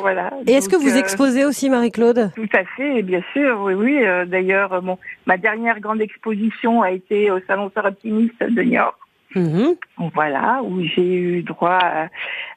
Voilà. 0.00 0.30
Et 0.46 0.52
est-ce 0.52 0.68
que 0.68 0.76
vous 0.76 0.96
exposez 0.96 1.44
aussi, 1.44 1.70
Marie-Claude? 1.70 2.32
Tout 2.34 2.48
à 2.52 2.64
fait, 2.76 3.02
bien 3.02 3.22
sûr, 3.32 3.60
oui, 3.62 3.72
oui. 3.74 4.04
D'ailleurs, 4.26 4.82
bon, 4.82 4.98
ma 5.24 5.38
dernière 5.38 5.80
grande 5.80 6.02
exposition 6.02 6.82
a 6.82 6.90
été 6.90 7.30
au 7.30 7.40
Salon 7.46 7.70
Optimiste 7.74 8.42
de 8.42 8.62
New 8.62 8.80
Mhm. 9.34 9.74
Voilà, 10.14 10.62
où 10.62 10.82
j'ai 10.82 11.14
eu 11.14 11.42
droit 11.42 11.80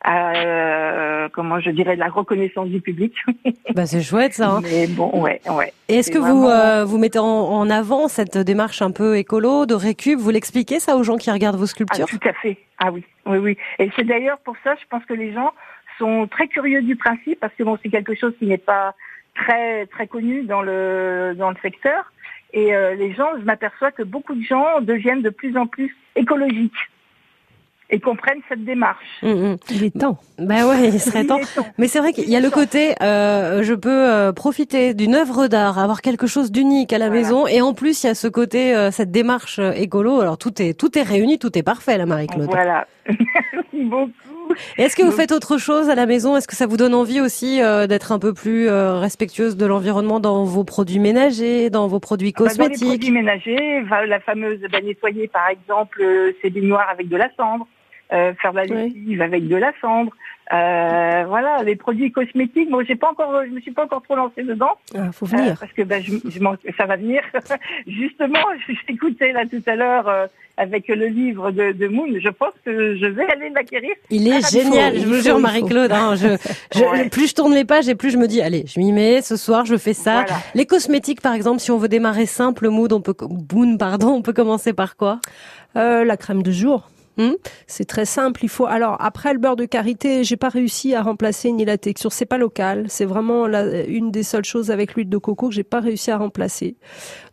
à, 0.04 0.34
euh, 0.36 1.30
comment 1.34 1.60
je 1.60 1.72
dirais, 1.72 1.96
de 1.96 2.00
la 2.00 2.10
reconnaissance 2.10 2.70
du 2.70 2.82
public. 2.82 3.14
bah 3.76 3.86
c'est 3.86 4.02
chouette 4.02 4.34
ça. 4.34 4.50
Hein. 4.50 4.62
Mais 4.64 4.88
bon, 4.88 5.22
ouais, 5.22 5.42
ouais. 5.50 5.74
Et 5.88 5.96
est-ce 5.96 6.12
que 6.12 6.18
vous 6.18 6.48
euh, 6.48 6.86
vous 6.86 6.98
mettez 6.98 7.20
en, 7.20 7.70
avant 7.70 8.08
cette 8.08 8.38
démarche 8.38 8.82
un 8.82 8.92
peu 8.92 9.18
écolo 9.18 9.66
de 9.66 9.74
récup? 9.74 10.20
Vous 10.20 10.30
l'expliquez 10.30 10.80
ça 10.80 10.96
aux 10.98 11.04
gens 11.04 11.18
qui 11.18 11.32
regardent 11.32 11.58
vos 11.58 11.66
sculptures? 11.66 12.06
ah, 12.08 12.18
Tout 12.18 12.28
à 12.28 12.34
fait. 12.34 12.58
Ah 12.80 12.92
oui, 12.92 13.04
oui, 13.26 13.38
oui. 13.38 13.58
Et 13.80 13.90
c'est 13.96 14.04
d'ailleurs 14.06 14.38
pour 14.40 14.56
ça, 14.64 14.76
je 14.76 14.86
pense 14.90 15.04
que 15.06 15.14
les 15.14 15.34
gens 15.34 15.52
sont 15.98 16.28
très 16.28 16.48
curieux 16.48 16.82
du 16.82 16.96
principe 16.96 17.40
parce 17.40 17.54
que 17.56 17.64
bon, 17.64 17.78
c'est 17.82 17.90
quelque 17.90 18.16
chose 18.16 18.34
qui 18.38 18.46
n'est 18.46 18.58
pas 18.58 18.94
très 19.36 19.86
très 19.88 20.08
connu 20.08 20.44
dans 20.44 20.62
le 20.62 21.34
dans 21.38 21.50
le 21.50 21.58
secteur. 21.62 22.12
Et 22.54 22.74
euh, 22.74 22.96
les 22.96 23.13
gens, 23.13 23.30
je 23.39 23.44
m'aperçois 23.44 23.92
que 23.92 24.04
beaucoup 24.04 24.34
de 24.34 24.44
gens 24.44 24.82
deviennent 24.82 25.22
de 25.22 25.30
plus 25.30 25.58
en 25.58 25.68
plus 25.68 25.96
écologiques 26.16 26.74
et 27.89 28.00
comprennent 28.00 28.42
cette 28.50 28.66
démarche. 28.66 29.06
Mmh, 29.22 29.30
mmh. 29.30 29.58
Il 29.72 29.84
est 29.84 29.98
temps. 29.98 30.18
Ben 30.38 30.68
ouais, 30.68 30.89
il 30.89 31.00
serait 31.00 31.24
temps. 31.24 31.39
Mais 31.77 31.88
c'est 31.88 32.00
vrai 32.00 32.12
qu'il 32.12 32.30
y 32.30 32.36
a 32.36 32.39
le 32.39 32.50
côté, 32.50 32.96
euh, 33.01 33.63
je 33.63 33.74
peux 33.74 33.89
euh, 33.89 34.34
profiter 34.34 34.94
d'une 34.94 35.16
œuvre 35.16 35.48
d'art, 35.48 35.80
avoir 35.80 36.01
quelque 36.01 36.27
chose 36.27 36.51
d'unique 36.51 36.92
à 36.92 36.98
la 36.98 37.10
maison, 37.10 37.48
et 37.48 37.62
en 37.62 37.74
plus 37.74 38.04
il 38.04 38.08
y 38.08 38.10
a 38.10 38.16
ce 38.16 38.27
côté, 38.27 38.75
euh, 38.75 38.92
cette 38.92 39.12
démarche 39.12 39.60
écolo. 39.75 40.20
Alors 40.20 40.38
tout 40.38 40.62
est 40.62 40.74
tout 40.74 40.98
est 40.98 41.04
réuni, 41.04 41.39
tout 41.39 41.58
est 41.58 41.63
parfait, 41.63 41.98
la 41.98 42.06
Marie-Claude. 42.06 42.50
Voilà. 42.50 42.88
Merci 43.78 43.84
beaucoup. 43.84 44.54
Est-ce 44.78 44.96
que 44.96 45.04
vous 45.04 45.12
faites 45.12 45.32
autre 45.32 45.58
chose 45.58 45.90
à 45.90 45.96
la 45.96 46.06
maison? 46.06 46.36
Est-ce 46.38 46.48
que 46.48 46.56
ça 46.56 46.68
vous 46.68 46.78
donne 46.78 46.94
envie 46.94 47.22
aussi 47.22 47.62
euh, 47.62 47.88
d'être 47.88 48.12
un 48.12 48.20
peu 48.20 48.34
plus 48.34 48.68
euh, 48.68 49.00
respectueuse 49.00 49.58
de 49.58 49.66
l'environnement 49.66 50.20
dans 50.20 50.44
vos 50.44 50.64
produits 50.64 51.00
ménagers, 51.00 51.70
dans 51.70 51.88
vos 51.88 52.00
produits 52.00 52.34
cosmétiques 52.34 52.60
ah 52.60 52.70
bah, 52.70 52.76
Dans 52.80 52.92
les 52.92 52.98
produits 52.98 53.12
ménagers, 53.12 53.84
la 54.08 54.20
fameuse 54.20 54.60
bah, 54.72 54.82
nettoyer 54.82 55.28
par 55.28 55.50
exemple 55.50 56.02
euh, 56.02 56.32
ses 56.42 56.50
baignoires 56.50 56.90
avec 56.90 57.10
de 57.10 57.18
la 57.18 57.30
cendre. 57.36 57.68
euh, 58.14 58.34
faire 58.36 58.54
la 58.54 58.64
lessive 58.64 59.22
avec 59.22 59.48
de 59.48 59.56
la 59.56 59.74
cendre. 59.82 60.12
Euh, 60.54 61.25
voilà, 61.27 61.62
les 61.63 61.75
produits 61.75 62.12
cosmétiques. 62.12 62.70
Moi, 62.70 62.84
j'ai 62.86 62.96
pas 62.96 63.10
encore, 63.10 63.44
je 63.46 63.51
me 63.51 63.60
suis 63.60 63.72
pas 63.72 63.84
encore 63.84 64.01
trop 64.01 64.16
lancée 64.16 64.44
dedans. 64.44 64.72
Ah, 64.96 65.12
faut 65.12 65.25
venir. 65.25 65.51
Euh, 65.51 65.56
parce 65.60 65.74
que 65.74 65.82
ben, 65.82 66.01
je, 66.01 66.13
je 66.30 66.39
ça 66.77 66.86
va 66.86 66.96
venir. 66.96 67.22
Justement, 67.88 68.39
j'écoutais 68.88 69.34
là 69.34 69.44
tout 69.46 69.62
à 69.66 69.75
l'heure 69.75 70.08
euh, 70.08 70.27
avec 70.56 70.88
le 70.88 71.08
livre 71.08 71.51
de, 71.51 71.74
de, 71.74 71.88
Moon. 71.88 72.08
Je 72.24 72.30
pense 72.30 72.54
que 72.63 72.96
je 72.96 73.06
vais 73.08 73.25
aller 73.25 73.50
l'acquérir. 73.50 73.94
Il 74.10 74.27
est 74.27 74.50
génial, 74.50 74.98
je 74.98 75.06
vous 75.06 75.22
jure, 75.22 75.39
Marie-Claude. 75.39 75.92
Hein, 75.92 76.16
je, 76.16 76.38
je, 76.74 77.10
Plus 77.10 77.30
je 77.30 77.36
tourne 77.36 77.54
les 77.54 77.66
pages 77.66 77.89
et 77.89 77.96
plus 77.96 78.12
je 78.12 78.18
me 78.18 78.27
dis, 78.27 78.42
allez, 78.42 78.66
je 78.68 78.80
m'y 78.80 78.94
mets. 78.94 79.22
Ce 79.22 79.36
soir, 79.36 79.66
je 79.66 79.75
fais 79.75 79.94
ça. 79.94 80.25
Les 80.56 80.66
cosmétiques, 80.66 81.22
par 81.22 81.34
exemple, 81.34 81.60
si 81.60 81.72
on 81.72 81.77
veut 81.77 81.89
démarrer 81.89 82.25
simple, 82.25 82.70
Mood, 82.70 82.94
on 82.94 83.01
peut, 83.01 83.16
Moon, 83.54 83.77
pardon, 83.77 84.10
on 84.13 84.22
peut 84.22 84.34
commencer 84.34 84.72
par 84.72 84.96
quoi? 84.96 85.20
Euh, 85.75 86.06
La 86.06 86.16
crème 86.16 86.42
de 86.42 86.51
jour. 86.51 86.89
Hmm? 87.18 87.34
c'est 87.66 87.86
très 87.86 88.06
simple. 88.06 88.44
Il 88.44 88.50
faut 88.50 88.66
alors 88.66 88.98
après 89.00 89.34
le 89.34 89.40
beurre 89.40 89.56
de 89.56 89.66
karité, 89.66 90.24
j'ai 90.24 90.38
pas 90.38 90.50
réussi 90.50 90.94
à 90.94 91.02
remplacer 91.02 91.52
ni 91.52 91.66
la 91.66 91.78
texture. 91.78 92.12
C'est 92.14 92.26
pas 92.26 92.38
local. 92.38 92.86
C'est 92.90 93.06
vraiment 93.06 93.48
la, 93.48 93.86
une 93.86 94.12
des 94.12 94.24
seules 94.24 94.46
choses 94.46 94.72
avec 94.72 94.96
l'huile 94.96 95.10
de 95.10 95.18
coco 95.18 95.50
que 95.50 95.56
j'ai 95.56 95.64
pas 95.64 95.80
réussi 95.80 96.12
à 96.12 96.18
remplacer. 96.18 96.76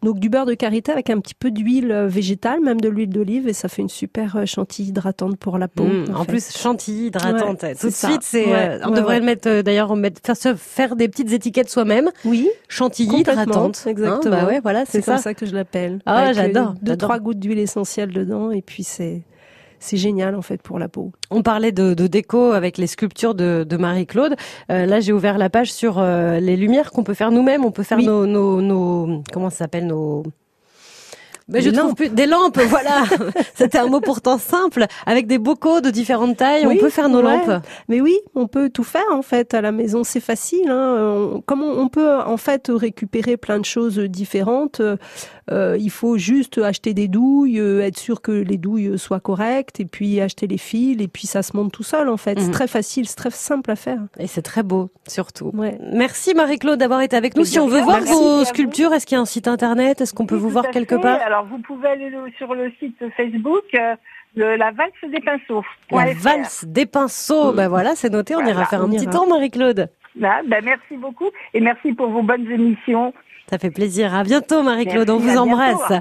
Donc 0.02 0.18
du 0.18 0.28
beurre 0.28 0.46
de 0.46 0.54
karité 0.54 0.92
avec 0.92 1.10
un 1.10 1.20
petit 1.20 1.34
peu 1.34 1.50
d'huile 1.50 1.92
euh, 1.92 2.06
végétale, 2.06 2.60
même 2.60 2.80
de 2.80 2.88
l'huile 2.88 3.10
d'olive, 3.10 3.48
et 3.48 3.52
ça 3.52 3.68
fait 3.68 3.82
une 3.82 3.88
super 3.88 4.36
euh, 4.36 4.46
chantilly 4.46 4.88
hydratante 4.88 5.36
pour 5.36 5.58
la 5.58 5.68
peau. 5.68 5.84
Hmm, 5.84 6.14
en, 6.14 6.24
plus 6.24 6.56
chantilly 6.56 7.06
hydratante. 7.06 7.64
Tout 7.80 7.88
de 7.88 7.92
suite, 7.92 8.22
c'est. 8.22 8.54
Euh, 8.54 8.78
on 8.84 8.90
devrait 8.90 9.20
le 9.20 9.26
mettre 9.26 9.62
d'ailleurs, 9.62 9.94
faire, 10.22 10.58
faire 10.58 10.96
des 10.96 11.08
petites 11.08 11.32
étiquettes 11.32 11.70
soi-même. 11.70 12.10
Oui. 12.24 12.48
Chantilly 12.68 13.20
hydratante. 13.20 13.82
Hein, 13.86 13.90
exactement. 13.90 14.36
bah 14.36 14.46
ouais, 14.46 14.60
voilà, 14.60 14.84
c'est 14.86 15.02
ça. 15.02 15.18
ça 15.18 15.34
que 15.34 15.46
je 15.46 15.54
l'appelle. 15.54 16.00
Ah, 16.06 16.32
j'adore. 16.32 16.74
Deux 16.82 16.96
trois 16.96 17.18
gouttes 17.18 17.38
d'huile 17.38 17.58
essentielle 17.58 18.12
dedans, 18.12 18.50
et 18.50 18.62
puis 18.62 18.84
c'est 18.84 19.22
c'est 19.84 19.96
génial 19.96 20.34
en 20.34 20.42
fait 20.42 20.62
pour 20.62 20.78
la 20.78 20.88
peau. 20.88 21.12
On 21.30 21.42
parlait 21.42 21.72
de, 21.72 21.94
déco 22.06 22.52
avec 22.52 22.78
les 22.78 22.86
sculptures 22.86 23.34
de, 23.34 23.76
Marie-Claude. 23.76 24.34
Euh, 24.70 24.86
là, 24.86 25.00
j'ai 25.00 25.12
ouvert 25.12 25.36
la 25.36 25.50
page 25.50 25.72
sur 25.72 25.98
euh, 25.98 26.40
les 26.40 26.56
lumières 26.56 26.90
qu'on 26.90 27.04
peut 27.04 27.14
faire 27.14 27.30
nous-mêmes. 27.30 27.64
On 27.64 27.70
peut 27.70 27.82
faire 27.82 27.98
nos, 27.98 28.26
nos, 28.26 28.62
nos, 28.62 29.22
comment 29.32 29.50
ça 29.50 29.58
s'appelle 29.58 29.86
nos 29.86 30.22
mais 31.48 31.60
je 31.60 31.70
trouve 31.70 31.94
plus 31.94 32.08
des 32.08 32.26
lampes, 32.26 32.58
voilà. 32.58 33.04
C'était 33.54 33.78
un 33.78 33.86
mot 33.86 34.00
pourtant 34.00 34.38
simple, 34.38 34.86
avec 35.06 35.26
des 35.26 35.38
bocaux 35.38 35.80
de 35.80 35.90
différentes 35.90 36.38
tailles. 36.38 36.66
on 36.66 36.76
peut 36.76 36.90
faire 36.90 37.08
nos 37.08 37.20
lampes. 37.22 37.62
Mais 37.88 38.00
oui, 38.00 38.18
on 38.34 38.46
peut 38.46 38.70
tout 38.70 38.84
faire 38.84 39.04
en 39.12 39.22
fait 39.22 39.54
à 39.54 39.60
la 39.60 39.72
maison. 39.72 40.04
C'est 40.04 40.20
facile. 40.20 40.68
Hein. 40.70 40.96
On, 40.98 41.42
on, 41.50 41.88
peut 41.88 42.18
en 42.18 42.36
fait 42.36 42.70
récupérer 42.74 43.36
plein 43.36 43.58
de 43.58 43.64
choses 43.64 43.98
différentes? 43.98 44.80
Euh, 45.50 45.76
il 45.78 45.90
faut 45.90 46.16
juste 46.16 46.56
acheter 46.56 46.94
des 46.94 47.06
douilles, 47.06 47.58
être 47.58 47.98
sûr 47.98 48.22
que 48.22 48.32
les 48.32 48.56
douilles 48.56 48.98
soient 48.98 49.20
correctes, 49.20 49.80
et 49.80 49.84
puis 49.84 50.20
acheter 50.20 50.46
les 50.46 50.56
fils, 50.56 51.00
et 51.02 51.08
puis 51.08 51.26
ça 51.26 51.42
se 51.42 51.54
monte 51.54 51.72
tout 51.72 51.82
seul 51.82 52.08
en 52.08 52.16
fait. 52.16 52.38
C'est 52.38 52.46
mhm. 52.46 52.52
très 52.52 52.66
facile, 52.66 53.06
c'est 53.06 53.16
très 53.16 53.30
simple 53.30 53.70
à 53.70 53.76
faire. 53.76 54.00
Et 54.18 54.26
c'est 54.26 54.42
très 54.42 54.62
beau 54.62 54.88
surtout. 55.06 55.50
Ouais. 55.52 55.78
Merci 55.92 56.32
Marie-Claude 56.32 56.78
d'avoir 56.78 57.02
été 57.02 57.16
avec 57.16 57.36
nous. 57.36 57.44
Si 57.44 57.58
on 57.58 57.68
veut 57.68 57.82
voir 57.82 58.00
vos 58.00 58.44
sculptures, 58.44 58.94
est-ce 58.94 59.04
qu'il 59.04 59.16
y 59.16 59.18
a 59.18 59.20
un 59.20 59.26
site 59.26 59.48
internet? 59.48 60.00
Est-ce 60.00 60.14
qu'on 60.14 60.26
peut 60.26 60.36
vous 60.36 60.48
voir 60.48 60.70
quelque 60.70 60.94
part? 60.94 61.18
alors, 61.33 61.33
vous 61.42 61.58
pouvez 61.58 61.88
aller 61.88 62.10
sur 62.38 62.54
le 62.54 62.72
site 62.78 63.02
Facebook. 63.16 63.64
Euh, 63.74 63.96
de 64.36 64.44
la 64.44 64.72
valse 64.72 64.92
des 65.04 65.20
pinceaux. 65.20 65.62
La 65.90 66.12
valse 66.12 66.64
des 66.64 66.86
pinceaux, 66.86 67.52
ben 67.52 67.68
voilà, 67.68 67.94
c'est 67.94 68.10
noté, 68.10 68.34
on 68.34 68.44
ira 68.44 68.64
faire 68.64 68.82
un 68.82 68.90
petit 68.90 69.06
tour, 69.06 69.28
Marie-Claude. 69.28 69.88
Ben, 70.16 70.42
merci 70.62 70.96
beaucoup 70.96 71.30
et 71.52 71.60
merci 71.60 71.92
pour 71.92 72.08
vos 72.08 72.22
bonnes 72.22 72.50
émissions. 72.50 73.12
Ça 73.50 73.58
fait 73.58 73.70
plaisir. 73.70 74.14
À 74.14 74.24
bientôt, 74.24 74.62
Marie-Claude. 74.62 75.10
On 75.10 75.18
vous 75.18 75.36
embrasse. 75.36 75.92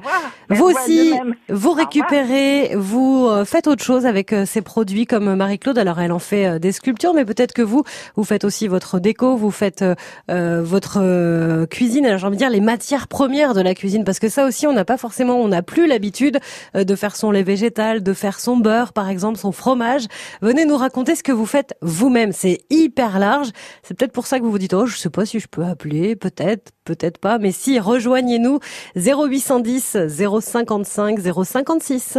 Vous 0.50 0.64
aussi, 0.64 1.14
vous 1.50 1.72
récupérez, 1.72 2.72
vous 2.76 3.28
euh, 3.30 3.44
faites 3.44 3.68
autre 3.68 3.84
chose 3.84 4.06
avec 4.06 4.32
euh, 4.32 4.46
ces 4.46 4.62
produits 4.62 5.06
comme 5.06 5.36
Marie-Claude. 5.36 5.78
Alors, 5.78 6.00
elle 6.00 6.14
en 6.14 6.20
fait 6.20 6.46
euh, 6.46 6.60
des 6.60 6.72
sculptures, 6.72 7.14
mais 7.14 7.26
peut-être 7.26 7.52
que 7.52 7.62
vous, 7.62 7.84
vous 8.16 8.24
faites 8.24 8.46
aussi 8.46 8.68
votre 8.68 9.00
déco, 9.00 9.36
vous 9.36 9.52
faites 9.52 9.84
votre 10.30 11.66
cuisine. 11.66 12.06
Alors, 12.06 12.20
j'ai 12.20 12.28
envie 12.28 12.38
de 12.38 12.42
dire 12.42 12.50
les 12.50 12.62
matières 12.62 13.08
premières 13.08 13.54
de 13.54 13.62
la 13.62 13.76
cuisine, 13.76 14.04
parce 14.04 14.20
que 14.20 14.30
ça 14.30 14.46
aussi, 14.46 14.66
on 14.68 14.74
n'a 14.74 14.86
pas 14.86 14.98
forcément, 14.98 15.36
on 15.36 15.50
n'a 15.50 15.62
plus 15.62 15.88
l'habitude 15.88 16.40
de 16.74 16.96
faire 16.96 17.16
son 17.16 17.32
lait 17.32 17.44
végétal, 17.44 18.04
de 18.04 18.14
faire 18.14 18.40
son 18.40 18.58
beurre, 18.58 18.94
par 18.94 19.10
exemple, 19.10 19.38
son 19.38 19.52
fromage. 19.52 20.06
Venez 20.42 20.66
nous 20.66 20.78
raconter 20.78 21.16
ce 21.16 21.24
que 21.24 21.32
vous 21.32 21.46
faites 21.46 21.76
vous-même. 21.82 22.32
C'est 22.32 22.60
hyper 22.70 23.20
large. 23.20 23.50
C'est 23.84 23.98
peut-être 23.98 24.14
pour 24.14 24.28
ça 24.28 24.40
que 24.40 24.44
vous 24.44 24.52
vous 24.52 24.60
dites, 24.60 24.74
oh, 24.74 24.86
je 24.86 24.98
sais 24.98 25.10
pas 25.10 25.26
si 25.26 25.40
je 25.40 25.48
peux 25.48 25.64
appeler, 25.64 26.16
peut-être, 26.16 26.72
peut-être 26.86 27.18
pas 27.18 27.33
mais 27.40 27.52
si, 27.52 27.80
rejoignez-nous 27.80 28.60
0810 28.96 29.98
055 30.08 31.20
056. 31.20 32.18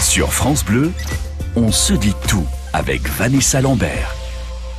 Sur 0.00 0.32
France 0.32 0.64
Bleu, 0.64 0.90
on 1.56 1.70
se 1.72 1.94
dit 1.94 2.14
tout 2.28 2.44
avec 2.72 3.08
Vanessa 3.08 3.60
Lambert. 3.60 4.23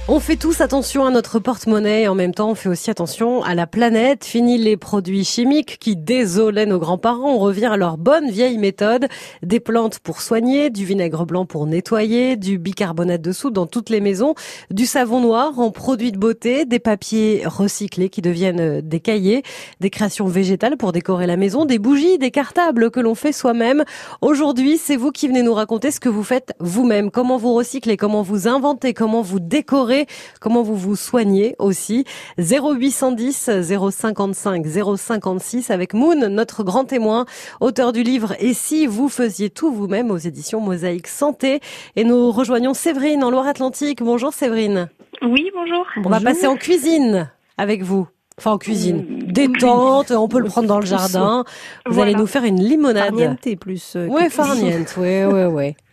On 0.08 0.20
fait 0.20 0.36
tous 0.36 0.62
attention 0.62 1.04
à 1.08 1.10
notre 1.10 1.40
porte-monnaie 1.40 2.04
et 2.04 2.08
en 2.08 2.14
même 2.14 2.36
temps 2.36 2.52
on 2.52 2.56
fait 2.56 2.70
aussi 2.70 2.92
attention 2.92 3.42
à 3.42 3.56
la 3.56 3.66
planète. 3.66 4.24
Fini 4.24 4.60
les 4.60 4.78
produits 4.78 5.24
chimiques 5.24 5.78
qui 5.80 5.96
désolaient 5.96 6.68
nos 6.68 6.78
grands-parents. 6.78 7.34
On 7.34 7.40
revient 7.40 7.66
à 7.66 7.76
leur 7.76 7.98
bonne 7.98 8.30
vieille 8.30 8.60
méthode. 8.60 9.08
Des 9.42 9.60
plantes 9.60 9.98
pour 9.98 10.22
soigner, 10.22 10.70
du 10.70 10.86
vinaigre 10.86 11.26
blanc 11.26 11.48
pour 11.48 11.66
nettoyer, 11.66 12.36
du 12.36 12.60
bicarbonate 12.60 13.24
de 13.24 13.32
soude 13.32 13.54
dans 13.54 13.66
toutes 13.66 13.90
les 13.90 14.00
maisons, 14.00 14.36
du 14.70 14.86
savon 14.86 15.22
noir 15.22 15.58
en 15.58 15.72
produits 15.72 16.12
de 16.12 16.20
beauté, 16.20 16.66
des 16.66 16.78
papiers 16.78 17.42
recyclés 17.44 18.10
qui 18.10 18.22
deviennent 18.22 18.60
euh, 18.60 18.82
des 18.84 19.00
cahiers, 19.00 19.42
des 19.80 19.90
créations 19.90 20.28
végétales 20.28 20.78
pour 20.78 20.92
décorer 20.92 21.26
la 21.26 21.36
maison, 21.36 21.66
des 21.66 21.80
bougies, 21.80 22.20
des 22.20 22.30
cartables 22.30 22.92
que 22.92 23.00
l'on 23.00 23.16
fait 23.16 23.32
soi-même. 23.32 23.84
Aujourd'hui, 24.22 24.78
c'est 24.78 24.98
vous 24.98 25.12
qui 25.12 25.28
venez 25.28 25.42
nous 25.42 25.56
raconter 25.56 25.90
ce 25.90 26.00
que 26.00 26.10
vous 26.10 26.24
faites 26.24 26.54
vous-même, 26.60 27.10
comment 27.10 27.38
vous 27.38 27.56
recyclez, 27.56 27.98
comment 27.98 28.22
vous 28.22 28.48
inventez, 28.48 28.94
comment 28.94 29.24
vous 29.24 29.40
décorez 29.40 29.95
comment 30.40 30.64
vous 30.64 30.76
vous 30.76 30.96
soignez 30.96 31.56
aussi? 31.60 32.06
0810 32.38 33.50
055 33.92 34.66
056 34.98 35.72
avec 35.72 35.94
Moon, 35.94 36.30
notre 36.30 36.64
grand 36.64 36.86
témoin, 36.86 37.26
auteur 37.60 37.92
du 37.94 38.04
livre 38.04 38.36
Et 38.40 38.54
si 38.54 38.88
vous 38.88 39.10
faisiez 39.10 39.50
tout 39.50 39.72
vous-même 39.72 40.12
aux 40.12 40.18
éditions 40.18 40.60
Mosaïque 40.60 41.08
Santé. 41.08 41.60
Et 41.96 42.04
nous 42.04 42.32
rejoignons 42.32 42.74
Séverine 42.74 43.24
en 43.24 43.32
Loire-Atlantique. 43.32 44.02
Bonjour 44.02 44.34
Séverine. 44.34 44.90
Oui, 45.22 45.52
bonjour. 45.54 45.86
On 46.04 46.10
va 46.10 46.20
passer 46.20 46.48
en 46.48 46.56
cuisine 46.56 47.30
avec 47.58 47.84
vous. 47.84 48.08
Enfin, 48.38 48.52
en 48.52 48.58
cuisine. 48.58 49.06
Détente, 49.28 50.12
on 50.12 50.28
peut 50.28 50.40
le 50.40 50.46
prendre 50.48 50.68
dans 50.68 50.80
le 50.80 50.86
jardin. 50.86 51.46
Vous 51.86 52.02
allez 52.02 52.16
nous 52.16 52.28
faire 52.28 52.44
une 52.44 52.62
limonade. 52.62 53.16
Farniente 53.16 53.56
plus. 53.60 53.96
Euh, 53.96 54.08
ouais, 54.08 54.30
farniente, 54.30 54.98
ouais, 54.98 55.26
ouais, 55.26 55.46
ouais. 55.46 55.76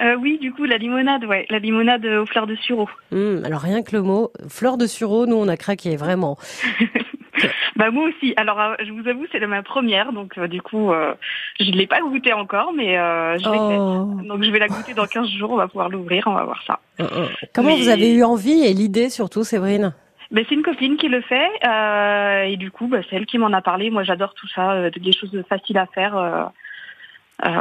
Euh, 0.00 0.16
oui, 0.16 0.38
du 0.38 0.52
coup, 0.52 0.64
la 0.64 0.78
limonade, 0.78 1.24
ouais, 1.24 1.46
la 1.50 1.58
limonade 1.58 2.04
aux 2.06 2.26
fleurs 2.26 2.46
de 2.46 2.54
sureau. 2.56 2.88
Hum, 3.12 3.42
alors 3.44 3.60
rien 3.60 3.82
que 3.82 3.94
le 3.94 4.02
mot 4.02 4.32
fleurs 4.48 4.78
de 4.78 4.86
sureau, 4.86 5.26
nous 5.26 5.36
on 5.36 5.48
a 5.48 5.56
craqué 5.56 5.96
vraiment. 5.96 6.38
bah 7.76 7.90
moi 7.90 8.08
aussi. 8.08 8.32
Alors 8.36 8.60
euh, 8.60 8.74
je 8.84 8.90
vous 8.92 9.06
avoue, 9.06 9.26
c'est 9.30 9.46
ma 9.46 9.62
première, 9.62 10.12
donc 10.12 10.38
euh, 10.38 10.48
du 10.48 10.62
coup, 10.62 10.92
je 11.60 11.70
ne 11.70 11.76
l'ai 11.76 11.86
pas 11.86 12.00
goûté 12.00 12.32
encore, 12.32 12.72
mais 12.72 12.94
je 12.94 13.50
l'ai 13.50 13.78
oh. 13.78 14.22
Donc 14.26 14.42
je 14.42 14.50
vais 14.50 14.58
la 14.58 14.68
goûter 14.68 14.94
dans 14.94 15.06
15 15.06 15.28
jours. 15.28 15.50
On 15.50 15.56
va 15.56 15.68
pouvoir 15.68 15.88
l'ouvrir, 15.88 16.24
on 16.26 16.34
va 16.34 16.44
voir 16.44 16.62
ça. 16.66 16.80
Comment 17.54 17.76
vous 17.76 17.88
avez 17.88 18.12
eu 18.12 18.24
envie 18.24 18.64
et 18.64 18.72
l'idée 18.72 19.10
surtout, 19.10 19.44
Séverine? 19.44 19.94
Ben, 20.30 20.46
c'est 20.48 20.54
une 20.54 20.62
copine 20.62 20.96
qui 20.96 21.08
le 21.08 21.20
fait 21.20 21.50
et 22.48 22.56
du 22.56 22.70
coup, 22.70 22.86
bah, 22.86 22.98
c'est 23.08 23.16
elle 23.16 23.26
qui 23.26 23.38
m'en 23.38 23.52
a 23.52 23.60
parlé. 23.60 23.90
Moi, 23.90 24.02
j'adore 24.02 24.32
tout 24.34 24.48
ça, 24.48 24.90
des 24.90 25.12
choses 25.12 25.42
faciles 25.48 25.78
à 25.78 25.86
faire. 25.86 26.16
Euh, 26.16 26.44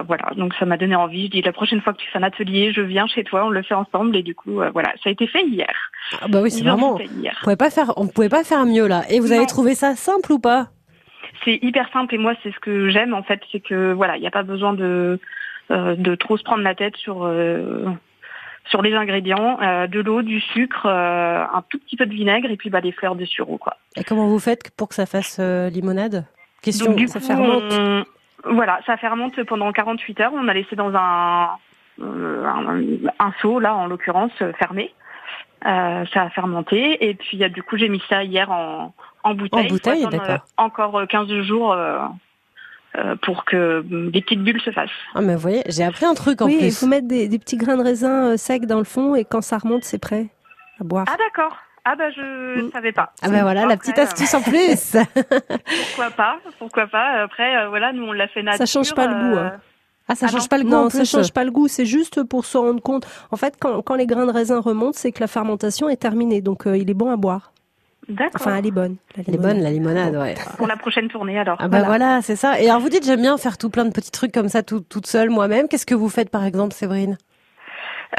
voilà, 0.06 0.32
donc 0.36 0.54
ça 0.56 0.66
m'a 0.66 0.78
donné 0.78 0.96
envie. 0.96 1.26
Je 1.26 1.32
dis 1.32 1.42
la 1.42 1.52
prochaine 1.52 1.82
fois 1.82 1.94
que 1.94 1.98
tu 1.98 2.08
fais 2.10 2.20
un 2.20 2.24
atelier, 2.24 2.72
je 2.72 2.82
viens 2.82 3.08
chez 3.08 3.24
toi, 3.24 3.46
on 3.46 3.50
le 3.50 3.64
fait 3.64 3.74
ensemble 3.74 4.16
et 4.16 4.22
du 4.22 4.36
coup, 4.36 4.62
euh, 4.62 4.70
voilà, 4.72 4.94
ça 5.04 5.10
a 5.10 5.12
été 5.12 5.26
fait 5.26 5.44
hier. 5.44 5.74
Ah 6.22 6.28
bah 6.30 6.42
oui, 6.42 6.52
c'est 6.52 6.64
vraiment. 6.64 6.96
On 6.96 7.44
pouvait 7.44 7.56
pas 7.56 7.70
faire, 7.72 7.94
on 7.98 8.08
pouvait 8.08 8.30
pas 8.30 8.44
faire 8.44 8.66
mieux 8.66 8.88
là. 8.88 9.04
Et 9.10 9.20
vous 9.20 9.32
avez 9.32 9.48
trouvé 9.48 9.74
ça 9.74 9.96
simple 9.96 10.32
ou 10.34 10.40
pas? 10.40 10.68
C'est 11.44 11.58
hyper 11.64 11.90
simple 11.92 12.14
et 12.14 12.18
moi 12.20 12.34
c'est 12.44 12.54
ce 12.54 12.60
que 12.60 12.90
j'aime 12.90 13.16
en 13.16 13.24
fait, 13.24 13.42
c'est 13.52 13.60
que 13.60 13.94
voilà, 13.94 14.18
il 14.18 14.22
n'y 14.22 14.28
a 14.28 14.32
pas 14.32 14.44
besoin 14.44 14.74
de 14.74 15.20
euh, 15.72 15.96
de 15.96 16.16
trop 16.16 16.38
se 16.38 16.44
prendre 16.44 16.62
la 16.62 16.76
tête 16.76 16.96
sur 16.98 17.28
sur 18.70 18.82
les 18.84 18.94
ingrédients, 18.94 19.58
de 19.88 20.00
l'eau, 20.00 20.22
du 20.22 20.40
sucre, 20.40 20.86
un 20.86 21.64
tout 21.70 21.80
petit 21.80 21.98
peu 21.98 22.06
de 22.06 22.14
vinaigre 22.14 22.52
et 22.52 22.58
puis 22.58 22.70
bah 22.70 22.82
des 22.82 22.92
fleurs 22.92 23.16
de 23.16 23.26
sureau 23.26 23.58
quoi. 23.58 23.78
Et 23.96 24.04
comment 24.04 24.28
vous 24.28 24.40
faiête 24.40 24.70
pour 24.78 24.90
que 24.90 24.96
ça 24.96 25.08
fasse 25.08 25.40
limonade? 25.40 26.26
Question, 26.62 26.96
ça 27.08 27.20
fermente. 27.20 28.06
Voilà, 28.46 28.80
ça 28.86 28.98
fermente 28.98 29.42
pendant 29.44 29.72
48 29.72 30.20
heures. 30.22 30.32
On 30.34 30.48
a 30.48 30.54
laissé 30.54 30.76
dans 30.76 30.94
un, 30.96 31.50
euh, 32.02 32.46
un, 33.20 33.32
seau, 33.42 33.60
là, 33.60 33.76
en 33.76 33.88
l'occurrence, 33.88 34.32
fermé. 34.58 34.94
Euh, 35.66 36.06
ça 36.14 36.24
a 36.24 36.30
fermenté. 36.30 37.08
Et 37.08 37.14
puis, 37.14 37.38
du 37.50 37.64
coup, 37.64 37.78
j'ai 37.78 37.90
mis 37.90 38.02
ça 38.10 38.24
hier 38.24 38.52
en, 38.52 38.94
en 39.24 39.34
bouteille. 39.36 39.68
En 39.68 39.70
bouteille, 39.70 40.08
d'accord. 40.10 40.30
Euh, 40.30 40.38
encore 40.58 41.08
15 41.08 41.42
jours 41.42 41.76
pour 43.22 43.46
que 43.46 43.86
des 43.86 44.22
petites 44.22 44.44
bulles 44.44 44.62
se 44.62 44.72
fassent. 44.72 44.90
Ah, 45.16 45.22
mais 45.22 45.36
vous 45.36 45.42
voyez, 45.42 45.64
j'ai 45.68 45.84
appris 45.84 46.06
un 46.06 46.14
truc 46.14 46.42
en 46.42 46.46
plus. 46.46 46.56
Oui, 46.56 46.62
il 46.64 46.72
faut 46.74 46.88
mettre 46.88 47.08
des, 47.08 47.30
des, 47.30 47.40
petits 47.40 47.58
grains 47.58 47.78
de 47.78 47.84
raisin 47.84 48.36
secs 48.36 48.66
dans 48.66 48.80
le 48.80 48.84
fond 48.84 49.16
et 49.16 49.24
quand 49.24 49.42
ça 49.42 49.60
remonte, 49.60 49.84
c'est 49.84 50.02
prêt 50.02 50.28
à 50.80 50.84
boire. 50.84 51.06
Ah, 51.08 51.16
d'accord. 51.18 51.56
Ah 51.84 51.96
bah 51.96 52.12
je 52.12 52.22
ne 52.22 52.68
mm. 52.68 52.72
savais 52.72 52.92
pas. 52.92 53.12
Ah 53.22 53.30
bah 53.30 53.42
voilà, 53.42 53.66
la 53.66 53.78
petite 53.78 53.98
astuce 53.98 54.34
en 54.34 54.42
plus. 54.42 54.96
pourquoi 55.88 56.12
pas 56.16 56.38
Pourquoi 56.60 56.88
pas 56.88 57.24
Après, 57.24 57.58
euh, 57.58 57.70
voilà, 57.70 57.92
nous 57.92 58.04
on 58.04 58.12
l'a 58.12 58.28
fait 58.28 58.44
nature. 58.44 58.60
Ça 58.60 58.66
change 58.66 58.94
pas 58.94 59.08
le 59.08 59.14
goût. 59.14 59.38
Hein. 59.40 59.54
Ah, 60.08 60.16
ça 60.16 60.28
Ah 60.28 60.32
change 60.32 60.42
non. 60.42 60.48
pas 60.48 60.58
le 60.58 60.64
goût 60.64 60.70
Non, 60.70 60.90
ça 60.90 61.06
change 61.06 61.32
pas 61.32 61.44
le 61.44 61.52
goût. 61.52 61.68
C'est 61.68 61.86
juste 61.86 62.24
pour 62.24 62.46
se 62.46 62.58
rendre 62.58 62.82
compte. 62.82 63.08
En 63.32 63.38
fait, 63.38 63.56
quand, 63.60 63.82
quand 63.82 63.96
les 63.96 64.06
grains 64.06 64.26
de 64.26 64.32
raisin 64.32 64.60
remontent, 64.60 64.98
c'est 64.98 65.12
que 65.12 65.22
la 65.22 65.28
fermentation 65.28 65.90
est 65.90 65.98
terminée. 65.98 66.42
Donc, 66.42 66.68
euh, 66.68 66.78
il 66.78 66.90
est 66.90 66.96
bon 66.96 67.12
à 67.12 67.18
boire. 67.18 67.52
D'accord. 68.10 68.42
Enfin, 68.42 68.56
elle 68.58 68.66
est 68.66 68.72
bonne. 68.72 68.98
la 69.16 69.24
Elle 69.28 69.36
est 69.36 69.38
bonne, 69.38 69.62
la 69.62 69.72
limonade, 69.72 70.16
ouais. 70.16 70.36
Pour 70.58 70.68
la 70.68 70.76
prochaine 70.76 71.08
tournée, 71.08 71.40
alors. 71.40 71.58
Ah 71.60 71.68
bah 71.68 71.84
voilà, 71.84 72.22
c'est 72.22 72.36
ça. 72.36 72.60
Et 72.60 72.68
alors 72.70 72.82
vous 72.82 72.90
dites 72.90 73.06
j'aime 73.06 73.22
bien 73.22 73.38
faire 73.38 73.58
tout 73.58 73.70
plein 73.70 73.86
de 73.86 73.92
petits 73.92 74.12
trucs 74.12 74.32
comme 74.32 74.50
ça 74.50 74.64
tout, 74.64 74.82
toute 74.82 75.08
seule 75.08 75.30
moi-même. 75.30 75.68
Qu'est-ce 75.68 75.86
que 75.86 75.96
vous 75.96 76.10
faites 76.10 76.30
par 76.30 76.44
exemple, 76.44 76.74
Séverine? 76.74 77.18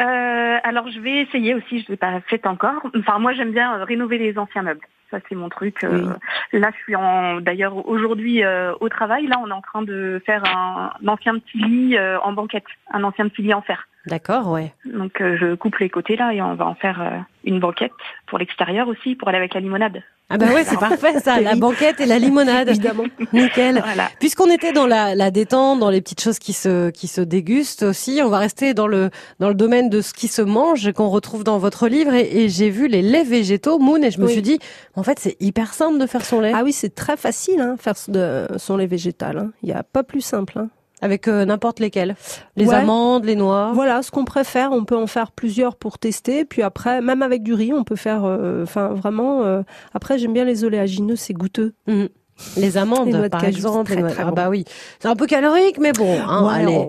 Euh, 0.00 0.58
alors, 0.62 0.88
je 0.90 1.00
vais 1.00 1.20
essayer 1.22 1.54
aussi. 1.54 1.82
Je 1.82 1.88
l'ai 1.88 1.96
pas 1.96 2.20
fait 2.22 2.46
encore. 2.46 2.82
Enfin, 2.98 3.18
moi, 3.18 3.32
j'aime 3.32 3.52
bien 3.52 3.74
euh, 3.74 3.84
rénover 3.84 4.18
les 4.18 4.38
anciens 4.38 4.62
meubles. 4.62 4.86
Ça, 5.10 5.18
c'est 5.28 5.34
mon 5.34 5.50
truc. 5.50 5.84
Euh, 5.84 6.14
Là, 6.52 6.70
je 6.74 6.82
suis 6.82 6.96
en. 6.96 7.40
D'ailleurs, 7.40 7.86
aujourd'hui, 7.86 8.42
euh, 8.42 8.72
au 8.80 8.88
travail, 8.88 9.26
là, 9.26 9.36
on 9.42 9.48
est 9.48 9.52
en 9.52 9.60
train 9.60 9.82
de 9.82 10.22
faire 10.24 10.42
un, 10.46 10.92
un 11.02 11.08
ancien 11.08 11.38
petit 11.38 11.58
lit 11.58 11.96
euh, 11.98 12.18
en 12.20 12.32
banquette, 12.32 12.64
un 12.92 13.04
ancien 13.04 13.28
petit 13.28 13.42
lit 13.42 13.52
en 13.52 13.60
fer. 13.60 13.86
D'accord, 14.06 14.48
ouais. 14.48 14.74
Donc, 14.84 15.20
euh, 15.20 15.36
je 15.40 15.54
coupe 15.54 15.76
les 15.78 15.88
côtés 15.90 16.16
là 16.16 16.32
et 16.34 16.42
on 16.42 16.54
va 16.54 16.66
en 16.66 16.74
faire 16.74 17.00
euh, 17.00 17.18
une 17.44 17.60
banquette 17.60 17.92
pour 18.26 18.38
l'extérieur 18.38 18.88
aussi, 18.88 19.14
pour 19.14 19.28
aller 19.28 19.38
avec 19.38 19.54
la 19.54 19.60
limonade. 19.60 20.02
Ah 20.34 20.38
bah 20.38 20.46
ouais, 20.46 20.64
c'est 20.64 20.78
parfait 20.78 21.20
ça, 21.20 21.40
la 21.40 21.54
banquette 21.56 22.00
et 22.00 22.06
la 22.06 22.18
limonade. 22.18 22.68
Évidemment. 22.70 23.04
Nickel. 23.34 23.82
Voilà. 23.84 24.08
Puisqu'on 24.18 24.50
était 24.50 24.72
dans 24.72 24.86
la, 24.86 25.14
la 25.14 25.30
détente, 25.30 25.78
dans 25.78 25.90
les 25.90 26.00
petites 26.00 26.22
choses 26.22 26.38
qui 26.38 26.54
se 26.54 26.88
qui 26.88 27.06
se 27.06 27.20
dégustent 27.20 27.82
aussi, 27.82 28.20
on 28.24 28.28
va 28.30 28.38
rester 28.38 28.72
dans 28.72 28.86
le 28.86 29.10
dans 29.40 29.48
le 29.48 29.54
domaine 29.54 29.90
de 29.90 30.00
ce 30.00 30.14
qui 30.14 30.28
se 30.28 30.40
mange 30.40 30.90
qu'on 30.92 31.08
retrouve 31.10 31.44
dans 31.44 31.58
votre 31.58 31.86
livre. 31.86 32.14
Et, 32.14 32.44
et 32.44 32.48
j'ai 32.48 32.70
vu 32.70 32.88
les 32.88 33.02
laits 33.02 33.26
végétaux, 33.28 33.78
Moon, 33.78 34.02
et 34.02 34.10
je 34.10 34.20
me 34.20 34.24
Oui. 34.26 34.32
suis 34.32 34.42
dit, 34.42 34.58
en 34.96 35.02
fait, 35.02 35.18
c'est 35.18 35.36
hyper 35.38 35.74
simple 35.74 35.98
de 35.98 36.06
faire 36.06 36.24
son 36.24 36.40
lait 36.40 36.52
Ah 36.54 36.62
oui, 36.64 36.72
c'est 36.72 36.94
très 36.94 37.18
facile, 37.18 37.60
hein, 37.60 37.76
faire 37.78 37.94
de, 38.08 38.46
son 38.56 38.78
lait 38.78 38.86
végétal. 38.86 39.36
hein. 39.36 39.50
Il 39.62 39.66
n'y 39.66 39.74
a 39.74 39.82
pas 39.82 40.02
plus 40.02 40.22
simple. 40.22 40.58
hein. 40.58 40.70
Avec 41.02 41.28
euh, 41.28 41.44
n'importe 41.44 41.78
lesquels, 41.80 42.16
les 42.56 42.66
Ouais. 42.68 42.76
amandes, 42.76 43.24
les 43.26 43.36
noix. 43.36 43.72
Voilà, 43.74 44.02
ce 44.02 44.10
qu'on 44.10 44.24
préfère, 44.24 44.72
on 44.72 44.84
peut 44.86 44.96
en 44.96 45.06
faire 45.06 45.32
plusieurs 45.32 45.76
pour 45.76 45.98
tester. 45.98 46.44
Puis 46.46 46.62
après, 46.62 47.02
même 47.02 47.20
avec 47.22 47.42
du 47.42 47.52
riz, 47.52 47.72
on 47.74 47.84
peut 47.84 47.96
faire. 47.96 48.24
euh, 48.24 48.62
Enfin, 48.62 48.88
vraiment. 48.94 49.42
euh, 49.42 49.62
après, 49.92 50.18
j'aime 50.18 50.32
bien 50.32 50.44
les 50.44 50.64
oléagineux, 50.64 51.16
c'est 51.16 51.34
goûteux. 51.34 51.74
Mhm. 51.86 52.08
Les 52.56 52.76
amandes, 52.78 53.06
Les 53.06 53.12
noix 53.12 53.22
de 53.24 53.28
par 53.28 53.40
cajou, 53.42 53.56
exemple. 53.56 53.92
très, 53.92 54.02
très 54.02 54.22
ah 54.22 54.26
bon. 54.26 54.32
bah 54.32 54.48
oui, 54.48 54.64
c'est 54.98 55.06
un 55.08 55.14
peu 55.14 55.26
calorique, 55.26 55.78
mais 55.78 55.92
bon, 55.92 56.18
hein, 56.26 56.46
Ouais, 56.46 56.62
allez, 56.62 56.88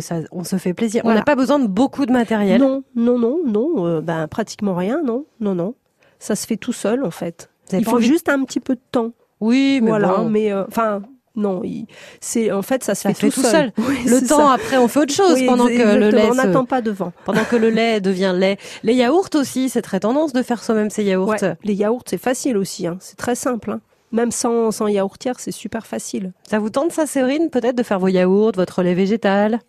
ça, 0.00 0.14
on 0.30 0.44
se 0.44 0.56
fait 0.56 0.74
plaisir. 0.74 1.02
On 1.04 1.12
n'a 1.12 1.22
pas 1.22 1.34
besoin 1.34 1.58
de 1.58 1.66
beaucoup 1.66 2.06
de 2.06 2.12
matériel. 2.12 2.60
Non, 2.60 2.82
non, 2.94 3.18
non, 3.18 3.38
non. 3.44 3.86
euh, 3.86 4.00
ben, 4.00 4.28
pratiquement 4.28 4.74
rien, 4.74 5.02
non, 5.04 5.24
non, 5.40 5.54
non. 5.54 5.74
Ça 6.18 6.36
se 6.36 6.46
fait 6.46 6.56
tout 6.56 6.72
seul, 6.72 7.04
en 7.04 7.10
fait. 7.10 7.50
Il 7.72 7.84
faut 7.84 7.96
envie- 7.96 8.06
juste 8.06 8.28
un 8.28 8.42
petit 8.44 8.60
peu 8.60 8.74
de 8.74 8.80
temps. 8.92 9.10
Oui, 9.40 9.80
mais 9.82 9.88
voilà, 9.90 10.08
bon. 10.18 10.28
mais 10.30 10.52
euh, 10.52 10.64
enfin. 10.68 11.02
Non, 11.40 11.62
il- 11.64 11.86
c'est 12.20 12.52
en 12.52 12.62
fait 12.62 12.84
ça 12.84 12.94
se 12.94 13.02
Ça 13.02 13.08
fait, 13.14 13.14
fait 13.14 13.30
tout 13.30 13.42
seul. 13.42 13.72
Oui, 13.78 13.98
Le 14.06 14.20
temps 14.26 14.48
ça. 14.48 14.52
après, 14.54 14.76
on 14.76 14.86
fait 14.88 15.00
autre 15.00 15.12
chose 15.14 15.34
Oui, 15.34 15.46
pendant 15.46 15.66
que 15.66 15.72
le 15.98 16.10
lait 16.10 16.28
on 16.28 16.32
se- 16.32 16.36
n'attend 16.36 16.64
pas 16.64 16.80
devant. 16.82 17.12
pendant 17.24 17.44
que 17.44 17.56
le 17.56 17.70
lait 17.70 18.00
devient 18.10 18.32
lait. 18.36 18.58
Les 18.82 18.94
yaourts 18.94 19.28
aussi, 19.34 19.68
c'est 19.68 19.82
très 19.82 20.00
tendance 20.00 20.32
de 20.32 20.42
faire 20.42 20.62
soi-même 20.62 20.90
ces 20.90 21.02
yaourts. 21.04 21.28
Ouais, 21.30 21.54
les 21.64 21.74
yaourts, 21.74 22.02
c'est 22.06 22.20
facile 22.22 22.56
aussi. 22.56 22.86
hein. 22.86 22.96
C'est 23.00 23.16
très 23.16 23.34
simple. 23.34 23.70
hein. 23.72 23.80
Même 24.12 24.32
sans, 24.32 24.70
sans 24.72 24.88
yaourtière, 24.88 25.38
c'est 25.38 25.52
super 25.52 25.86
facile. 25.86 26.32
Ça 26.48 26.58
vous 26.58 26.68
tente 26.70 26.90
ça, 26.92 27.06
Séverine, 27.06 27.48
peut-être 27.50 27.76
de 27.76 27.82
faire 27.84 27.98
vos 28.00 28.08
yaourts, 28.08 28.52
votre 28.56 28.82
lait 28.82 28.94
végétal? 28.94 29.60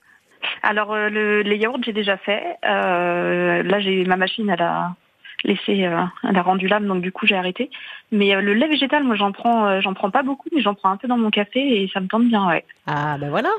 Alors, 0.63 0.91
euh, 0.93 1.09
le, 1.09 1.41
les 1.43 1.57
yaourts, 1.57 1.77
j'ai 1.85 1.93
déjà 1.93 2.17
fait. 2.17 2.41
Euh, 2.67 3.61
là, 3.61 3.79
j'ai 3.79 4.03
ma 4.05 4.17
machine, 4.17 4.49
elle 4.49 4.61
a 4.63 4.95
laissé, 5.43 5.85
euh, 5.85 6.01
elle 6.23 6.37
a 6.37 6.41
rendu 6.41 6.67
l'âme, 6.67 6.85
donc 6.87 7.01
du 7.01 7.11
coup, 7.11 7.25
j'ai 7.25 7.35
arrêté. 7.35 7.69
Mais 8.11 8.35
euh, 8.35 8.41
le 8.41 8.53
lait 8.53 8.67
végétal, 8.67 9.03
moi, 9.03 9.15
j'en 9.15 9.31
prends, 9.31 9.65
euh, 9.67 9.81
j'en 9.81 9.93
prends 9.93 10.11
pas 10.11 10.23
beaucoup, 10.23 10.49
mais 10.53 10.61
j'en 10.61 10.73
prends 10.75 10.89
un 10.91 10.97
peu 10.97 11.07
dans 11.07 11.17
mon 11.17 11.29
café 11.31 11.59
et 11.83 11.89
ça 11.93 11.99
me 11.99 12.07
tente 12.07 12.25
bien, 12.27 12.47
ouais. 12.47 12.63
Ah 12.87 13.17
ben 13.19 13.29
voilà. 13.29 13.49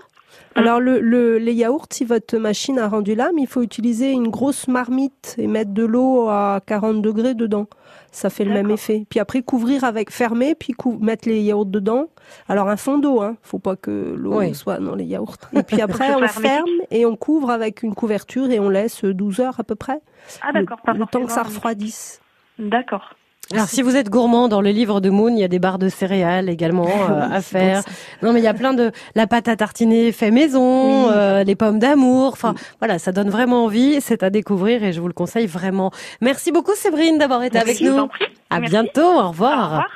Alors, 0.54 0.80
le, 0.80 0.98
le- 1.00 1.36
les 1.38 1.52
yaourts, 1.52 1.86
si 1.90 2.04
votre 2.04 2.38
machine 2.38 2.78
a 2.78 2.88
rendu 2.88 3.14
l'âme, 3.14 3.38
il 3.38 3.46
faut 3.46 3.62
utiliser 3.62 4.12
une 4.12 4.28
grosse 4.28 4.66
marmite 4.68 5.34
et 5.38 5.46
mettre 5.46 5.72
de 5.72 5.84
l'eau 5.84 6.28
à 6.28 6.60
40 6.66 7.02
degrés 7.02 7.34
dedans. 7.34 7.66
Ça 8.12 8.28
fait 8.30 8.44
le 8.44 8.52
même 8.52 8.70
effet. 8.70 9.04
Puis 9.08 9.18
après, 9.18 9.42
couvrir 9.42 9.84
avec 9.84 10.10
fermer, 10.12 10.54
puis 10.54 10.74
mettre 11.00 11.28
les 11.28 11.40
yaourts 11.40 11.66
dedans. 11.66 12.08
Alors, 12.48 12.68
un 12.68 12.76
fond 12.76 12.98
d'eau, 12.98 13.22
hein. 13.22 13.36
Faut 13.42 13.58
pas 13.58 13.74
que 13.74 14.14
l'eau 14.16 14.38
Oui. 14.38 14.54
soit 14.54 14.78
dans 14.78 14.94
les 14.94 15.04
yaourts. 15.04 15.36
Et 15.54 15.62
puis 15.62 15.80
après, 15.80 16.14
on 16.14 16.28
ferme 16.28 16.68
et 16.90 17.06
on 17.06 17.16
couvre 17.16 17.50
avec 17.50 17.82
une 17.82 17.94
couverture 17.94 18.50
et 18.50 18.60
on 18.60 18.68
laisse 18.68 19.04
12 19.04 19.40
heures 19.40 19.58
à 19.58 19.64
peu 19.64 19.74
près. 19.74 20.00
Ah, 20.42 20.52
d'accord, 20.52 20.78
le, 20.86 20.92
le 20.92 21.06
temps 21.06 21.24
que 21.24 21.32
ça 21.32 21.42
refroidisse. 21.42 22.20
D'accord. 22.58 23.14
Alors 23.52 23.68
si 23.68 23.82
vous 23.82 23.96
êtes 23.96 24.08
gourmand 24.08 24.48
dans 24.48 24.60
le 24.60 24.70
livre 24.70 25.00
de 25.00 25.10
Moon, 25.10 25.28
il 25.34 25.38
y 25.38 25.44
a 25.44 25.48
des 25.48 25.58
barres 25.58 25.78
de 25.78 25.88
céréales 25.88 26.48
également 26.48 26.88
euh, 27.10 27.28
à 27.30 27.40
faire. 27.42 27.82
Non 28.22 28.32
mais 28.32 28.40
il 28.40 28.44
y 28.44 28.48
a 28.48 28.54
plein 28.54 28.72
de 28.74 28.90
la 29.14 29.26
pâte 29.26 29.48
à 29.48 29.56
tartiner 29.56 30.12
fait 30.12 30.30
maison, 30.30 31.06
Oui. 31.08 31.12
euh, 31.14 31.44
les 31.44 31.54
pommes 31.54 31.78
d'amour. 31.78 32.30
Enfin 32.32 32.54
voilà, 32.80 32.98
ça 32.98 33.12
donne 33.12 33.30
vraiment 33.30 33.64
envie. 33.64 34.00
C'est 34.00 34.22
à 34.22 34.30
découvrir 34.30 34.82
et 34.84 34.92
je 34.92 35.00
vous 35.00 35.08
le 35.08 35.12
conseille 35.14 35.46
vraiment. 35.46 35.90
Merci 36.20 36.52
beaucoup 36.52 36.74
Séverine 36.74 37.18
d'avoir 37.18 37.42
été 37.42 37.58
avec 37.58 37.80
nous. 37.80 38.08
À 38.50 38.60
Merci. 38.60 38.70
bientôt. 38.70 39.00
Au 39.02 39.22
Au 39.24 39.28
revoir. 39.28 39.64
revoir. 39.64 39.88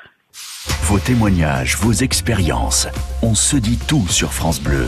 Vos 0.82 0.98
témoignages, 0.98 1.76
vos 1.78 1.92
expériences. 1.92 2.86
On 3.22 3.34
se 3.34 3.56
dit 3.56 3.78
tout 3.88 4.06
sur 4.08 4.32
France 4.32 4.60
Bleu. 4.60 4.86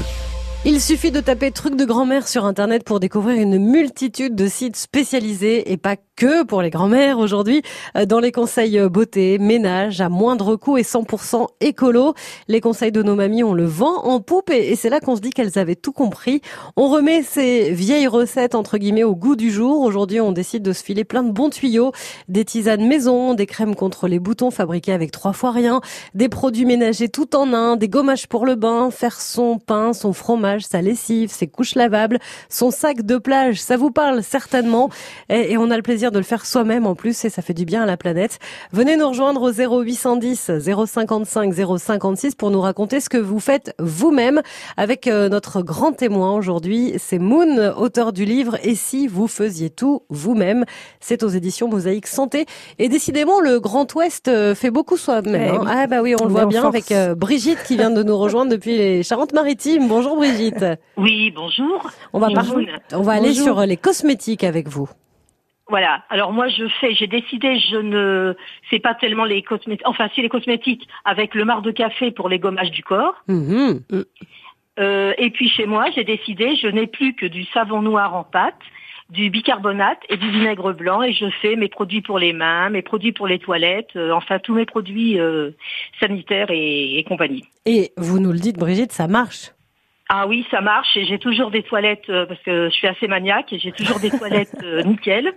Il 0.64 0.80
suffit 0.80 1.12
de 1.12 1.20
taper 1.20 1.52
truc 1.52 1.76
de 1.76 1.84
grand-mère 1.84 2.26
sur 2.26 2.44
Internet 2.44 2.82
pour 2.82 2.98
découvrir 2.98 3.40
une 3.40 3.58
multitude 3.58 4.34
de 4.34 4.48
sites 4.48 4.74
spécialisés 4.74 5.70
et 5.70 5.76
pas 5.76 5.94
que 6.16 6.42
pour 6.42 6.62
les 6.62 6.70
grand-mères 6.70 7.18
aujourd'hui 7.18 7.62
euh, 7.96 8.06
dans 8.06 8.18
les 8.18 8.32
conseils 8.32 8.76
euh, 8.76 8.88
beauté, 8.88 9.38
ménage 9.38 10.00
à 10.00 10.08
moindre 10.08 10.56
coût 10.56 10.76
et 10.76 10.82
100% 10.82 11.46
écolo. 11.60 12.14
Les 12.48 12.60
conseils 12.60 12.90
de 12.90 13.04
nos 13.04 13.14
mamies, 13.14 13.44
on 13.44 13.54
le 13.54 13.66
vend 13.66 14.02
en 14.02 14.20
poupe 14.20 14.50
et 14.50 14.72
et 14.72 14.74
c'est 14.74 14.90
là 14.90 14.98
qu'on 14.98 15.14
se 15.14 15.20
dit 15.20 15.30
qu'elles 15.30 15.60
avaient 15.60 15.76
tout 15.76 15.92
compris. 15.92 16.40
On 16.76 16.88
remet 16.88 17.22
ces 17.22 17.70
vieilles 17.70 18.08
recettes 18.08 18.56
entre 18.56 18.78
guillemets 18.78 19.04
au 19.04 19.14
goût 19.14 19.36
du 19.36 19.52
jour. 19.52 19.82
Aujourd'hui, 19.82 20.20
on 20.20 20.32
décide 20.32 20.64
de 20.64 20.72
se 20.72 20.82
filer 20.82 21.04
plein 21.04 21.22
de 21.22 21.30
bons 21.30 21.50
tuyaux, 21.50 21.92
des 22.26 22.44
tisanes 22.44 22.84
maison, 22.84 23.34
des 23.34 23.46
crèmes 23.46 23.76
contre 23.76 24.08
les 24.08 24.18
boutons 24.18 24.50
fabriquées 24.50 24.92
avec 24.92 25.12
trois 25.12 25.32
fois 25.32 25.52
rien, 25.52 25.80
des 26.14 26.28
produits 26.28 26.64
ménagers 26.64 27.08
tout 27.08 27.36
en 27.36 27.52
un, 27.52 27.76
des 27.76 27.88
gommages 27.88 28.26
pour 28.26 28.44
le 28.44 28.56
bain, 28.56 28.90
faire 28.90 29.20
son 29.20 29.58
pain, 29.58 29.92
son 29.92 30.12
fromage, 30.12 30.47
sa 30.60 30.82
lessive, 30.82 31.30
ses 31.30 31.46
couches 31.46 31.74
lavables, 31.74 32.18
son 32.48 32.70
sac 32.70 33.02
de 33.02 33.18
plage, 33.18 33.60
ça 33.60 33.76
vous 33.76 33.90
parle 33.90 34.22
certainement. 34.22 34.90
Et, 35.28 35.52
et 35.52 35.58
on 35.58 35.70
a 35.70 35.76
le 35.76 35.82
plaisir 35.82 36.10
de 36.10 36.18
le 36.18 36.24
faire 36.24 36.46
soi-même 36.46 36.86
en 36.86 36.94
plus 36.94 37.24
et 37.24 37.30
ça 37.30 37.42
fait 37.42 37.54
du 37.54 37.64
bien 37.64 37.82
à 37.82 37.86
la 37.86 37.96
planète. 37.96 38.38
Venez 38.72 38.96
nous 38.96 39.08
rejoindre 39.08 39.42
au 39.42 39.52
0810 39.52 40.50
055 40.86 41.52
056 41.78 42.34
pour 42.34 42.50
nous 42.50 42.60
raconter 42.60 43.00
ce 43.00 43.08
que 43.08 43.18
vous 43.18 43.40
faites 43.40 43.74
vous-même 43.78 44.42
avec 44.76 45.06
euh, 45.06 45.28
notre 45.28 45.62
grand 45.62 45.92
témoin 45.92 46.34
aujourd'hui. 46.34 46.94
C'est 46.98 47.18
Moon, 47.18 47.74
auteur 47.76 48.12
du 48.12 48.24
livre 48.24 48.58
Et 48.62 48.74
si 48.74 49.06
vous 49.06 49.28
faisiez 49.28 49.70
tout 49.70 50.02
vous-même? 50.08 50.64
C'est 51.00 51.22
aux 51.22 51.28
éditions 51.28 51.68
Mosaïque 51.68 52.06
Santé. 52.06 52.46
Et 52.78 52.88
décidément, 52.88 53.40
le 53.40 53.60
Grand 53.60 53.92
Ouest 53.94 54.28
euh, 54.28 54.54
fait 54.54 54.70
beaucoup 54.70 54.96
soi-même. 54.96 55.34
Eh 55.34 55.56
hein. 55.56 55.64
Ah 55.68 55.86
bah 55.86 56.02
oui, 56.02 56.14
on, 56.18 56.24
le 56.24 56.30
voit 56.30 56.44
en 56.44 56.46
bien 56.46 56.62
force. 56.62 56.74
avec 56.74 56.92
euh, 56.92 57.14
Brigitte 57.14 57.62
qui 57.66 57.76
vient 57.76 57.90
de 57.90 58.02
nous 58.02 58.16
rejoindre 58.16 58.50
depuis 58.50 58.76
les 58.76 59.02
Charentes-Maritimes. 59.02 59.88
Bonjour 59.88 60.16
Brigitte. 60.16 60.37
Oui, 60.96 61.30
bonjour. 61.34 61.90
On 62.12 62.18
va, 62.18 62.28
Bonjour. 62.28 62.54
par- 62.90 62.98
on 63.00 63.02
va 63.02 63.12
aller 63.12 63.28
Bonjour. 63.28 63.44
sur 63.44 63.60
les 63.60 63.76
cosmétiques 63.76 64.44
avec 64.44 64.68
vous. 64.68 64.88
Voilà. 65.70 66.02
Alors 66.08 66.32
moi, 66.32 66.48
je 66.48 66.66
fais, 66.80 66.94
j'ai 66.94 67.06
décidé, 67.06 67.58
je 67.58 67.76
ne, 67.76 68.34
c'est 68.70 68.78
pas 68.78 68.94
tellement 68.94 69.24
les 69.24 69.42
cosmétiques, 69.42 69.86
enfin, 69.86 70.08
si 70.14 70.22
les 70.22 70.28
cosmétiques 70.30 70.88
avec 71.04 71.34
le 71.34 71.44
marc 71.44 71.62
de 71.62 71.70
café 71.70 72.10
pour 72.10 72.28
les 72.30 72.38
gommages 72.38 72.70
du 72.70 72.82
corps. 72.82 73.14
Mhm. 73.28 73.80
Euh, 74.80 75.12
et 75.18 75.30
puis 75.30 75.48
chez 75.48 75.66
moi, 75.66 75.86
j'ai 75.94 76.04
décidé, 76.04 76.56
je 76.56 76.68
n'ai 76.68 76.86
plus 76.86 77.14
que 77.14 77.26
du 77.26 77.44
savon 77.46 77.82
noir 77.82 78.14
en 78.14 78.22
pâte, 78.24 78.54
du 79.10 79.28
bicarbonate 79.28 79.98
et 80.08 80.16
du 80.16 80.30
vinaigre 80.30 80.72
blanc, 80.72 81.02
et 81.02 81.12
je 81.12 81.26
fais 81.42 81.56
mes 81.56 81.68
produits 81.68 82.00
pour 82.02 82.18
les 82.18 82.32
mains, 82.32 82.70
mes 82.70 82.82
produits 82.82 83.12
pour 83.12 83.26
les 83.26 83.38
toilettes, 83.38 83.96
euh, 83.96 84.12
enfin 84.12 84.38
tous 84.38 84.54
mes 84.54 84.66
produits 84.66 85.18
euh, 85.18 85.50
sanitaires 85.98 86.50
et, 86.50 86.98
et 86.98 87.04
compagnie. 87.04 87.44
Et 87.66 87.90
vous 87.96 88.20
nous 88.20 88.32
le 88.32 88.38
dites, 88.38 88.56
Brigitte, 88.58 88.92
ça 88.92 89.08
marche. 89.08 89.50
Ah 90.08 90.26
oui, 90.26 90.46
ça 90.50 90.60
marche 90.60 90.96
et 90.96 91.04
j'ai 91.04 91.18
toujours 91.18 91.50
des 91.50 91.62
toilettes 91.62 92.08
euh, 92.08 92.26
parce 92.26 92.40
que 92.40 92.70
je 92.70 92.74
suis 92.74 92.86
assez 92.86 93.08
maniaque 93.08 93.52
et 93.52 93.58
j'ai 93.58 93.72
toujours 93.72 94.00
des 94.00 94.10
toilettes 94.18 94.56
euh, 94.62 94.82
nickel. 94.82 95.34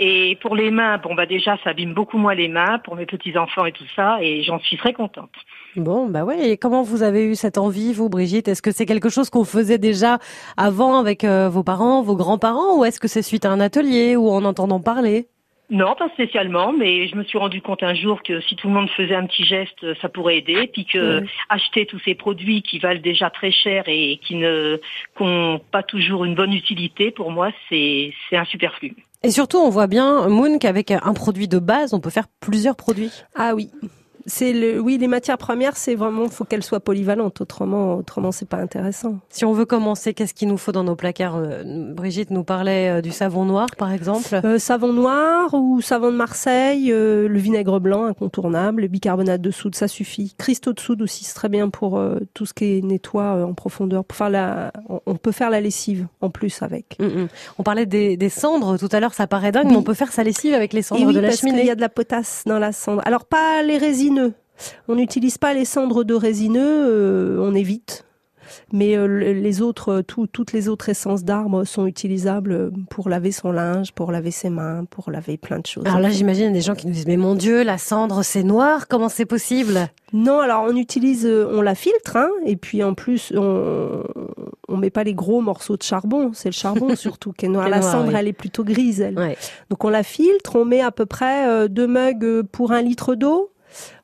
Et 0.00 0.36
pour 0.42 0.56
les 0.56 0.72
mains, 0.72 0.98
bon 0.98 1.14
bah 1.14 1.26
déjà 1.26 1.56
ça 1.62 1.70
abîme 1.70 1.94
beaucoup 1.94 2.18
moins 2.18 2.34
les 2.34 2.48
mains 2.48 2.80
pour 2.80 2.96
mes 2.96 3.06
petits 3.06 3.38
enfants 3.38 3.64
et 3.66 3.72
tout 3.72 3.84
ça 3.94 4.18
et 4.20 4.42
j'en 4.42 4.58
suis 4.58 4.76
très 4.76 4.92
contente. 4.92 5.30
Bon, 5.76 6.08
bah 6.08 6.24
ouais. 6.24 6.50
Et 6.50 6.56
comment 6.56 6.82
vous 6.82 7.02
avez 7.02 7.24
eu 7.24 7.36
cette 7.36 7.56
envie, 7.58 7.92
vous, 7.92 8.08
Brigitte? 8.08 8.48
Est-ce 8.48 8.62
que 8.62 8.72
c'est 8.72 8.86
quelque 8.86 9.08
chose 9.08 9.30
qu'on 9.30 9.44
faisait 9.44 9.78
déjà 9.78 10.18
avant 10.56 10.98
avec 10.98 11.22
euh, 11.22 11.48
vos 11.48 11.62
parents, 11.62 12.02
vos 12.02 12.16
grands-parents, 12.16 12.78
ou 12.78 12.84
est-ce 12.84 12.98
que 12.98 13.06
c'est 13.06 13.22
suite 13.22 13.44
à 13.44 13.50
un 13.50 13.60
atelier 13.60 14.16
ou 14.16 14.30
en 14.30 14.44
entendant 14.44 14.80
parler? 14.80 15.28
Non, 15.70 15.94
pas 15.94 16.08
spécialement, 16.10 16.72
mais 16.72 17.06
je 17.06 17.14
me 17.14 17.22
suis 17.22 17.38
rendu 17.38 17.62
compte 17.62 17.84
un 17.84 17.94
jour 17.94 18.22
que 18.24 18.40
si 18.40 18.56
tout 18.56 18.66
le 18.66 18.74
monde 18.74 18.90
faisait 18.90 19.14
un 19.14 19.26
petit 19.26 19.44
geste, 19.44 19.94
ça 20.00 20.08
pourrait 20.08 20.38
aider, 20.38 20.68
puis 20.72 20.84
que 20.84 21.22
acheter 21.48 21.86
tous 21.86 22.00
ces 22.04 22.16
produits 22.16 22.62
qui 22.62 22.80
valent 22.80 23.00
déjà 23.00 23.30
très 23.30 23.52
cher 23.52 23.84
et 23.86 24.18
qui 24.22 24.34
ne 24.34 24.80
n'ont 25.20 25.60
pas 25.70 25.84
toujours 25.84 26.24
une 26.24 26.34
bonne 26.34 26.52
utilité, 26.52 27.12
pour 27.12 27.30
moi 27.30 27.50
c'est 27.68 28.12
c'est 28.28 28.36
un 28.36 28.44
superflu. 28.44 28.96
Et 29.22 29.30
surtout, 29.30 29.58
on 29.58 29.68
voit 29.68 29.86
bien, 29.86 30.28
Moon, 30.28 30.58
qu'avec 30.58 30.90
un 30.90 31.12
produit 31.12 31.46
de 31.46 31.58
base, 31.58 31.92
on 31.92 32.00
peut 32.00 32.10
faire 32.10 32.26
plusieurs 32.40 32.74
produits. 32.74 33.12
Ah 33.34 33.52
oui. 33.54 33.70
C'est 34.30 34.52
le, 34.52 34.78
oui, 34.78 34.96
les 34.96 35.08
matières 35.08 35.38
premières, 35.38 35.76
c'est 35.76 35.96
vraiment, 35.96 36.28
faut 36.28 36.44
qu'elles 36.44 36.62
soient 36.62 36.78
polyvalentes. 36.78 37.40
Autrement, 37.40 37.96
autrement, 37.96 38.30
c'est 38.30 38.48
pas 38.48 38.58
intéressant. 38.58 39.18
Si 39.28 39.44
on 39.44 39.52
veut 39.52 39.64
commencer, 39.64 40.14
qu'est-ce 40.14 40.34
qu'il 40.34 40.46
nous 40.46 40.56
faut 40.56 40.70
dans 40.70 40.84
nos 40.84 40.94
placards 40.94 41.36
euh, 41.36 41.92
Brigitte 41.94 42.30
nous 42.30 42.44
parlait 42.44 42.88
euh, 42.88 43.00
du 43.00 43.10
savon 43.10 43.44
noir, 43.44 43.66
par 43.76 43.90
exemple. 43.92 44.40
Euh, 44.44 44.58
savon 44.60 44.92
noir 44.92 45.52
ou 45.52 45.80
savon 45.80 46.12
de 46.12 46.16
Marseille, 46.16 46.92
euh, 46.92 47.26
le 47.26 47.38
vinaigre 47.40 47.80
blanc 47.80 48.04
incontournable, 48.04 48.82
le 48.82 48.88
bicarbonate 48.88 49.40
de 49.40 49.50
soude, 49.50 49.74
ça 49.74 49.88
suffit. 49.88 50.34
Cristaux 50.38 50.72
de 50.72 50.80
soude 50.80 51.02
aussi, 51.02 51.24
c'est 51.24 51.34
très 51.34 51.48
bien 51.48 51.68
pour 51.68 51.98
euh, 51.98 52.20
tout 52.32 52.46
ce 52.46 52.54
qui 52.54 52.78
est 52.78 52.84
nettoie 52.84 53.44
en 53.44 53.54
profondeur. 53.54 54.04
Pour 54.04 54.16
faire 54.16 54.30
la, 54.30 54.72
on, 54.88 55.00
on 55.06 55.16
peut 55.16 55.32
faire 55.32 55.50
la 55.50 55.60
lessive 55.60 56.06
en 56.20 56.30
plus 56.30 56.62
avec. 56.62 56.96
Mm, 57.00 57.04
mm. 57.04 57.28
On 57.58 57.62
parlait 57.64 57.86
des, 57.86 58.16
des 58.16 58.28
cendres 58.28 58.78
tout 58.78 58.88
à 58.92 59.00
l'heure, 59.00 59.14
ça 59.14 59.26
paraît 59.26 59.50
dingue, 59.50 59.66
mais 59.70 59.76
on 59.76 59.82
peut 59.82 59.94
faire 59.94 60.12
sa 60.12 60.22
lessive 60.22 60.54
avec 60.54 60.72
les 60.72 60.82
cendres 60.82 61.04
oui, 61.08 61.14
de 61.14 61.18
la 61.18 61.28
parce 61.28 61.40
cheminée. 61.40 61.64
y 61.66 61.70
a 61.70 61.74
de 61.74 61.80
la 61.80 61.88
potasse 61.88 62.44
dans 62.46 62.60
la 62.60 62.70
cendre. 62.70 63.02
Alors 63.04 63.24
pas 63.24 63.62
les 63.64 63.78
résineux. 64.20 64.34
On 64.88 64.94
n'utilise 64.94 65.38
pas 65.38 65.54
les 65.54 65.64
cendres 65.64 66.04
de 66.04 66.14
résineux, 66.14 66.60
euh, 66.62 67.38
on 67.40 67.54
évite. 67.54 68.04
Mais 68.72 68.96
euh, 68.96 69.06
le- 69.06 69.32
les 69.32 69.62
autres, 69.62 70.00
tout- 70.00 70.26
toutes 70.26 70.52
les 70.52 70.68
autres 70.68 70.88
essences 70.88 71.22
d'arbres 71.22 71.62
sont 71.64 71.86
utilisables 71.86 72.72
pour 72.90 73.08
laver 73.08 73.30
son 73.30 73.52
linge, 73.52 73.92
pour 73.92 74.10
laver 74.10 74.32
ses 74.32 74.50
mains, 74.50 74.84
pour 74.90 75.12
laver 75.12 75.36
plein 75.36 75.60
de 75.60 75.66
choses. 75.66 75.84
Alors 75.86 76.00
là, 76.00 76.10
j'imagine 76.10 76.52
des 76.52 76.60
gens 76.60 76.74
qui 76.74 76.88
nous 76.88 76.92
disent, 76.92 77.06
mais 77.06 77.16
mon 77.16 77.36
Dieu, 77.36 77.62
la 77.62 77.78
cendre, 77.78 78.24
c'est 78.24 78.42
noir, 78.42 78.88
comment 78.88 79.08
c'est 79.08 79.24
possible? 79.24 79.88
Non, 80.12 80.40
alors 80.40 80.64
on 80.68 80.74
utilise, 80.74 81.24
euh, 81.26 81.48
on 81.52 81.62
la 81.62 81.76
filtre, 81.76 82.16
hein, 82.16 82.28
et 82.44 82.56
puis 82.56 82.82
en 82.82 82.94
plus 82.94 83.32
on 83.36 84.02
on 84.68 84.76
met 84.76 84.90
pas 84.90 85.04
les 85.04 85.14
gros 85.14 85.40
morceaux 85.40 85.76
de 85.76 85.82
charbon, 85.84 86.32
c'est 86.34 86.48
le 86.48 86.52
charbon 86.54 86.94
surtout 86.96 87.32
qui 87.32 87.46
est 87.46 87.48
noir. 87.48 87.68
La 87.68 87.82
cendre, 87.82 88.08
oui. 88.08 88.14
elle 88.16 88.28
est 88.28 88.32
plutôt 88.32 88.64
grise, 88.64 89.00
elle. 89.00 89.16
Ouais. 89.16 89.36
Donc 89.70 89.84
on 89.84 89.88
la 89.90 90.02
filtre, 90.02 90.56
on 90.56 90.64
met 90.64 90.80
à 90.80 90.90
peu 90.90 91.06
près 91.06 91.68
deux 91.68 91.86
mugs 91.86 92.42
pour 92.50 92.72
un 92.72 92.82
litre 92.82 93.14
d'eau. 93.14 93.49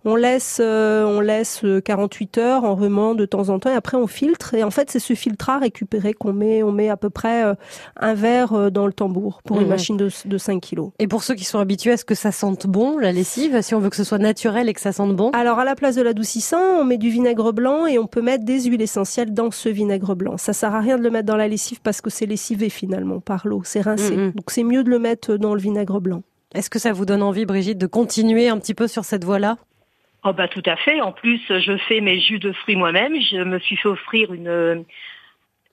On 0.05 0.15
laisse, 0.15 0.61
euh, 0.63 1.05
on 1.05 1.21
laisse 1.21 1.63
euh, 1.65 1.81
48 1.81 2.39
heures 2.39 2.65
en 2.65 2.77
remuant 2.77 3.17
de 3.17 3.27
temps 3.27 3.49
en 3.49 3.59
temps 3.59 3.71
et 3.71 3.75
après 3.75 3.97
on 3.97 4.07
filtre. 4.07 4.55
Et 4.55 4.63
en 4.63 4.71
fait, 4.71 4.89
c'est 4.89 5.01
ce 5.01 5.15
filtre 5.15 5.51
à 5.51 5.59
récupérer 5.59 6.15
qu'on 6.15 6.33
met. 6.33 6.63
On 6.63 6.71
met 6.71 6.89
à 6.89 6.97
peu 6.97 7.11
près 7.11 7.45
euh, 7.45 7.55
un 7.99 8.15
verre 8.15 8.53
euh, 8.53 8.71
dans 8.71 8.87
le 8.87 8.93
tambour 8.93 9.43
pour 9.45 9.61
une 9.61 9.67
machine 9.67 9.97
de, 9.97 10.09
de 10.25 10.39
5 10.39 10.61
kilos. 10.61 10.93
Et 11.01 11.09
pour 11.09 11.25
ceux 11.25 11.35
qui 11.35 11.45
sont 11.45 11.59
habitués 11.59 11.93
à 11.93 11.97
ce 11.97 12.05
que 12.05 12.15
ça 12.15 12.31
sente 12.31 12.69
bon, 12.69 12.99
la 12.99 13.11
lessive, 13.11 13.61
si 13.63 13.75
on 13.75 13.81
veut 13.81 13.91
que 13.91 13.97
ce 13.97 14.05
soit 14.05 14.19
naturel 14.19 14.69
et 14.69 14.75
que 14.75 14.81
ça 14.81 14.93
sente 14.93 15.17
bon? 15.17 15.31
Alors 15.31 15.59
à 15.59 15.65
la 15.65 15.75
place 15.75 15.97
de 15.97 16.03
l'adoucissant, 16.03 16.63
on 16.81 16.85
met 16.85 16.99
du 16.99 17.11
vinaigre 17.11 17.53
blanc 17.53 17.87
et 17.87 17.99
on 17.99 18.07
peut 18.07 18.23
mettre 18.23 18.45
des 18.45 18.63
huiles 18.63 18.83
essentielles 18.83 19.35
dans 19.35 19.51
ce 19.51 19.69
vinaigre 19.69 20.15
blanc. 20.15 20.37
Ça 20.37 20.53
sert 20.53 20.73
à 20.73 20.81
rien 20.81 20.99
de 20.99 21.03
le 21.03 21.11
mettre 21.11 21.27
dans 21.27 21.37
la 21.37 21.49
lessive 21.49 21.81
parce 21.83 22.01
que 22.01 22.11
c'est 22.11 22.27
lessivé 22.27 22.69
finalement 22.69 23.19
par 23.19 23.49
l'eau, 23.49 23.63
c'est 23.65 23.81
rincé. 23.81 24.17
Mhm. 24.17 24.33
Donc 24.33 24.51
c'est 24.51 24.63
mieux 24.63 24.85
de 24.85 24.91
le 24.91 25.01
mettre 25.01 25.37
dans 25.37 25.55
le 25.55 25.61
vinaigre 25.61 26.01
blanc. 26.01 26.23
Est-ce 26.57 26.71
que 26.71 26.79
ça 26.79 26.93
vous 26.93 27.05
donne 27.05 27.23
envie, 27.23 27.45
Brigitte, 27.45 27.79
de 27.79 27.87
continuer 27.87 28.49
un 28.49 28.59
petit 28.59 28.75
peu 28.75 28.89
sur 28.89 29.05
cette 29.05 29.25
voie-là? 29.25 29.57
Oh 30.25 30.33
bah 30.33 30.49
tout 30.49 30.63
à 30.67 30.77
fait. 30.77 31.01
En 31.01 31.13
plus, 31.13 31.41
je 31.49 31.77
fais 31.89 32.01
mes 32.01 32.19
jus 32.19 32.39
de 32.39 32.51
fruits 32.53 32.75
moi-même. 32.77 33.15
Je 33.21 33.37
me 33.45 33.59
suis 33.61 33.77
fait 33.77 33.89
offrir 33.89 34.33
une 34.33 34.85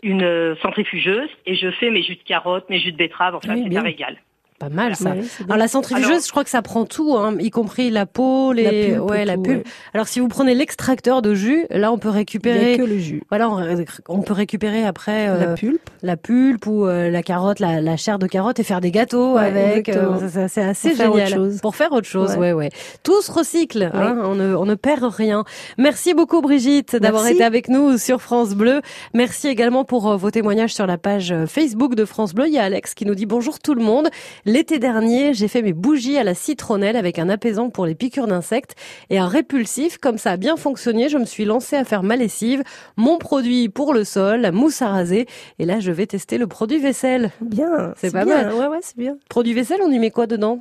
une 0.04 0.56
centrifugeuse 0.62 1.30
et 1.46 1.56
je 1.56 1.72
fais 1.72 1.90
mes 1.90 2.04
jus 2.04 2.16
de 2.18 2.24
carottes, 2.24 2.70
mes 2.70 2.80
jus 2.80 2.92
de 2.92 2.98
betterave. 2.98 3.36
Enfin, 3.36 3.54
Oui, 3.56 3.62
c'est 3.64 3.70
bien. 3.70 3.80
un 3.80 3.84
régal. 3.84 4.18
Pas 4.60 4.70
mal 4.70 4.96
ça. 4.96 5.12
Ouais. 5.12 5.22
Alors 5.46 5.58
la 5.58 5.68
centrifugeuse, 5.68 6.10
Alors- 6.10 6.24
je 6.26 6.32
crois 6.32 6.44
que 6.44 6.50
ça 6.50 6.62
prend 6.62 6.86
tout, 6.86 7.16
hein, 7.18 7.36
y 7.40 7.50
compris 7.50 7.90
la 7.90 8.06
peau, 8.06 8.54
les, 8.54 8.64
La 8.64 8.70
pulpe, 8.98 9.10
ouais, 9.10 9.26
la 9.26 9.36
tout, 9.36 9.42
pulpe. 9.42 9.66
ouais. 9.66 9.72
Alors 9.94 10.08
si 10.08 10.20
vous 10.20 10.28
prenez 10.30 10.54
l'extracteur 10.56 11.22
de 11.22 11.34
jus, 11.34 11.66
là 11.70 11.92
on 11.92 11.98
peut 11.98 12.10
Il 12.10 12.16
récupérer, 12.16 12.74
a 12.76 12.78
que 12.78 12.84
le 12.84 12.98
jus. 13.00 13.24
voilà, 13.30 13.50
on, 13.50 13.62
on 14.08 14.22
peut 14.22 14.34
récupérer 14.34 14.86
après 14.86 15.28
euh, 15.28 15.40
La 15.48 15.54
pulpe. 15.56 15.90
la 16.02 16.18
pulpe 16.18 16.66
ou 16.68 16.86
euh, 16.86 17.10
la 17.10 17.24
carotte, 17.24 17.60
la, 17.60 17.82
la 17.82 17.98
chair 17.98 18.20
de 18.20 18.28
carotte 18.28 18.60
et 18.60 18.64
faire 18.64 18.80
des 18.80 18.92
gâteaux 18.92 19.34
Ouais, 19.36 19.46
avec. 19.48 19.92
ça, 20.30 20.48
c'est 20.48 20.62
assez 20.62 20.90
Pour 20.90 20.98
faire 20.98 21.12
génial. 21.14 21.28
autre 21.28 21.36
chose. 21.52 21.62
Pour 21.62 21.76
faire 21.76 21.92
autre 21.92 22.08
chose, 22.08 22.32
Ouais. 22.34 22.38
ouais, 22.38 22.54
ouais. 22.54 22.70
Tout 23.04 23.22
se 23.22 23.32
recycle, 23.32 23.90
hein, 23.94 24.18
on, 24.24 24.36
ne, 24.36 24.56
on 24.56 24.66
ne 24.66 24.76
perd 24.76 25.04
rien. 25.04 25.44
Merci 25.78 26.14
beaucoup 26.14 26.42
Brigitte 26.42 26.96
d'avoir 26.96 27.28
été 27.28 27.44
avec 27.44 27.68
nous 27.70 27.98
sur 27.98 28.22
France 28.22 28.54
Bleu. 28.56 28.82
Merci 29.14 29.48
également 29.48 29.84
pour 29.84 30.10
euh, 30.10 30.16
vos 30.16 30.32
témoignages 30.32 30.74
sur 30.74 30.88
la 30.88 30.98
page 30.98 31.32
euh, 31.32 31.48
Facebook 31.48 31.96
de 31.96 32.06
France 32.06 32.34
Bleu. 32.34 32.46
Il 32.48 32.54
y 32.54 32.60
a 32.60 32.64
Alex 32.64 32.94
qui 32.94 33.06
nous 33.06 33.16
dit 33.16 33.26
bonjour 33.26 33.60
tout 33.60 33.74
le 33.74 33.82
monde. 33.84 34.10
L'été 34.54 34.78
dernier, 34.78 35.34
j'ai 35.34 35.48
fait 35.48 35.64
mes 35.64 35.74
bougies 35.74 36.20
à 36.20 36.24
la 36.24 36.36
citronnelle 36.36 36.96
avec 36.96 37.18
un 37.18 37.28
apaisant 37.28 37.72
pour 37.72 37.88
les 37.88 37.96
piqûres 37.96 38.28
d'insectes 38.28 38.76
et 39.10 39.18
un 39.18 39.26
répulsif. 39.26 39.98
Comme 39.98 40.20
ça 40.20 40.30
a 40.30 40.38
bien 40.38 40.58
fonctionné, 40.58 41.10
je 41.10 41.18
me 41.18 41.26
suis 41.26 41.44
lancée 41.44 41.76
à 41.76 41.84
faire 41.84 42.04
ma 42.04 42.16
lessive, 42.16 42.62
mon 42.96 43.18
produit 43.18 43.68
pour 43.68 43.96
le 43.96 44.04
sol, 44.04 44.42
la 44.42 44.52
mousse 44.52 44.84
à 44.84 44.90
raser. 44.90 45.26
Et 45.58 45.66
là, 45.66 45.80
je 45.80 45.92
vais 45.92 46.06
tester 46.06 46.38
le 46.38 46.46
produit 46.46 46.78
vaisselle. 46.78 47.32
Bien. 47.42 47.96
C'est 47.98 48.12
pas 48.12 48.26
bien. 48.26 48.44
mal. 48.44 48.54
Ouais, 48.54 48.68
ouais, 48.68 48.80
c'est 48.84 48.96
bien. 48.96 49.18
Produit 49.28 49.56
vaisselle, 49.56 49.80
on 49.84 49.92
y 49.92 49.98
met 49.98 50.12
quoi 50.12 50.28
dedans? 50.28 50.60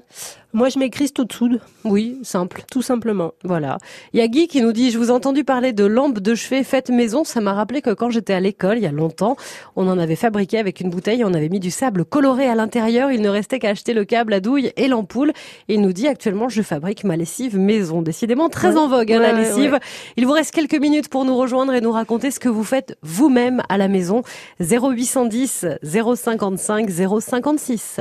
Moi, 0.54 0.68
je 0.68 0.78
mets 0.78 0.90
de 0.90 1.32
soude, 1.32 1.60
Oui, 1.84 2.18
simple. 2.22 2.62
tout 2.70 2.82
simplement. 2.82 3.32
Voilà. 3.42 3.78
Il 4.12 4.20
y 4.20 4.22
a 4.22 4.28
Guy 4.28 4.48
qui 4.48 4.60
nous 4.60 4.72
dit, 4.72 4.90
je 4.90 4.98
vous 4.98 5.08
ai 5.08 5.10
entendu 5.10 5.44
parler 5.44 5.72
de 5.72 5.84
lampes 5.84 6.18
de 6.20 6.34
chevet 6.34 6.62
faites 6.62 6.90
maison. 6.90 7.24
Ça 7.24 7.40
m'a 7.40 7.54
rappelé 7.54 7.80
que 7.80 7.90
quand 7.94 8.10
j'étais 8.10 8.34
à 8.34 8.40
l'école, 8.40 8.76
il 8.76 8.82
y 8.82 8.86
a 8.86 8.92
longtemps, 8.92 9.36
on 9.76 9.88
en 9.88 9.98
avait 9.98 10.14
fabriqué 10.16 10.58
avec 10.58 10.80
une 10.80 10.90
bouteille, 10.90 11.24
on 11.24 11.32
avait 11.32 11.48
mis 11.48 11.58
du 11.60 11.70
sable 11.70 12.04
coloré 12.04 12.46
à 12.48 12.54
l'intérieur. 12.54 13.10
Il 13.10 13.22
ne 13.22 13.28
restait 13.30 13.58
qu'à 13.58 13.70
acheter 13.70 13.94
le 13.94 14.04
câble, 14.04 14.32
la 14.32 14.40
douille 14.40 14.72
et 14.76 14.88
l'ampoule. 14.88 15.30
Et 15.68 15.74
il 15.74 15.80
nous 15.80 15.92
dit, 15.94 16.06
actuellement, 16.06 16.48
je 16.50 16.60
fabrique 16.62 17.04
ma 17.04 17.16
lessive 17.16 17.58
maison. 17.58 18.02
Décidément 18.02 18.48
très 18.50 18.72
Ouais. 18.74 18.78
en 18.78 18.88
vogue, 18.88 19.10
hein, 19.12 19.20
la 19.20 19.32
lessive. 19.32 19.72
ouais. 19.72 19.80
Il 20.16 20.26
vous 20.26 20.32
reste 20.32 20.52
quelques 20.54 20.78
minutes 20.78 21.08
pour 21.08 21.24
nous 21.24 21.36
rejoindre 21.36 21.72
et 21.72 21.80
nous 21.80 21.92
raconter 21.92 22.30
ce 22.30 22.38
que 22.40 22.48
vous 22.50 22.64
faites 22.64 22.96
vous-même 23.02 23.62
à 23.70 23.78
la 23.78 23.88
maison. 23.88 24.22
0810 24.60 25.66
055 25.82 26.90
056. 26.90 28.00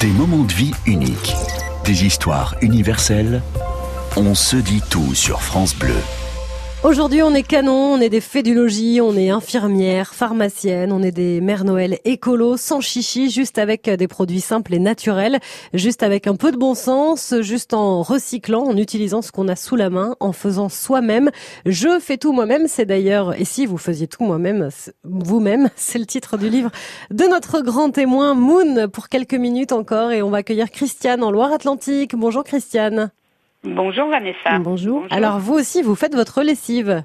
Des 0.00 0.12
moments 0.12 0.44
de 0.44 0.52
vie 0.52 0.70
uniques. 0.86 1.34
Des 1.84 2.04
histoires 2.04 2.54
universelles. 2.60 3.42
On 4.16 4.32
se 4.36 4.56
dit 4.56 4.80
tout 4.88 5.12
sur 5.12 5.42
France 5.42 5.74
Bleu. 5.74 5.96
Aujourd'hui, 6.84 7.22
on 7.22 7.34
est 7.34 7.42
canon, 7.42 7.94
on 7.94 8.00
est 8.00 8.08
des 8.08 8.20
fées 8.20 8.44
du 8.44 8.54
logis, 8.54 9.00
on 9.00 9.16
est 9.16 9.30
infirmières, 9.30 10.14
pharmaciennes, 10.14 10.92
on 10.92 11.02
est 11.02 11.10
des 11.10 11.40
mères 11.40 11.64
Noël 11.64 11.98
écolo, 12.04 12.56
sans 12.56 12.80
chichi, 12.80 13.30
juste 13.30 13.58
avec 13.58 13.90
des 13.90 14.06
produits 14.06 14.40
simples 14.40 14.74
et 14.74 14.78
naturels, 14.78 15.40
juste 15.74 16.04
avec 16.04 16.28
un 16.28 16.36
peu 16.36 16.52
de 16.52 16.56
bon 16.56 16.76
sens, 16.76 17.34
juste 17.40 17.74
en 17.74 18.02
recyclant, 18.02 18.62
en 18.62 18.76
utilisant 18.76 19.22
ce 19.22 19.32
qu'on 19.32 19.48
a 19.48 19.56
sous 19.56 19.74
la 19.74 19.90
main, 19.90 20.14
en 20.20 20.32
faisant 20.32 20.68
soi-même. 20.68 21.30
Je 21.66 21.98
fais 21.98 22.16
tout 22.16 22.32
moi-même, 22.32 22.68
c'est 22.68 22.86
d'ailleurs, 22.86 23.38
et 23.38 23.44
si 23.44 23.66
vous 23.66 23.76
faisiez 23.76 24.06
tout 24.06 24.22
moi-même, 24.22 24.68
vous-même, 25.02 25.70
c'est 25.76 25.98
le 25.98 26.06
titre 26.06 26.38
du 26.38 26.48
livre 26.48 26.70
de 27.10 27.24
notre 27.24 27.60
grand 27.60 27.90
témoin 27.90 28.34
Moon 28.34 28.88
pour 28.88 29.08
quelques 29.08 29.34
minutes 29.34 29.72
encore, 29.72 30.12
et 30.12 30.22
on 30.22 30.30
va 30.30 30.38
accueillir 30.38 30.70
Christiane 30.70 31.24
en 31.24 31.32
Loire-Atlantique. 31.32 32.14
Bonjour 32.14 32.44
Christiane. 32.44 33.10
Bonjour 33.64 34.08
Vanessa. 34.08 34.58
Bonjour. 34.60 35.04
Alors 35.10 35.38
vous 35.38 35.54
aussi, 35.54 35.82
vous 35.82 35.94
faites 35.94 36.14
votre 36.14 36.42
lessive 36.42 37.02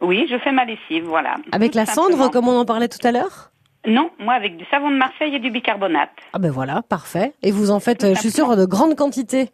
Oui, 0.00 0.26
je 0.30 0.36
fais 0.38 0.52
ma 0.52 0.64
lessive, 0.64 1.04
voilà. 1.04 1.36
avec 1.52 1.72
Tout 1.72 1.78
la 1.78 1.86
cendre, 1.86 2.30
comme 2.30 2.48
on 2.48 2.58
en 2.58 2.64
parlait 2.64 2.88
tout 2.88 3.04
à 3.06 3.12
l'heure? 3.12 3.50
Non, 3.86 4.10
moi 4.18 4.34
avec 4.34 4.56
du 4.56 4.64
savon 4.70 4.90
de 4.90 4.96
Marseille 4.96 5.34
et 5.34 5.38
du 5.38 5.50
bicarbonate. 5.50 6.10
Ah 6.32 6.38
ben 6.38 6.50
voilà, 6.50 6.82
parfait. 6.82 7.32
Et 7.42 7.50
vous 7.50 7.70
en 7.70 7.80
faites, 7.80 8.04
euh, 8.04 8.14
je 8.14 8.20
suis 8.20 8.30
sûre, 8.30 8.56
de 8.56 8.64
grandes 8.64 8.96
quantités. 8.96 9.50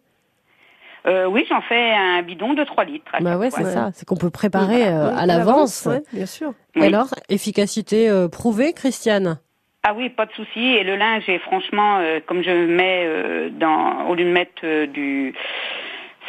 Euh, 1.07 1.25
oui, 1.25 1.45
j'en 1.49 1.61
fais 1.61 1.93
un 1.93 2.21
bidon 2.21 2.53
de 2.53 2.63
3 2.63 2.83
litres. 2.83 3.11
Bah 3.21 3.37
ouais, 3.37 3.49
c'est 3.49 3.63
ça. 3.63 3.89
C'est 3.93 4.05
qu'on 4.07 4.17
peut 4.17 4.29
préparer 4.29 4.87
euh, 4.87 5.09
Oui, 5.11 5.15
à 5.17 5.25
l'avance. 5.25 5.85
ouais, 5.85 6.03
bien 6.13 6.25
sûr. 6.25 6.53
Oui. 6.75 6.85
Alors, 6.85 7.07
efficacité 7.29 8.09
euh, 8.09 8.27
prouvée, 8.27 8.73
Christiane? 8.73 9.39
Ah 9.83 9.93
oui, 9.95 10.09
pas 10.09 10.25
de 10.25 10.31
souci. 10.33 10.59
Et 10.59 10.83
le 10.83 10.95
linge 10.97 11.23
est 11.29 11.39
franchement, 11.39 11.97
euh, 11.99 12.19
comme 12.27 12.43
je 12.43 12.51
mets 12.67 13.03
euh, 13.07 13.49
dans, 13.49 14.07
au 14.09 14.13
lieu 14.15 14.25
de 14.25 14.29
mettre 14.29 14.61
euh, 14.65 14.85
du, 14.87 15.33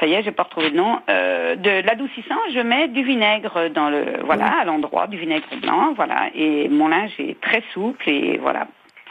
ça 0.00 0.06
y 0.06 0.14
est, 0.14 0.22
j'ai 0.22 0.32
pas 0.32 0.44
retrouvé 0.44 0.70
le 0.70 0.76
nom, 0.76 0.98
euh, 1.08 1.54
de 1.56 1.86
l'adoucissant, 1.86 2.34
je 2.52 2.60
mets 2.60 2.88
du 2.88 3.04
vinaigre 3.04 3.68
dans 3.74 3.90
le, 3.90 4.22
voilà, 4.24 4.60
à 4.60 4.64
l'endroit, 4.64 5.06
du 5.06 5.18
vinaigre 5.18 5.46
blanc, 5.62 5.92
voilà. 5.94 6.30
Et 6.34 6.68
mon 6.68 6.88
linge 6.88 7.12
est 7.18 7.38
très 7.40 7.62
souple 7.74 8.08
et 8.08 8.38
voilà. 8.38 8.66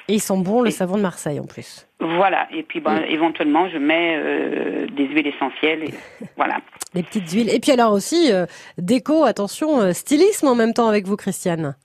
Et 0.07 0.13
ils 0.15 0.19
sont 0.19 0.39
bons, 0.39 0.61
le 0.61 0.69
Et- 0.69 0.71
savon 0.71 0.97
de 0.97 1.03
Marseille 1.03 1.39
en 1.39 1.45
plus. 1.45 1.85
Voilà. 1.99 2.47
Et 2.51 2.63
puis, 2.63 2.79
ben, 2.79 3.03
éventuellement, 3.07 3.69
je 3.69 3.77
mets 3.77 4.15
euh, 4.17 4.87
des 4.87 5.05
huiles 5.05 5.27
essentielles. 5.27 5.83
Et, 5.83 5.93
voilà. 6.35 6.57
Les 6.95 7.03
petites 7.03 7.29
huiles. 7.29 7.53
Et 7.53 7.59
puis 7.59 7.71
alors 7.71 7.91
aussi, 7.93 8.31
euh, 8.33 8.45
déco, 8.79 9.23
attention, 9.25 9.93
stylisme 9.93 10.47
en 10.47 10.55
même 10.55 10.73
temps 10.73 10.87
avec 10.87 11.05
vous, 11.05 11.15
Christiane. 11.15 11.75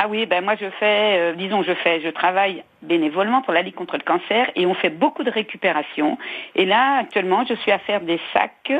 Ah 0.00 0.06
oui, 0.08 0.26
ben 0.26 0.44
moi 0.44 0.54
je 0.60 0.70
fais, 0.78 1.18
euh, 1.18 1.32
disons 1.34 1.62
je 1.64 1.72
fais, 1.74 2.00
je 2.00 2.08
travaille 2.08 2.62
bénévolement 2.82 3.42
pour 3.42 3.52
la 3.52 3.62
Ligue 3.62 3.74
contre 3.74 3.96
le 3.96 4.04
cancer 4.04 4.48
et 4.54 4.64
on 4.64 4.74
fait 4.74 4.90
beaucoup 4.90 5.24
de 5.24 5.30
récupération. 5.30 6.16
Et 6.54 6.64
là 6.66 6.98
actuellement 7.00 7.44
je 7.48 7.54
suis 7.54 7.72
à 7.72 7.78
faire 7.80 8.00
des 8.00 8.20
sacs, 8.32 8.72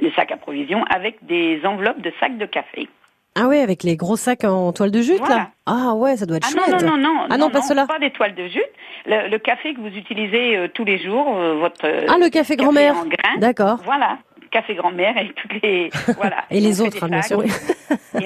des 0.00 0.10
sacs 0.12 0.32
à 0.32 0.36
provisions 0.36 0.84
avec 0.90 1.24
des 1.24 1.60
enveloppes 1.64 2.00
de 2.00 2.12
sacs 2.18 2.38
de 2.38 2.46
café. 2.46 2.88
Ah 3.34 3.46
ouais, 3.46 3.60
avec 3.60 3.82
les 3.82 3.96
gros 3.96 4.16
sacs 4.16 4.44
en 4.44 4.72
toile 4.74 4.90
de 4.90 5.00
jute, 5.00 5.26
là. 5.26 5.48
Ah 5.64 5.94
ouais, 5.94 6.16
ça 6.18 6.26
doit 6.26 6.36
être 6.36 6.48
Ah 6.52 6.54
non, 6.54 6.64
chouette. 6.66 6.82
non, 6.82 6.96
non, 6.98 7.14
non, 7.14 7.26
Ah 7.30 7.38
non, 7.38 7.48
pas 7.48 7.62
cela. 7.62 7.86
pas 7.86 7.98
des 7.98 8.10
toiles 8.10 8.34
de 8.34 8.46
jute. 8.46 8.68
Le, 9.06 9.30
le 9.30 9.38
café 9.38 9.72
que 9.72 9.80
vous 9.80 9.96
utilisez 9.96 10.54
euh, 10.58 10.68
tous 10.68 10.84
les 10.84 10.98
jours, 10.98 11.34
euh, 11.38 11.54
votre 11.54 11.86
Ah, 12.08 12.18
le 12.20 12.28
café 12.28 12.56
grand-mère. 12.56 12.94
en 12.94 13.06
grains. 13.06 13.38
D'accord. 13.38 13.78
Voilà, 13.84 14.18
café 14.52 14.74
grand-mère 14.74 15.16
et 15.18 15.32
toutes 15.34 15.60
les 15.62 15.90
voilà. 16.16 16.44
Et 16.50 16.60
les 16.60 16.80
autres, 16.80 17.02
hein, 17.02 17.08
bien 17.08 17.22
sûr. 17.22 17.42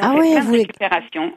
Ah 0.03 0.12
ouais, 0.15 0.41
vous 0.41 0.53
les- 0.55 0.67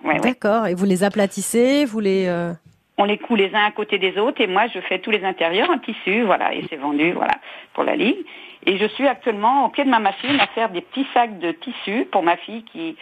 ouais. 0.04 0.20
D'accord. 0.20 0.68
Et 0.68 0.74
vous 0.74 0.86
les 0.86 1.04
aplatissez, 1.06 1.86
vous 1.86 2.00
les... 2.02 2.26
euh, 2.28 2.52
On 2.98 3.06
les 3.06 3.18
coud 3.18 3.38
les 3.40 3.54
uns 3.56 3.64
à 3.66 3.72
côté 3.72 3.98
des 3.98 4.18
autres 4.18 4.42
et 4.42 4.48
moi 4.48 4.64
je 4.74 4.80
fais 4.82 5.00
tous 5.00 5.12
les 5.12 5.24
intérieurs 5.24 5.70
en 5.70 5.78
tissu, 5.80 6.24
voilà, 6.24 6.54
et 6.54 6.66
c'est 6.70 6.76
vendu, 6.76 7.14
voilà, 7.14 7.36
pour 7.74 7.84
la 7.86 7.96
ligue. 7.96 8.18
Et 8.66 8.78
je 8.78 8.86
suis 8.88 9.08
actuellement 9.08 9.66
au 9.66 9.70
pied 9.70 9.86
de 9.86 9.90
ma 9.90 10.00
machine 10.00 10.38
à 10.40 10.48
faire 10.48 10.70
des 10.70 10.82
petits 10.82 11.08
sacs 11.14 11.40
de 11.40 11.52
tissu 11.54 12.06
pour 12.12 12.24
ma 12.24 12.36
fille 12.36 12.64
qui 12.64 12.98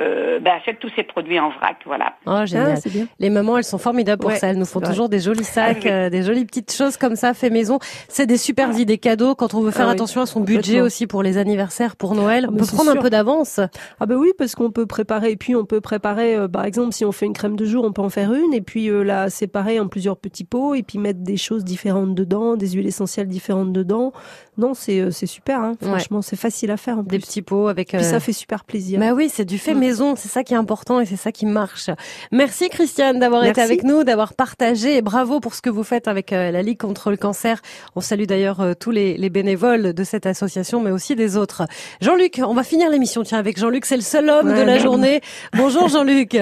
euh, 0.00 0.40
bah, 0.40 0.52
achète 0.60 0.78
tous 0.78 0.90
ces 0.96 1.02
produits 1.02 1.38
en 1.38 1.50
vrac, 1.50 1.76
voilà. 1.84 2.14
Oh, 2.26 2.46
génial. 2.46 2.72
Ah, 2.72 2.76
c'est 2.76 2.90
bien. 2.90 3.06
Les 3.18 3.28
mamans, 3.30 3.58
elles 3.58 3.64
sont 3.64 3.78
formidables 3.78 4.20
pour 4.20 4.30
Ouais, 4.30 4.38
ça. 4.38 4.48
Elles 4.48 4.58
nous 4.58 4.64
font 4.64 4.80
toujours 4.80 5.08
des 5.08 5.18
jolis 5.20 5.44
sacs, 5.44 5.78
Ah 5.80 5.84
oui. 5.84 5.90
euh, 5.90 6.10
des 6.10 6.22
jolies 6.22 6.44
petites 6.46 6.72
choses 6.72 6.96
comme 6.96 7.14
ça, 7.16 7.34
fait 7.34 7.50
maison. 7.50 7.78
C'est 8.08 8.26
des 8.26 8.38
super 8.38 8.76
idées 8.78 8.98
cadeaux 8.98 9.34
quand 9.34 9.54
on 9.54 9.60
veut 9.60 9.70
faire 9.70 9.86
Ah 9.86 9.90
oui, 9.90 9.94
attention 9.94 10.20
à 10.22 10.26
son 10.26 10.40
budget 10.40 10.80
aussi 10.80 11.06
pour 11.06 11.22
les 11.22 11.36
anniversaires, 11.36 11.96
pour 11.96 12.14
Noël. 12.14 12.48
On 12.50 12.56
peut 12.56 12.64
prendre 12.66 12.90
un 12.90 12.96
peu 12.96 13.10
d'avance. 13.10 13.60
Ah 14.00 14.06
ben 14.06 14.16
oui, 14.16 14.32
parce 14.38 14.54
qu'on 14.54 14.70
peut 14.70 14.86
préparer, 14.86 15.30
et 15.32 15.36
puis 15.36 15.54
on 15.54 15.64
peut 15.66 15.80
préparer, 15.80 16.36
euh, 16.36 16.48
par 16.48 16.64
exemple, 16.64 16.92
si 16.94 17.04
on 17.04 17.12
fait 17.12 17.26
une 17.26 17.32
crème 17.34 17.56
de 17.56 17.64
jour, 17.66 17.84
on 17.84 17.92
peut 17.92 18.02
en 18.02 18.08
faire 18.08 18.32
une, 18.32 18.54
et 18.54 18.62
puis 18.62 18.88
euh, 18.88 19.02
la 19.02 19.28
séparer 19.30 19.78
en 19.78 19.88
plusieurs 19.88 20.16
petits 20.16 20.44
pots, 20.44 20.74
et 20.74 20.82
puis 20.82 20.98
mettre 20.98 21.20
des 21.20 21.36
choses 21.36 21.64
différentes 21.64 22.14
dedans, 22.14 22.56
des 22.56 22.70
huiles 22.70 22.86
essentielles 22.86 23.28
différentes 23.28 23.72
dedans. 23.72 24.12
Non, 24.56 24.74
c'est 24.74 25.00
euh, 25.00 25.10
c'est 25.10 25.26
super, 25.26 25.60
hein. 25.60 25.72
Ouais. 25.82 25.88
franchement, 25.88 26.22
c'est 26.22 26.36
facile 26.36 26.70
à 26.70 26.76
faire 26.76 26.98
en 26.98 27.02
Des 27.02 27.18
petits 27.18 27.42
pots 27.42 27.68
avec... 27.68 27.88
Puis 27.88 27.98
euh, 27.98 28.02
ça 28.02 28.20
fait 28.20 28.32
super 28.32 28.64
plaisir. 28.64 29.00
Bah 29.00 29.12
oui, 29.14 29.28
c'est 29.30 29.44
du 29.44 29.58
fait. 29.58 29.74
Maison, 29.82 30.14
c'est 30.16 30.28
ça 30.28 30.44
qui 30.44 30.54
est 30.54 30.56
important 30.56 31.00
et 31.00 31.06
c'est 31.06 31.16
ça 31.16 31.32
qui 31.32 31.44
marche. 31.46 31.90
Merci 32.30 32.68
Christiane 32.68 33.18
d'avoir 33.18 33.44
été 33.44 33.60
avec 33.60 33.82
nous, 33.82 34.04
d'avoir 34.04 34.34
partagé 34.34 34.96
et 34.96 35.02
bravo 35.02 35.40
pour 35.40 35.54
ce 35.54 35.60
que 35.62 35.70
vous 35.70 35.82
faites 35.82 36.06
avec 36.08 36.32
euh, 36.32 36.50
la 36.50 36.62
Ligue 36.62 36.78
contre 36.78 37.10
le 37.10 37.16
cancer. 37.16 37.60
On 37.96 38.00
salue 38.00 38.24
d'ailleurs 38.24 38.60
euh, 38.60 38.74
tous 38.78 38.92
les, 38.92 39.16
les 39.16 39.30
bénévoles 39.30 39.92
de 39.92 40.04
cette 40.04 40.26
association 40.26 40.80
mais 40.80 40.90
aussi 40.92 41.16
des 41.16 41.36
autres. 41.36 41.62
Jean-Luc, 42.00 42.40
on 42.46 42.54
va 42.54 42.62
finir 42.62 42.88
l'émission 42.90 43.22
tiens 43.24 43.38
avec 43.38 43.58
Jean-Luc, 43.58 43.84
c'est 43.84 43.96
le 43.96 44.02
seul 44.02 44.30
homme 44.30 44.48
Ouais, 44.48 44.56
de 44.58 44.62
la 44.62 44.78
journée. 44.78 45.20
Bonjour 45.56 45.88
Jean-Luc. 45.88 46.38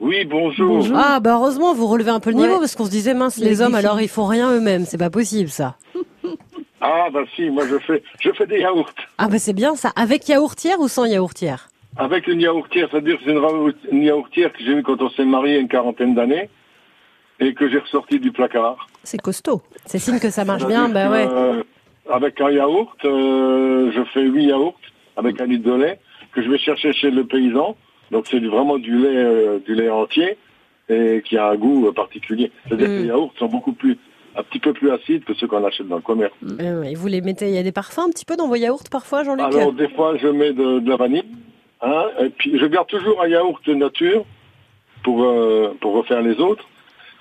Oui, 0.00 0.24
bonjour. 0.24 0.76
Bonjour. 0.76 0.96
Ah 0.98 1.20
bah 1.20 1.34
heureusement 1.34 1.74
vous 1.74 1.86
relevez 1.86 2.10
un 2.10 2.20
peu 2.20 2.30
le 2.30 2.36
niveau 2.36 2.54
Ouais. 2.54 2.58
parce 2.60 2.74
qu'on 2.76 2.84
se 2.86 2.90
disait 2.90 3.14
mince 3.14 3.36
Les 3.38 3.48
les 3.50 3.60
hommes 3.62 3.72
défis. 3.72 3.86
alors 3.86 4.00
ils 4.00 4.08
font 4.08 4.26
rien 4.26 4.50
eux-mêmes, 4.52 4.84
c'est 4.86 4.98
pas 4.98 5.10
possible 5.10 5.48
ça. 5.50 5.76
Ah, 6.82 7.08
bah 7.12 7.20
si, 7.36 7.50
moi 7.50 7.64
je 7.68 7.78
fais, 7.78 8.02
je 8.20 8.30
fais 8.32 8.46
des 8.46 8.60
yaourts. 8.60 8.90
Ah 9.18 9.28
bah 9.28 9.38
c'est 9.38 9.52
bien 9.52 9.76
ça, 9.76 9.92
avec 9.96 10.28
yaourtière 10.28 10.80
ou 10.80 10.88
sans 10.88 11.04
yaourtière? 11.04 11.68
Avec 11.96 12.28
une 12.28 12.40
yaourtière, 12.40 12.88
c'est-à-dire 12.90 13.18
que 13.18 13.24
c'est 13.24 13.90
une, 13.92 14.02
yaourtière 14.02 14.52
que 14.52 14.58
j'ai 14.64 14.72
eue 14.72 14.82
quand 14.82 15.00
on 15.02 15.10
s'est 15.10 15.24
marié 15.24 15.58
une 15.58 15.68
quarantaine 15.68 16.14
d'années 16.14 16.48
et 17.40 17.52
que 17.54 17.68
j'ai 17.68 17.78
ressorti 17.78 18.20
du 18.20 18.30
placard. 18.32 18.86
C'est 19.02 19.20
costaud. 19.20 19.60
C'est 19.86 19.98
signe 19.98 20.18
que 20.20 20.30
ça 20.30 20.44
marche 20.44 20.66
bien, 20.66 20.88
bah 20.88 21.08
C'est-à-dire 21.10 21.32
ouais. 21.32 21.58
euh, 21.58 21.62
avec 22.10 22.40
un 22.40 22.50
yaourt, 22.50 22.96
euh, 23.04 23.90
je 23.92 24.02
fais 24.12 24.22
huit 24.22 24.44
yaourts 24.46 24.78
avec 25.16 25.40
un 25.40 25.46
litre 25.46 25.64
de 25.68 25.74
lait 25.74 25.98
que 26.32 26.42
je 26.42 26.48
vais 26.50 26.58
chercher 26.58 26.92
chez 26.92 27.10
le 27.10 27.24
paysan. 27.24 27.76
Donc 28.10 28.26
c'est 28.28 28.38
vraiment 28.40 28.78
du 28.78 28.96
lait, 28.96 29.16
euh, 29.16 29.58
du 29.58 29.74
lait 29.74 29.88
entier 29.90 30.36
et 30.88 31.22
qui 31.24 31.36
a 31.38 31.48
un 31.50 31.56
goût 31.56 31.90
particulier. 31.92 32.50
C'est-à-dire 32.68 32.88
Mm. 32.88 32.96
que 32.96 33.00
les 33.02 33.06
yaourts 33.08 33.32
sont 33.38 33.46
beaucoup 33.46 33.72
plus, 33.72 33.96
un 34.36 34.42
petit 34.44 34.58
peu 34.60 34.72
plus 34.72 34.90
acides 34.92 35.24
que 35.24 35.34
ceux 35.34 35.46
qu'on 35.48 35.64
achète 35.64 35.88
dans 35.88 35.96
le 35.96 36.02
commerce. 36.02 36.32
Euh, 36.60 36.82
Et 36.84 36.94
vous 36.94 37.08
les 37.08 37.20
mettez, 37.20 37.48
il 37.48 37.54
y 37.54 37.58
a 37.58 37.62
des 37.64 37.72
parfums 37.72 38.00
un 38.06 38.10
petit 38.10 38.24
peu 38.24 38.36
dans 38.36 38.46
vos 38.48 38.56
yaourts 38.56 38.84
parfois 38.90 39.24
Jean-Luc? 39.24 39.44
Alors 39.46 39.72
des 39.72 39.88
fois 39.88 40.16
je 40.16 40.28
mets 40.28 40.52
de, 40.52 40.78
de 40.80 40.88
la 40.88 40.96
vanille, 40.96 41.24
hein, 41.82 42.06
et 42.20 42.30
puis 42.30 42.58
je 42.58 42.66
garde 42.66 42.88
toujours 42.88 43.22
un 43.22 43.28
yaourt 43.28 43.66
nature 43.68 44.24
pour 45.02 45.24
euh, 45.24 45.76
pour 45.80 45.94
refaire 45.94 46.22
les 46.22 46.38
autres, 46.40 46.64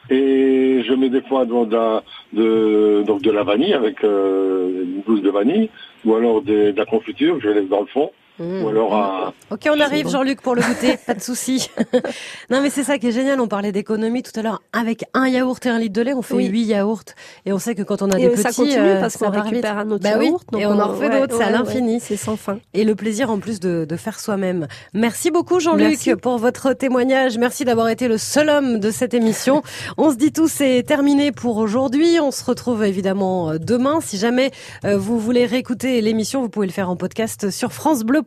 et 0.10 0.84
je 0.86 0.94
mets 0.94 1.10
des 1.10 1.22
fois 1.22 1.46
de 1.46 1.76
la, 1.76 2.04
de, 2.34 3.04
donc 3.06 3.22
de 3.22 3.32
la 3.32 3.44
vanille 3.44 3.74
avec 3.74 4.04
euh, 4.04 4.84
une 4.84 5.02
gousse 5.02 5.22
de 5.22 5.30
vanille, 5.30 5.70
ou 6.06 6.16
alors 6.16 6.42
de 6.42 6.74
la 6.76 6.86
confiture 6.86 7.36
que 7.36 7.44
je 7.44 7.50
laisse 7.50 7.70
dans 7.70 7.82
le 7.82 7.88
fond, 7.88 8.12
Mmh. 8.40 8.64
ou 8.64 8.68
alors 8.70 8.96
un, 8.96 9.34
Ok, 9.52 9.68
on 9.70 9.80
arrive, 9.80 10.06
bon. 10.06 10.12
Jean-Luc, 10.12 10.42
pour 10.42 10.56
le 10.56 10.62
goûter, 10.62 10.98
pas 11.06 11.14
de 11.14 11.22
souci. 11.22 11.70
non, 12.50 12.62
mais 12.62 12.70
c'est 12.70 12.84
ça 12.84 12.98
qui 12.98 13.08
est 13.08 13.12
génial. 13.12 13.40
On 13.42 13.48
parlait 13.48 13.72
d'économie 13.72 14.24
tout 14.24 14.32
à 14.40 14.42
l'heure. 14.44 14.62
Avec 14.74 15.04
un 15.14 15.28
yaourt 15.28 15.66
et 15.66 15.70
un 15.70 15.80
litre 15.80 15.94
de 15.94 16.02
lait, 16.02 16.14
on 16.14 16.22
fait 16.22 16.36
Oui. 16.36 16.46
huit 16.48 16.64
yaourts. 16.66 17.04
Et 17.46 17.54
on 17.54 17.60
sait 17.60 17.76
que 17.76 17.82
quand 17.84 18.02
on 18.02 18.12
a 18.12 18.18
Et 18.18 18.22
des 18.22 18.28
euh, 18.28 18.32
petits, 18.32 18.42
ça 18.44 18.52
continue 18.52 18.78
euh, 18.78 19.00
parce 19.02 19.18
qu'on 19.18 19.30
récupère 19.30 19.78
un 19.78 19.90
autre 19.92 20.04
Bah 20.04 20.16
oui, 20.18 20.28
yaourt. 20.28 20.44
et 20.58 20.66
on 20.66 20.80
en 20.80 20.88
refait 20.88 21.10
ouais, 21.10 21.20
d'autres, 21.22 21.38
c'est 21.38 21.44
à 21.44 21.48
ouais, 21.48 21.54
l'infini. 21.54 21.94
ouais, 21.96 22.00
C'est 22.02 22.18
sans 22.18 22.38
fin. 22.38 22.60
Et 22.74 22.84
le 22.84 22.96
plaisir 22.96 23.30
en 23.32 23.40
plus 23.40 23.60
de, 23.60 23.86
de 23.86 23.96
faire 23.96 24.20
soi-même. 24.20 24.68
Merci 24.94 25.32
beaucoup 25.32 25.60
Jean-Luc 25.60 26.12
pour 26.22 26.38
votre 26.38 26.74
témoignage. 26.74 27.38
Merci 27.38 27.66
d'avoir 27.66 27.90
été 27.90 28.08
le 28.08 28.18
seul 28.18 28.50
homme 28.50 28.80
de 28.80 28.92
cette 28.92 29.14
émission. 29.14 29.64
On 29.98 30.12
se 30.12 30.16
dit 30.16 30.32
tous 30.32 30.48
c'est 30.48 30.84
terminé 30.84 31.32
pour 31.32 31.58
aujourd'hui. 31.58 32.20
On 32.22 32.32
se 32.32 32.44
retrouve 32.44 32.84
évidemment 32.84 33.52
euh, 33.52 33.58
demain. 33.58 34.00
Si 34.02 34.18
jamais 34.18 34.52
euh, 34.86 34.98
vous 34.98 35.20
voulez 35.20 35.46
réécouter 35.46 36.02
l'émission, 36.02 36.42
vous 36.42 36.50
pouvez 36.50 36.68
le 36.68 36.74
faire 36.74 36.90
en 36.90 36.96
podcast 36.96 37.50
sur 37.50 37.72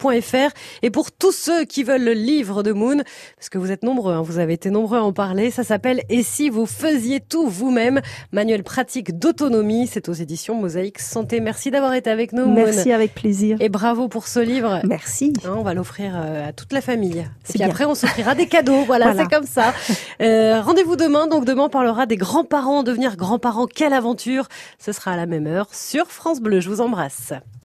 francebleu.fr. 0.03 0.53
Et 0.83 0.91
pour 0.91 1.13
tous 1.13 1.33
ceux 1.33 1.65
qui 1.65 1.85
veulent 1.85 2.03
le 2.05 2.13
livre 2.13 2.63
de 2.63 2.73
Moon, 2.73 2.99
parce 3.37 3.49
que 3.49 3.59
vous 3.59 3.71
êtes 3.71 3.83
nombreux, 3.83 4.15
hein, 4.15 4.23
vous 4.23 4.39
avez 4.39 4.55
été 4.55 4.71
nombreux 4.71 4.99
à 4.99 5.03
en 5.03 5.13
parler, 5.13 5.51
ça 5.51 5.63
s'appelle 5.65 6.03
Et 6.09 6.23
si 6.23 6.49
vous 6.51 6.67
faisiez 6.67 7.21
tout 7.21 7.47
vous-même? 7.49 8.01
Manuel 8.33 8.63
pratique 8.65 9.19
d'autonomie. 9.19 9.87
C'est 9.87 10.09
aux 10.09 10.13
éditions 10.13 10.55
Mosaïque 10.55 10.99
Santé. 10.99 11.41
Merci 11.41 11.71
d'avoir 11.71 11.95
été 11.95 12.11
avec 12.11 12.33
nous. 12.33 12.47
Moon. 12.47 12.55
Merci 12.55 12.93
avec 12.93 13.15
plaisir. 13.15 13.57
Et 13.61 13.69
bravo 13.69 14.09
pour 14.09 14.27
ce 14.27 14.41
livre. 14.41 14.81
Merci. 14.85 15.33
Hein, 15.45 15.55
on 15.57 15.63
va 15.63 15.75
l'offrir 15.75 16.13
euh, 16.17 16.49
à 16.49 16.53
toute 16.53 16.73
la 16.73 16.81
famille. 16.81 17.19
Et 17.19 17.25
puis 17.49 17.59
bien. 17.59 17.69
après, 17.69 17.85
on 17.85 17.95
s'offrira 17.95 18.35
des 18.35 18.47
cadeaux. 18.47 18.73
Voilà, 18.93 19.13
Voilà. 19.13 19.23
c'est 19.23 19.31
comme 19.35 19.47
ça. 19.47 19.73
Euh, 20.21 20.61
Rendez-vous 20.61 20.97
demain. 20.97 21.27
Donc 21.27 21.45
demain, 21.45 21.65
on 21.65 21.69
parlera 21.69 22.07
des 22.07 22.17
grands-parents. 22.17 22.83
Devenir 22.83 23.17
grands-parents, 23.17 23.67
quelle 23.67 23.93
aventure 23.93 24.47
Ce 24.79 24.93
sera 24.93 25.13
à 25.13 25.17
la 25.17 25.27
même 25.27 25.47
heure 25.47 25.67
sur 25.73 26.07
France 26.09 26.41
Bleu. 26.41 26.61
Je 26.61 26.69
vous 26.69 26.81
embrasse. 26.81 27.33